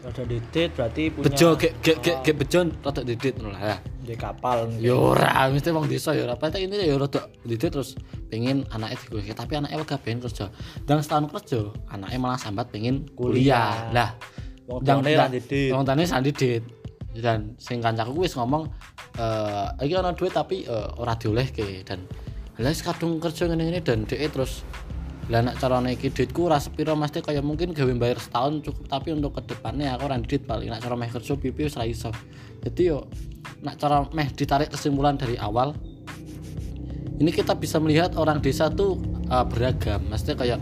Ada 0.00 0.24
didit 0.24 0.72
berarti 0.72 1.12
punya 1.12 1.24
bejo 1.28 1.48
gek 1.60 1.72
gek 1.84 1.98
gek 2.00 2.16
gek 2.24 2.36
bejo 2.40 2.58
rodok 2.80 3.04
didit 3.04 3.34
ngono 3.38 3.52
lah. 3.54 3.78
Di 4.00 4.16
kapal 4.16 4.72
ya 4.80 4.96
ora 4.96 5.46
mesti 5.52 5.70
wong 5.70 5.86
desa 5.86 6.16
ora. 6.16 6.34
Pasti 6.34 6.64
ini 6.64 6.88
ya 6.88 6.96
rodok 6.96 7.44
didit 7.44 7.70
terus 7.70 7.94
pengen 8.32 8.64
anaknya 8.72 8.96
digoleki 9.06 9.32
tapi 9.36 9.52
anaknya 9.60 9.76
wegah 9.82 9.98
pengen 10.00 10.24
kerja. 10.24 10.48
Dan 10.88 11.04
setahun 11.04 11.28
kerja 11.30 11.60
anaknya 11.92 12.18
malah 12.18 12.40
sambat 12.40 12.72
pengen 12.72 13.06
kuliah. 13.12 13.90
Kuliah. 13.90 13.92
lah 13.92 14.10
wong 14.70 14.80
tuane 14.86 15.10
dan- 15.12 15.20
ra 15.20 15.26
didit. 15.28 15.70
wong 15.74 15.84
tane 15.84 16.02
sandidit 16.06 16.62
dan 17.16 17.58
sing 17.58 17.82
kancaku 17.82 18.22
wis 18.22 18.38
ngomong 18.38 18.70
eh 19.18 19.66
iki 19.82 19.98
ana 19.98 20.14
duit 20.14 20.30
tapi 20.30 20.62
eh, 20.66 20.88
ora 21.00 21.18
diolehke. 21.18 21.82
Dan 21.82 22.06
wis 22.60 22.84
kadung 22.84 23.18
kerja 23.18 23.50
ngene-ngene 23.50 23.80
dan 23.82 24.06
dhek 24.06 24.30
terus 24.30 24.62
lah 25.30 25.46
nek 25.46 25.62
carane 25.62 25.94
iki 25.94 26.10
duitku 26.10 26.50
ora 26.50 26.58
sepiro 26.58 26.98
mesti 26.98 27.22
kaya 27.22 27.38
mungkin 27.38 27.70
gawe 27.70 27.86
bayar 27.94 28.18
setahun 28.18 28.66
cukup 28.66 28.90
tapi 28.90 29.14
untuk 29.14 29.38
ke 29.38 29.54
depannya 29.54 29.94
aku 29.94 30.10
ora 30.10 30.18
duit 30.18 30.42
paling 30.42 30.74
nek 30.74 30.82
cara 30.82 30.98
meh 30.98 31.06
kerja 31.06 31.38
pipi 31.38 31.70
wis 31.70 31.78
ra 31.78 31.86
iso. 31.86 32.10
Jadi 32.66 32.82
yo 32.90 33.06
nek 33.62 33.78
cara 33.78 34.06
meh 34.10 34.26
ditarik 34.34 34.74
kesimpulan 34.74 35.14
dari 35.14 35.38
awal 35.38 35.74
ini 37.20 37.30
kita 37.30 37.52
bisa 37.54 37.76
melihat 37.78 38.16
orang 38.18 38.42
desa 38.42 38.70
tuh 38.70 38.98
eh, 39.30 39.44
beragam. 39.46 40.02
Maksudnya 40.10 40.36
kayak 40.38 40.60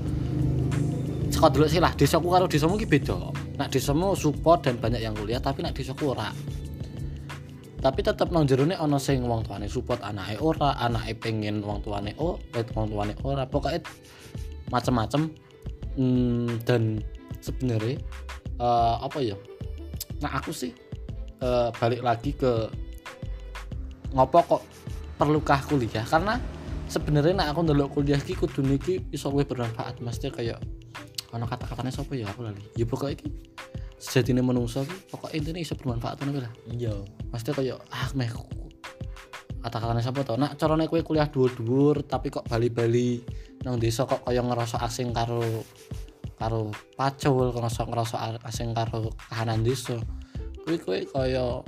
sekolah 1.33 1.53
dulu 1.55 1.67
sih 1.69 1.81
lah 1.81 1.93
desaku 1.95 2.27
karo 2.29 2.45
desamu 2.49 2.75
ki 2.77 2.89
beda 2.89 3.15
nak 3.59 3.75
desamu 3.75 4.15
support 4.15 4.63
dan 4.63 4.79
banyak 4.79 5.03
yang 5.03 5.13
kuliah 5.19 5.43
tapi 5.43 5.67
nak 5.67 5.75
desaku 5.75 6.15
ora. 6.15 6.31
Tapi 7.79 8.01
tetap 8.03 8.31
nang 8.35 8.47
jerone 8.47 8.75
ana 8.75 8.99
sing 8.99 9.23
wong 9.27 9.47
tuane 9.47 9.71
support 9.71 10.03
anake 10.03 10.39
ora 10.39 10.75
anake 10.83 11.15
pengen 11.19 11.63
wong 11.63 11.83
tuane 11.83 12.15
oh 12.23 12.39
wong 12.55 12.87
tuane 12.91 13.15
ora. 13.27 13.43
Pokoknya 13.47 13.83
macem-macem. 14.71 15.31
Hmm, 15.99 16.63
dan 16.63 17.03
sebenarnya 17.43 17.99
eh, 18.63 18.97
apa 19.03 19.19
ya? 19.19 19.35
Nah 20.23 20.39
aku 20.39 20.55
sih 20.55 20.71
eh, 21.43 21.69
balik 21.75 22.03
lagi 22.07 22.31
ke 22.39 22.71
ngopo 24.15 24.39
kok 24.47 24.63
perlukah 25.19 25.59
kuliah? 25.67 26.07
Karena 26.07 26.39
sebenarnya 26.87 27.43
nak 27.43 27.59
aku 27.59 27.61
ndelok 27.67 27.91
kuliah 27.99 28.23
ki 28.23 28.39
kudu 28.39 28.63
niki 28.63 29.03
iso 29.11 29.35
luwih 29.35 29.47
bermanfaat. 29.47 29.99
Mesti 29.99 30.31
kayak 30.31 30.63
ana 31.35 31.45
kata-katanya 31.45 31.93
sapa 31.93 32.13
ya? 32.17 32.27
Aku 32.31 32.45
lali. 32.45 32.63
Ya 32.79 32.85
pokoknya 32.89 33.21
iki 33.21 33.29
sejatine 33.99 34.41
menungso 34.41 34.87
ki 34.87 34.97
pokoknya 35.11 35.35
intinya 35.37 35.61
iso 35.61 35.75
bermanfaat 35.77 36.23
ngono 36.23 36.41
lah. 36.45 36.53
Iya. 36.71 36.95
Mesti 37.35 37.51
kayak 37.53 37.79
ah 37.93 38.09
meh 38.15 38.31
kata-katanya 39.59 40.03
sapa 40.03 40.23
to? 40.25 40.39
Nak 40.39 40.55
carane 40.57 40.87
kowe 40.87 41.01
kuliah 41.03 41.29
dhuwur-dhuwur 41.29 42.07
tapi 42.07 42.31
kok 42.31 42.47
bali-bali 42.47 43.21
nang 43.67 43.77
desa 43.77 44.07
kok 44.07 44.23
kaya 44.23 44.41
ngerasa 44.41 44.79
asing 44.87 45.11
karo 45.11 45.43
karo 46.39 46.71
pacul 46.95 47.51
ngerasa 47.51 47.83
ngerasa 47.91 48.17
asing 48.47 48.71
karo 48.71 49.11
kahanan 49.27 49.67
desa 49.67 49.99
kuwi 50.63 50.79
kowe 50.79 50.99
kaya 51.11 51.67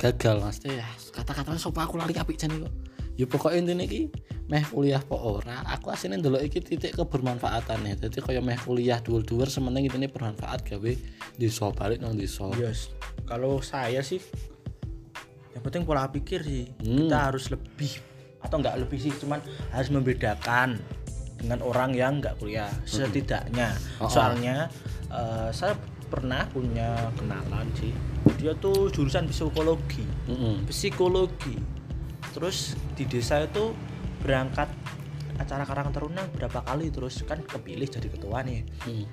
gagal 0.00 0.40
mesti 0.40 0.80
ya 0.80 0.88
kata-katanya 1.12 1.60
sapa 1.60 1.84
aku 1.84 2.00
lali 2.00 2.16
apik 2.16 2.40
jane 2.40 2.64
kok 2.64 2.72
ya 3.16 3.24
pokoknya 3.24 3.64
intinya 3.64 3.84
iki 3.88 4.12
meh 4.46 4.62
kuliah 4.62 5.02
kok 5.02 5.18
ora? 5.18 5.66
Aku 5.74 5.90
aslinya 5.90 6.22
ndelok 6.22 6.42
iki 6.46 6.62
titik 6.62 6.94
kebermanfaatannya 6.94 7.98
jadi 7.98 8.18
kaya 8.22 8.40
meh 8.44 8.60
kuliah 8.60 9.02
dhuwur-dhuwur 9.02 9.50
sementing 9.50 9.90
intine 9.90 10.06
bermanfaat 10.06 10.62
gawe 10.62 10.92
desa 11.34 11.66
balik 11.74 11.98
nang 11.98 12.14
desa. 12.14 12.46
Yes. 12.54 12.94
Kalau 13.26 13.58
saya 13.64 14.04
sih 14.06 14.22
yang 15.56 15.62
penting 15.64 15.82
pola 15.82 16.06
pikir 16.12 16.44
sih. 16.46 16.70
Hmm. 16.84 17.08
kita 17.08 17.18
harus 17.32 17.50
lebih 17.50 17.92
atau 18.44 18.62
enggak 18.62 18.76
lebih 18.78 18.98
sih 19.02 19.10
cuman 19.18 19.42
harus 19.74 19.90
membedakan 19.90 20.78
dengan 21.40 21.58
orang 21.66 21.90
yang 21.96 22.22
enggak 22.22 22.38
kuliah. 22.38 22.70
Setidaknya. 22.86 23.74
Oh, 23.98 24.06
oh. 24.06 24.10
soalnya 24.12 24.70
eh, 25.10 25.50
saya 25.50 25.74
pernah 26.06 26.46
punya 26.54 27.10
kenalan 27.18 27.66
sih. 27.74 27.90
Dia 28.38 28.54
tuh 28.54 28.94
jurusan 28.94 29.26
psikologi. 29.26 30.06
Mm-mm. 30.30 30.70
psikologi 30.70 31.75
terus 32.36 32.76
di 32.92 33.08
desa 33.08 33.40
itu 33.40 33.72
berangkat 34.20 34.68
acara 35.40 35.64
karang 35.64 35.88
taruna 35.88 36.28
berapa 36.28 36.60
kali 36.60 36.92
terus 36.92 37.24
kan 37.24 37.40
kepilih 37.40 37.88
jadi 37.88 38.08
ketua 38.12 38.44
nih 38.44 38.60
Mm. 38.84 39.04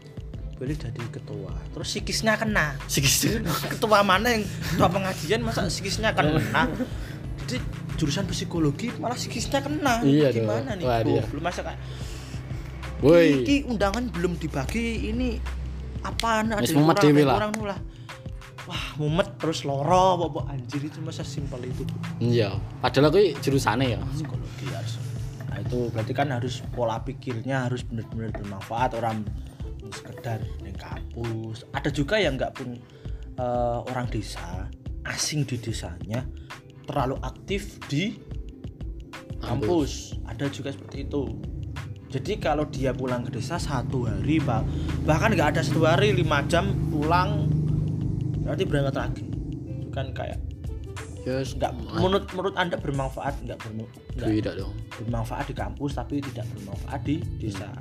pilih 0.60 0.78
jadi 0.78 1.02
ketua 1.10 1.56
terus 1.72 1.88
psikisnya 1.90 2.36
kena 2.36 2.76
Sikis 2.86 3.40
ketua 3.74 4.04
mana 4.04 4.32
yang 4.32 4.44
ketua 4.44 4.88
pengajian 4.88 5.40
masa 5.40 5.68
psikisnya 5.68 6.12
kena 6.12 6.68
jadi 7.44 7.58
jurusan 7.96 8.28
psikologi 8.28 8.92
malah 9.00 9.16
psikisnya 9.16 9.60
kena 9.60 10.04
Iya 10.04 10.32
dong. 10.32 10.48
gimana 10.48 10.70
nih 10.76 10.86
Wah, 10.86 11.00
iya. 11.04 11.24
belum 11.28 11.44
masa 11.44 11.64
kayak 11.64 11.80
Woi. 13.04 13.44
iki 13.44 13.56
undangan 13.68 14.08
belum 14.16 14.40
dibagi 14.40 15.12
ini 15.12 15.36
apa 16.04 16.44
kurang, 17.04 17.20
yang 17.20 17.28
lah. 17.28 17.36
kurang 17.40 17.54
lah 17.68 17.80
wah 18.64 18.86
mumet 18.96 19.36
terus 19.36 19.68
loro 19.68 20.24
apa 20.24 20.56
anjir 20.56 20.88
itu 20.88 21.04
masa 21.04 21.26
simpel 21.28 21.60
itu 21.68 21.84
iya. 22.24 22.56
Padahal 22.80 23.12
aku 23.12 23.36
jurusane 23.44 23.96
ya. 23.96 24.00
Psikologi 24.16 24.66
harus. 24.72 25.00
Nah 25.52 25.58
itu 25.60 25.92
berarti 25.92 26.14
kan 26.16 26.28
harus 26.32 26.64
pola 26.72 27.04
pikirnya 27.04 27.68
harus 27.68 27.84
benar-benar 27.84 28.32
bermanfaat. 28.40 28.96
Orang 28.96 29.28
sekedar 29.92 30.42
di 30.64 30.72
kampus. 30.74 31.68
Ada 31.76 31.90
juga 31.94 32.18
yang 32.18 32.40
nggak 32.40 32.52
pun 32.56 32.80
eh, 33.38 33.80
orang 33.92 34.08
desa 34.10 34.68
asing 35.04 35.44
di 35.44 35.60
desanya 35.60 36.24
terlalu 36.88 37.20
aktif 37.24 37.80
di 37.92 38.16
kampus. 39.44 40.16
ada 40.24 40.48
juga 40.48 40.72
seperti 40.72 41.04
itu. 41.04 41.24
Jadi 42.10 42.38
kalau 42.38 42.70
dia 42.70 42.94
pulang 42.94 43.26
ke 43.26 43.34
desa 43.34 43.58
satu 43.58 44.06
hari 44.06 44.38
bah- 44.40 44.66
bahkan 45.04 45.34
nggak 45.34 45.58
ada 45.58 45.62
satu 45.66 45.84
hari 45.86 46.14
lima 46.14 46.46
jam 46.46 46.74
pulang 46.90 47.50
berarti 48.44 48.64
berangkat 48.68 48.96
lagi 49.00 49.26
itu 49.80 49.90
kan 49.92 50.08
kayak 50.12 50.40
yes. 51.24 51.56
nggak 51.56 51.72
menurut 51.96 52.28
menurut 52.36 52.56
anda 52.60 52.76
bermanfaat 52.76 53.36
nggak 53.44 53.58
nggak 54.20 54.30
tidak 54.44 54.54
dong. 54.60 54.74
bermanfaat 55.00 55.46
di 55.50 55.56
kampus 55.56 55.92
tapi 55.96 56.20
tidak 56.20 56.46
bermanfaat 56.54 57.02
di 57.08 57.16
desa. 57.40 57.72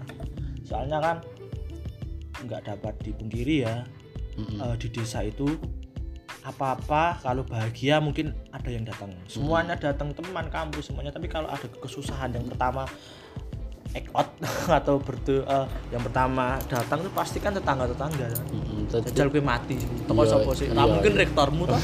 Soalnya 0.62 0.98
kan 1.02 1.16
nggak 2.42 2.62
dapat 2.66 2.94
dipungkiri 3.04 3.66
ya 3.66 3.86
Mm-mm. 4.38 4.58
eh, 4.58 4.74
di 4.78 4.88
desa 4.90 5.22
itu 5.22 5.46
apa-apa 6.42 7.22
kalau 7.22 7.46
bahagia 7.46 8.02
mungkin 8.02 8.34
ada 8.50 8.70
yang 8.70 8.82
datang. 8.82 9.14
Semuanya 9.30 9.78
datang 9.78 10.10
teman 10.14 10.50
kampus 10.50 10.90
semuanya 10.90 11.14
tapi 11.14 11.30
kalau 11.30 11.46
ada 11.50 11.66
kesusahan 11.82 12.34
yang 12.34 12.46
pertama 12.50 12.86
act 13.92 14.08
out 14.16 14.30
atau 14.80 14.96
bertu 14.98 15.44
eh, 15.44 15.66
yang 15.92 16.02
pertama 16.02 16.56
datang 16.66 17.04
itu 17.04 17.10
pasti 17.12 17.38
kan 17.38 17.52
tetangga 17.52 17.84
tetangga 17.92 18.26
jajal 18.90 19.28
gue 19.30 19.42
mati 19.44 19.76
toko 20.08 20.22
Iya, 20.24 20.30
sopo 20.32 20.50
sih 20.56 20.66
iya, 20.70 20.74
Nah, 20.74 20.86
mungkin 20.88 21.12
iya. 21.16 21.20
rektormu 21.26 21.62
tuh 21.68 21.80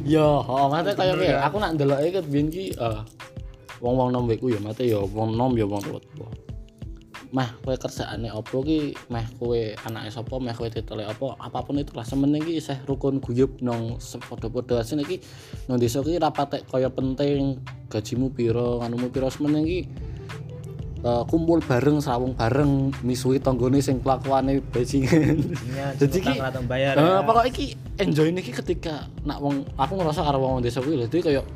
Yo, 0.00 0.40
oh, 0.42 0.66
mate 0.72 0.96
kaya 0.96 1.12
piye? 1.12 1.36
kan? 1.36 1.44
Aku 1.52 1.56
nak 1.60 1.76
ndeloke 1.76 2.08
ket 2.08 2.24
biyen 2.26 2.48
ki 2.48 2.72
wong-wong 3.84 4.08
nom 4.12 4.24
weku 4.24 4.48
ya 4.48 4.60
mate 4.60 4.88
ya 4.88 4.96
wong 5.00 5.36
nom 5.36 5.52
ya 5.56 5.68
wong 5.68 5.80
tuwa. 5.84 6.28
Mah 7.30 7.52
kowe 7.62 7.76
kerjaane 7.78 8.26
opo 8.34 8.64
ki 8.64 8.96
meh 9.12 9.22
kowe 9.38 9.60
anake 9.86 10.10
sapa 10.10 10.40
meh 10.42 10.50
kowe 10.56 10.66
titele 10.66 11.06
apa 11.06 11.38
apa 11.38 11.58
pun 11.62 11.78
itulah 11.78 12.02
sementing 12.02 12.42
ki 12.42 12.58
isih 12.58 12.80
rukun 12.88 13.22
guyub 13.22 13.60
nang 13.62 14.00
padha-padha 14.00 14.82
asine 14.82 15.06
ki 15.06 15.20
nang 15.70 15.78
desa 15.78 16.02
ki 16.02 16.18
ra 16.18 16.32
patek 16.34 16.66
kaya 16.66 16.90
penting 16.90 17.60
gajimu 17.86 18.34
pira 18.34 18.82
nganumu 18.82 19.12
pira 19.14 19.30
sementing 19.30 19.62
ki 19.62 19.80
eh, 21.04 21.22
kumpul 21.28 21.58
bareng 21.64 21.98
srawung 22.00 22.32
bareng 22.36 22.92
misuhi 23.04 23.40
tanggane 23.40 23.80
sing 23.80 24.00
kelakuane 24.00 24.60
bajingan. 24.72 25.36
Jadi 26.00 26.18
ki 26.20 26.34
datang 26.36 26.66
bayar 26.68 26.96
ya. 26.96 27.20
pokoknya 27.24 27.48
iki 27.50 27.66
enjoy 28.00 28.32
iki 28.32 28.52
ketika 28.52 29.08
nak 29.24 29.40
wong 29.44 29.64
aku 29.76 29.92
ngerasa 30.00 30.24
karo 30.24 30.38
wong 30.40 30.64
desa 30.64 30.80
kuwi 30.80 31.00
lho 31.00 31.06
jadi 31.08 31.20
kayak 31.32 31.46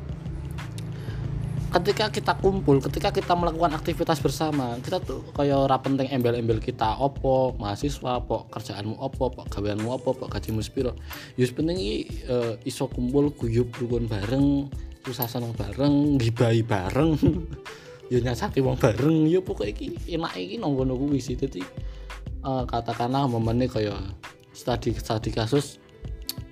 ketika 1.75 2.07
kita 2.07 2.33
kumpul, 2.39 2.79
ketika 2.79 3.11
kita 3.11 3.35
melakukan 3.35 3.75
aktivitas 3.75 4.23
bersama, 4.23 4.79
kita 4.79 5.03
tuh 5.03 5.27
kayak 5.35 5.59
ora 5.59 5.75
penting 5.75 6.07
embel-embel 6.07 6.63
kita 6.63 6.95
opo, 6.95 7.51
mahasiswa, 7.59 8.23
opo, 8.23 8.47
kerjaanmu 8.47 8.95
opo, 8.95 9.27
opo, 9.27 9.43
gaweanmu 9.51 9.91
opo, 9.91 10.15
opo, 10.15 10.31
gajimu 10.31 10.63
sepiro. 10.63 10.95
Yus 11.35 11.51
penting 11.51 11.75
iki 11.75 11.97
eh, 12.31 12.53
iso 12.63 12.87
kumpul 12.87 13.35
guyub 13.35 13.75
rukun 13.75 14.07
bareng, 14.07 14.71
susah 15.03 15.27
seneng 15.27 15.51
bareng, 15.51 16.15
gibahi 16.15 16.63
bareng. 16.63 17.19
ya 18.07 18.19
nyasaki 18.21 18.61
wong 18.61 18.77
bareng, 18.77 19.25
ya 19.25 19.41
pokoknya 19.41 19.71
iki 19.73 19.85
enak 20.13 20.33
iki 20.37 20.55
nang 20.61 20.77
ngono 20.77 20.93
kuwi 20.95 21.17
sih. 21.17 21.33
Dadi 21.33 21.61
eh, 22.45 22.63
katakanlah 22.69 23.25
momennya 23.25 23.65
kayak 23.67 23.97
studi 24.53 24.93
studi 24.95 25.29
kasus 25.29 25.81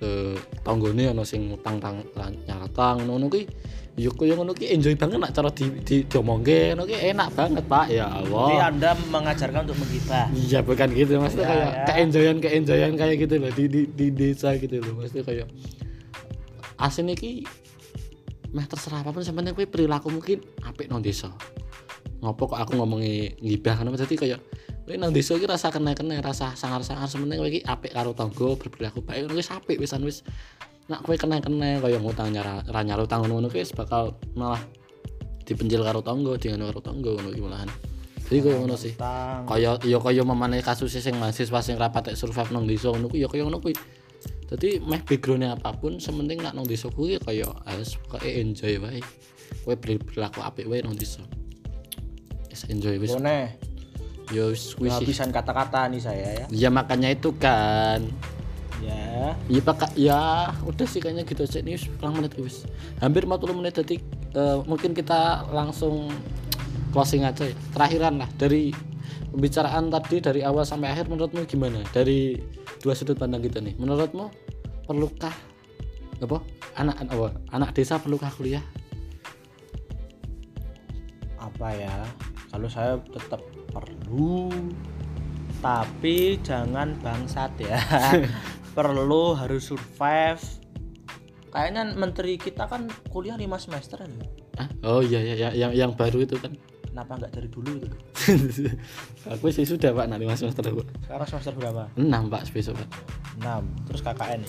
eh 0.02 0.34
tanggone 0.66 1.12
ana 1.12 1.22
sing 1.22 1.54
utang 1.54 1.78
tang 1.78 2.02
nyartang 2.46 3.06
ngono 3.06 3.30
kuwi. 3.30 3.46
Ya 3.94 4.10
koyo 4.10 4.34
ngono 4.34 4.58
ki 4.58 4.74
enjoy 4.74 4.98
banget 4.98 5.22
nak 5.22 5.30
cara 5.30 5.54
di, 5.54 5.70
di 5.86 6.02
diomongke. 6.02 6.74
Ngono 6.74 6.82
ki 6.82 7.14
enak 7.14 7.30
banget 7.38 7.62
Pak. 7.70 7.86
Ya 7.94 8.10
Jadi 8.10 8.26
Allah 8.26 8.66
Anda 8.66 8.90
mengajarkan 9.06 9.60
untuk 9.70 9.78
menggibah. 9.78 10.26
iya 10.34 10.58
bukan 10.66 10.88
gitu 10.90 11.12
maksudnya 11.22 11.46
Ya, 11.46 11.50
kayak 11.54 11.70
ya. 11.70 11.84
keenjoyan 11.86 12.36
keenjoyan 12.42 12.92
kayak 12.98 13.16
gitu 13.22 13.34
loh 13.38 13.54
di, 13.54 13.64
di, 13.70 13.80
di 13.86 14.06
desa 14.10 14.58
gitu 14.58 14.82
loh. 14.82 14.98
Maksudnya 14.98 15.22
kayak 15.22 15.46
asin 16.74 17.06
iki 17.06 17.46
meh 18.54 18.66
terserah 18.70 19.02
apa 19.02 19.10
pun 19.10 19.26
sebenarnya 19.26 19.52
kuwi 19.58 19.66
perilaku 19.66 20.14
mungkin 20.14 20.38
apik 20.62 20.86
nang 20.86 21.02
desa. 21.02 21.34
Ngopo 22.22 22.54
kok 22.54 22.58
aku 22.62 22.78
ngomongi 22.78 23.34
ngibah 23.42 23.82
kan 23.82 23.90
jadi 23.90 24.14
kayak 24.14 24.40
kowe 24.86 24.94
nang 24.94 25.10
desa 25.10 25.34
iki 25.34 25.50
rasa 25.50 25.74
kena-kena 25.74 26.22
rasa 26.22 26.54
sangar-sangar 26.54 27.10
sementing 27.10 27.42
kowe 27.42 27.50
iki 27.50 27.66
apik 27.66 27.90
karo 27.90 28.14
tangga 28.14 28.54
berperilaku 28.54 29.02
baik 29.02 29.26
ngono 29.26 29.42
wis 29.42 29.50
apik 29.50 29.76
wisan 29.82 30.06
wis 30.06 30.22
nak 30.86 31.02
kowe 31.02 31.18
kena-kena 31.18 31.82
kaya 31.82 31.98
ngutang 31.98 32.30
nyara 32.30 32.62
ra 32.70 32.80
nyara 32.86 33.02
utang 33.02 33.26
ngono 33.26 33.50
kuwi 33.50 33.66
wis 33.66 33.74
bakal 33.74 34.14
malah 34.38 34.62
dipenjil 35.42 35.82
karo 35.82 36.00
tangga 36.00 36.38
dengan 36.38 36.70
karo 36.70 36.80
tangga 36.80 37.10
ngono 37.10 37.34
iki 37.34 37.42
malahan. 37.42 37.70
Jadi 38.24 38.38
koyo 38.40 38.56
ngono 38.64 38.76
sih. 38.78 38.96
Kaya 39.44 39.76
ya 39.84 39.98
kaya 40.00 40.22
memane 40.24 40.64
kasus 40.64 40.94
sing 40.94 41.18
mahasiswa 41.20 41.60
sing 41.60 41.76
rapat 41.76 42.16
survive 42.16 42.54
nang 42.54 42.64
desa 42.64 42.88
ngono 42.94 43.10
kuwi 43.10 43.26
ya 43.26 43.28
kaya 43.28 43.42
ngono 43.44 43.58
kuwi 43.60 43.74
dadi 44.44 44.76
meh 44.80 45.00
backgroundnya 45.00 45.56
apa 45.56 45.72
pun 45.76 45.96
sementing 45.96 46.44
nak 46.44 46.52
nang 46.52 46.68
desa 46.68 46.92
kuwi 46.92 47.16
kaya 47.20 47.48
harus 47.64 47.96
pokoke 47.96 48.28
enjoy 48.28 48.76
wae 48.76 49.00
kowe 49.64 49.74
ber- 49.76 50.04
berlaku 50.04 50.40
apik 50.44 50.66
wae 50.68 50.84
nang 50.84 50.92
desa 50.94 51.24
wis 52.52 52.68
enjoy 52.68 53.00
wis 53.00 53.16
Boleh. 53.16 53.56
ya 54.30 54.48
wis 54.52 54.76
Kehabisan 54.76 55.32
kata-kata 55.32 55.88
nih 55.88 56.00
saya 56.00 56.28
ya. 56.44 56.46
ya 56.52 56.68
makanya 56.68 57.12
itu 57.12 57.32
kan 57.36 58.04
Ya. 58.84 59.32
Iya 59.48 59.60
pak, 59.64 59.96
ya 59.96 60.52
udah 60.66 60.84
sih 60.84 61.00
kayaknya 61.00 61.24
gitu 61.24 61.48
aja 61.48 61.64
nih 61.64 61.80
kurang 61.96 62.20
menit 62.20 62.36
wis. 62.36 62.68
Hampir 63.00 63.24
40 63.24 63.56
menit 63.56 63.72
jadi 63.80 63.96
eh, 64.36 64.58
mungkin 64.68 64.92
kita 64.92 65.48
langsung 65.48 66.12
closing 66.92 67.24
aja 67.24 67.48
ya. 67.48 67.56
Terakhiran 67.72 68.20
lah 68.20 68.28
dari 68.36 68.76
pembicaraan 69.32 69.88
tadi 69.88 70.20
dari 70.20 70.40
awal 70.44 70.68
sampai 70.68 70.92
akhir 70.92 71.08
menurutmu 71.08 71.48
gimana? 71.48 71.80
Dari 71.96 72.36
dua 72.84 72.92
sudut 72.92 73.16
pandang 73.16 73.40
kita 73.40 73.64
nih. 73.64 73.72
Menurutmu 73.80 74.28
perlukah 74.84 75.32
apa? 76.20 76.44
Anak 76.76 77.00
apa? 77.08 77.32
Anak 77.48 77.72
desa 77.72 77.96
perlukah 77.96 78.28
kuliah? 78.36 78.60
Apa 81.40 81.72
ya? 81.72 82.04
Kalau 82.52 82.68
saya 82.68 83.00
tetap 83.08 83.40
perlu 83.72 84.52
tapi 85.64 86.36
jangan 86.44 86.92
bangsat 87.00 87.56
ya. 87.56 87.80
perlu 88.76 89.32
harus 89.32 89.72
survive. 89.72 90.44
Kayaknya 91.48 91.96
menteri 91.96 92.36
kita 92.36 92.68
kan 92.68 92.92
kuliah 93.08 93.40
5 93.40 93.48
semester 93.64 94.04
ya. 94.04 94.28
Hah? 94.60 94.68
Oh 94.84 95.00
iya 95.00 95.24
iya 95.24 95.34
iya, 95.34 95.50
yang 95.56 95.72
yang 95.72 95.92
baru 95.96 96.20
itu 96.20 96.36
kan. 96.36 96.52
Kenapa 96.84 97.16
nggak 97.16 97.32
dari 97.32 97.48
dulu 97.48 97.80
itu? 97.80 97.88
Aku 99.32 99.48
sih 99.48 99.64
sudah 99.64 99.90
pak 99.90 100.06
nanti 100.06 100.24
mas 100.24 100.36
semester 100.36 100.64
aku. 100.64 100.84
Sekarang 101.00 101.26
semester 101.26 101.52
berapa? 101.54 101.88
enam 101.94 102.28
pak 102.28 102.44
besok 102.48 102.76
pak. 102.76 102.88
6. 103.40 103.88
Terus 103.88 104.00
KKN. 104.02 104.40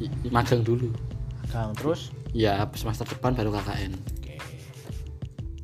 I- 0.00 0.30
Magang 0.30 0.62
dulu. 0.62 0.88
Gang 1.48 1.70
terus. 1.72 2.14
Ya 2.30 2.58
habis 2.58 2.80
semester 2.80 3.04
depan 3.04 3.32
baru 3.32 3.50
KKN. 3.52 3.92
Oke. 4.18 4.36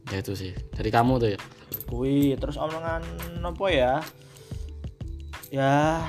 Ya 0.08 0.16
itu 0.18 0.34
sih. 0.34 0.52
Dari 0.70 0.90
kamu 0.90 1.18
tuh 1.18 1.30
ya. 1.30 1.38
Kui 1.86 2.34
terus 2.36 2.54
omongan 2.54 3.02
apa 3.40 3.66
ya? 3.68 3.92
Ya 5.50 6.02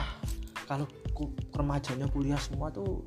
kalau 0.65 0.85
ku- 1.11 1.33
remajanya 1.51 2.05
kuliah 2.07 2.37
semua 2.37 2.69
tuh 2.69 3.01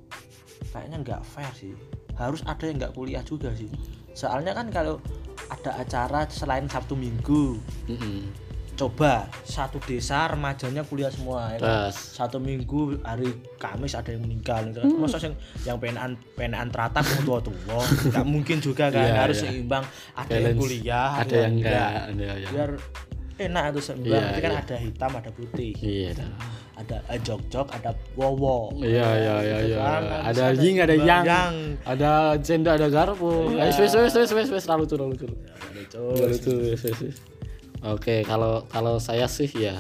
kayaknya 0.71 0.99
nggak 1.01 1.23
fair 1.23 1.51
sih. 1.53 1.75
Harus 2.15 2.43
ada 2.43 2.63
yang 2.65 2.79
nggak 2.79 2.95
kuliah 2.95 3.23
juga 3.23 3.51
sih. 3.53 3.71
Soalnya 4.15 4.55
kan 4.55 4.71
kalau 4.71 5.03
ada 5.47 5.77
acara 5.77 6.25
selain 6.27 6.65
Sabtu 6.65 6.95
Minggu, 6.95 7.59
Mm-mm. 7.85 8.31
coba 8.75 9.27
satu 9.43 9.79
desa 9.79 10.27
remajanya 10.27 10.83
kuliah 10.83 11.07
semua 11.07 11.53
ya 11.53 11.59
kan? 11.59 11.91
Satu 11.91 12.39
minggu 12.39 12.99
hari 13.03 13.31
Kamis 13.55 13.95
ada 13.95 14.11
yang 14.11 14.23
meninggal 14.23 14.67
gitu 14.67 14.83
kan. 14.83 14.91
Masa 14.97 15.19
yang 15.21 15.35
yang 15.63 15.79
penan 15.79 16.11
penan 16.35 16.71
teratak 16.71 17.07
tua 17.23 17.39
tua 17.39 17.83
nggak 18.11 18.27
mungkin 18.27 18.59
juga 18.59 18.91
kan 18.91 19.05
Iya, 19.05 19.15
harus 19.21 19.39
iya. 19.43 19.51
seimbang 19.53 19.85
ada 20.15 20.31
yang 20.33 20.43
Balance. 20.51 20.59
kuliah 20.59 21.09
ada 21.15 21.35
yang 21.37 21.53
enggak. 21.55 21.91
Yang 22.19 22.51
biar 22.51 22.71
enak 23.37 23.63
tuh 23.71 23.83
seimbang 23.85 24.23
Nanti 24.25 24.41
kan 24.41 24.53
iya. 24.55 24.61
ada 24.63 24.77
hitam 24.79 25.11
ada 25.13 25.31
putih 25.31 25.73
Iya. 25.79 26.11
dah. 26.19 26.31
Ada 26.75 26.99
eh, 27.07 27.21
jok-jok 27.23 27.71
ada 27.71 27.95
wowo 28.19 28.75
Iya 28.83 29.07
iya 29.15 29.35
iya 29.41 29.57
Gitu 29.63 29.71
iya. 29.71 29.79
kan. 29.79 30.03
Ada 30.27 30.43
Harus 30.51 30.59
yin 30.59 30.75
ada 30.83 30.95
yang. 30.99 31.25
Ada 31.87 32.11
jenda 32.43 32.71
ada 32.75 32.89
garpu. 32.91 33.55
Iya. 33.55 33.71
Wes 33.71 33.79
wes 33.95 34.15
wes 34.15 34.31
wes 34.35 34.49
wes 34.51 34.65
lucu 34.67 34.95
terlalu 34.99 35.15
lucu. 35.15 35.27
Ada 35.31 35.81
Terlalu 35.87 36.19
cus. 36.19 36.31
lucu 36.35 36.53
wes 36.67 36.83
wes. 36.83 37.17
Oke, 37.85 38.25
kalau 38.25 38.65
kalau 38.67 38.97
saya 38.99 39.29
sih 39.29 39.47
ya 39.53 39.77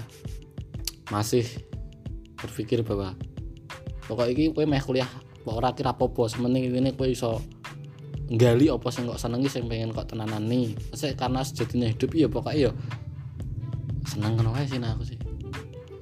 masih 1.08 1.44
berpikir 2.36 2.84
bahwa 2.84 3.16
pokok 4.04 4.28
iki 4.28 4.52
kowe 4.52 4.64
meh 4.68 4.80
kuliah 4.80 5.08
kok 5.44 5.54
ora 5.56 5.72
kira 5.72 5.96
apa-apa 5.96 6.28
sementing 6.28 6.68
ini 6.68 6.92
kowe 6.92 7.08
iso 7.08 7.40
nggali 8.28 8.68
apa 8.68 8.88
sing 8.92 9.08
kok 9.08 9.16
senengi 9.20 9.48
sing 9.48 9.64
pengen 9.68 9.92
kok 9.92 10.08
tenanan 10.12 10.44
nih 10.44 10.72
karena 11.16 11.40
sejatinya 11.44 11.88
hidup 11.88 12.12
iya 12.12 12.28
pokoknya 12.28 12.68
ya 12.68 12.70
seneng 14.04 14.36
kan 14.36 14.48
wae 14.52 14.64
sih 14.68 14.76
nah 14.80 14.92
aku 14.92 15.04
sih 15.08 15.16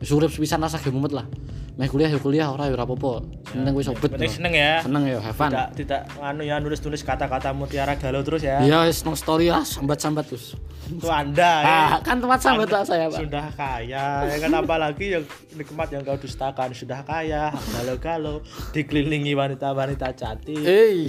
wis 0.02 0.10
urip 0.10 0.34
sepisan 0.34 0.58
rasa 0.58 0.82
ge 0.82 0.90
mumet 0.90 1.14
lah. 1.14 1.30
Meh 1.72 1.88
kuliah 1.88 2.10
ya 2.12 2.20
kuliah 2.20 2.52
ora 2.52 2.68
ya 2.68 2.74
ora 2.74 2.84
apa-apa. 2.84 3.24
Penting 3.48 3.72
wis 3.78 3.88
obet 3.88 4.10
penting 4.10 4.28
no. 4.28 4.36
seneng 4.36 4.52
ya. 4.58 4.82
Seneng 4.82 5.02
ya 5.08 5.18
have 5.22 5.38
fun. 5.38 5.48
Tidak 5.54 5.68
tidak 5.78 6.00
anu 6.20 6.42
ya 6.42 6.58
nulis 6.58 6.82
tulis 6.82 7.00
kata-kata 7.00 7.54
mutiara 7.54 7.94
galau 7.96 8.20
terus 8.20 8.44
ya. 8.44 8.60
Iya 8.60 8.90
wis 8.90 9.06
nang 9.06 9.16
story 9.16 9.48
ah 9.48 9.62
sambat-sambat 9.62 10.26
terus. 10.26 10.58
Itu 10.90 11.08
anda 11.08 11.64
ya. 11.64 11.70
Ah 11.70 11.92
kan 12.02 12.18
tempat 12.18 12.42
sambat 12.42 12.68
lah 12.68 12.82
saya 12.82 13.06
pak. 13.08 13.24
Sudah 13.24 13.46
kaya. 13.54 14.04
Ya 14.26 14.36
kan 14.42 14.52
apalagi 14.52 15.06
yang 15.16 15.24
nikmat 15.54 15.88
yang 15.94 16.02
kau 16.02 16.18
dustakan. 16.18 16.74
Sudah 16.74 17.00
kaya 17.06 17.54
galau-galau 17.78 18.42
dikelilingi 18.74 19.32
wanita-wanita 19.32 20.12
cantik. 20.18 20.60
Eh 20.66 21.06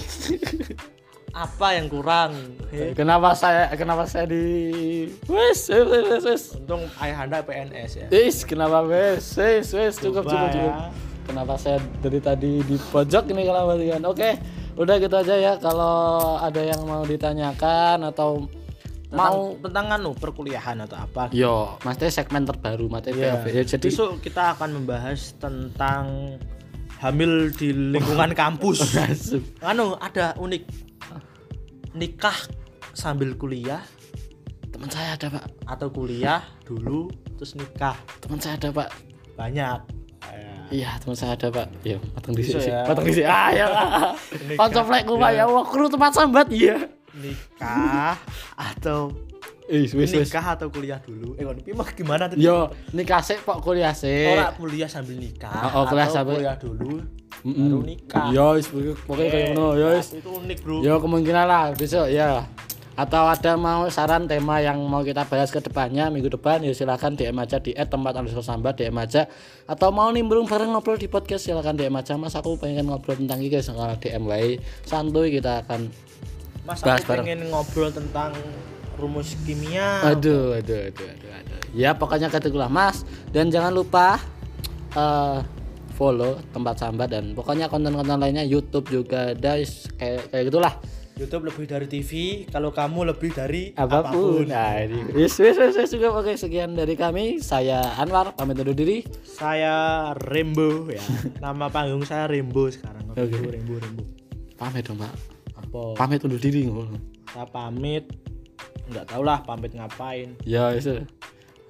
apa 1.34 1.68
yang 1.74 1.90
kurang 1.90 2.34
Eh, 2.70 2.94
kenapa 2.94 3.34
saya 3.34 3.70
kenapa 3.74 4.06
saya 4.06 4.26
di 4.26 4.46
wes 5.26 5.70
wes 5.70 5.86
wes 5.86 6.24
wes, 6.26 6.44
untung 6.58 6.86
ayah 6.98 7.26
anda 7.26 7.42
PNS 7.42 7.92
ya 7.96 8.08
Is, 8.10 8.42
kenapa 8.42 8.82
wes 8.82 9.34
wes 9.34 9.70
wes 9.70 9.98
cukup 9.98 10.26
cukup 10.26 10.50
cukup 10.50 10.74
ya. 10.74 10.90
kenapa 11.26 11.54
saya 11.58 11.78
dari 12.02 12.18
tadi 12.18 12.62
di 12.62 12.78
pojok 12.78 13.30
ini 13.30 13.46
kalau 13.46 13.74
kan 13.74 14.04
oke 14.06 14.30
udah 14.74 14.96
gitu 14.98 15.16
aja 15.16 15.36
ya 15.38 15.54
kalau 15.58 15.98
ada 16.38 16.62
yang 16.62 16.82
mau 16.82 17.06
ditanyakan 17.06 18.10
atau 18.10 18.50
mau 19.14 19.54
tentang, 19.62 19.94
anu 19.94 20.18
perkuliahan 20.18 20.82
atau 20.82 20.98
apa 20.98 21.30
yo 21.30 21.78
maksudnya 21.86 22.10
segmen 22.10 22.50
terbaru 22.50 22.90
materi 22.90 23.22
Iya. 23.22 23.38
POV. 23.38 23.46
Ya, 23.54 23.64
jadi 23.70 23.86
besok 23.86 24.18
kita 24.18 24.58
akan 24.58 24.82
membahas 24.82 25.38
tentang 25.38 26.38
hamil 26.98 27.54
di 27.54 27.70
lingkungan 27.70 28.34
kampus 28.34 28.98
anu 29.62 29.94
ada 30.02 30.34
unik 30.42 30.93
nikah 31.94 32.36
sambil 32.94 33.34
kuliah. 33.34 33.82
Teman 34.70 34.90
saya 34.90 35.14
ada 35.14 35.30
pak. 35.30 35.46
Atau 35.66 35.90
kuliah 35.90 36.42
dulu 36.64 37.08
terus 37.38 37.54
nikah. 37.54 37.94
Teman 38.20 38.38
saya 38.38 38.58
ada 38.58 38.70
pak. 38.70 38.90
Banyak. 39.34 39.80
Ya. 40.24 40.56
iya 40.72 40.90
teman 40.98 41.14
saya 41.14 41.36
ada 41.36 41.48
pak. 41.50 41.68
Iya 41.84 42.00
matang 42.16 42.34
di 42.34 42.42
sini 42.42 42.64
ya. 42.64 42.82
matang 42.88 43.04
di 43.04 43.14
sini 43.14 43.28
ah 43.28 43.50
ya 43.52 43.66
Nikah. 44.50 44.58
konco 44.58 44.82
flekku 44.84 45.14
pak. 45.16 45.32
Ya 45.32 45.44
wah 45.46 45.64
kru 45.64 45.86
tempat 45.88 46.12
sambat. 46.12 46.48
Iya. 46.50 46.90
Nikah 47.14 48.18
atau 48.56 49.14
Is, 49.64 49.96
wis 49.96 50.12
wis. 50.12 50.28
nikah 50.28 50.60
atau 50.60 50.68
kuliah 50.68 51.00
dulu. 51.00 51.40
Eh 51.40 51.48
ini 51.48 51.72
mah 51.72 51.88
gimana 51.88 52.28
tadi? 52.28 52.44
Yo 52.44 52.68
nikah 52.92 53.24
sih 53.24 53.40
pak 53.40 53.64
kuliah 53.64 53.96
sih 53.96 54.28
Ora 54.28 54.52
kuliah 54.52 54.92
sambil 54.92 55.16
nikah 55.16 55.56
Oh, 55.72 55.84
oh, 55.84 55.84
kuliah 55.88 56.04
atau 56.04 56.16
sambil- 56.20 56.36
kuliah 56.44 56.56
dulu 56.60 57.00
Mm-mm. 57.44 57.68
baru 57.68 57.80
nikah. 57.84 58.28
Wis 58.56 58.68
pokoknya 59.04 59.30
kayak 59.30 59.48
ngono, 59.52 59.68
wis. 59.76 60.16
itu 60.16 60.32
unik 60.32 60.58
bro 60.64 60.80
Yo 60.80 60.96
kemungkinan 61.04 61.44
lah 61.44 61.76
besok 61.76 62.08
ya. 62.08 62.48
Atau 62.94 63.26
ada 63.26 63.58
mau 63.58 63.90
saran 63.90 64.30
tema 64.30 64.62
yang 64.62 64.78
mau 64.86 65.02
kita 65.02 65.26
bahas 65.26 65.50
ke 65.50 65.58
depannya 65.58 66.14
minggu 66.14 66.30
depan 66.30 66.62
ya 66.62 66.78
silakan 66.78 67.18
DM 67.18 67.34
aja 67.42 67.58
di 67.58 67.74
tempat 67.74 68.14
underscore 68.16 68.46
sambat 68.46 68.78
DM 68.80 68.96
aja. 68.96 69.26
Atau 69.66 69.90
mau 69.90 70.08
nimbrung 70.14 70.46
bareng 70.46 70.72
ngobrol 70.72 71.02
di 71.02 71.10
podcast 71.10 71.44
silakan 71.50 71.74
DM 71.74 71.92
aja. 71.98 72.16
Mas 72.16 72.38
aku 72.38 72.56
pengen 72.56 72.88
ngobrol 72.88 73.18
tentang 73.18 73.42
ini 73.42 73.50
guys 73.50 73.68
kalau 73.68 73.98
DM 73.98 74.24
wae 74.30 74.62
santuy 74.86 75.34
kita 75.34 75.66
akan 75.66 75.90
mas 76.64 76.80
bahas 76.80 77.02
aku 77.02 77.12
bareng. 77.12 77.26
pengen 77.26 77.40
ngobrol 77.50 77.90
tentang 77.90 78.32
rumus 78.96 79.36
kimia. 79.42 80.06
Aduh 80.14 80.54
aduh 80.54 80.94
aduh 80.94 81.08
aduh 81.12 81.32
aduh. 81.34 81.60
Ya 81.74 81.98
pokoknya 81.98 82.30
ketegulah 82.30 82.70
mas. 82.70 83.04
Dan 83.34 83.50
jangan 83.50 83.74
lupa 83.74 84.22
eh 84.94 85.63
follow 85.94 86.42
tempat 86.52 86.82
sambat 86.82 87.14
dan 87.14 87.32
pokoknya 87.32 87.70
konten-konten 87.70 88.18
lainnya 88.18 88.42
YouTube 88.42 88.90
juga 88.90 89.32
ada 89.32 89.62
kayak 89.98 90.34
kayak 90.34 90.46
gitulah 90.50 90.74
YouTube 91.14 91.46
lebih 91.46 91.70
dari 91.70 91.86
TV 91.86 92.12
kalau 92.50 92.74
kamu 92.74 93.14
lebih 93.14 93.38
dari 93.38 93.70
apa 93.78 94.10
pun. 94.10 94.50
Nah, 94.50 94.82
ini 94.82 95.14
juga 95.86 96.10
oke 96.10 96.34
sekian 96.34 96.74
dari 96.74 96.98
kami. 96.98 97.38
Saya 97.38 97.94
Anwar 98.02 98.34
pamit 98.34 98.58
undur 98.58 98.74
diri. 98.74 99.06
saya 99.22 100.10
Rembo 100.18 100.90
ya 100.90 100.98
nama 101.38 101.70
panggung 101.70 102.02
saya 102.02 102.26
Rembo 102.26 102.66
sekarang 102.66 103.14
Oke. 103.14 103.30
Rembo 103.30 103.46
Rembo 103.54 103.74
Rembo 103.78 104.04
Pamit 104.58 104.90
dong, 104.90 104.98
Pak. 104.98 105.14
apa 105.54 105.82
Pamit 105.94 106.26
undur 106.26 106.42
diri 106.42 106.66
ngono. 106.66 106.98
saya 107.30 107.46
pamit 107.46 108.10
nggak 108.90 109.06
tahu 109.06 109.22
lah 109.22 109.46
pamit 109.46 109.70
ngapain 109.78 110.34
Ya, 110.50 110.74
wis. 110.74 110.90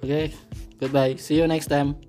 Oke. 0.00 0.32
Goodbye. 0.80 1.20
See 1.20 1.36
you 1.36 1.44
next 1.44 1.68
time. 1.68 2.00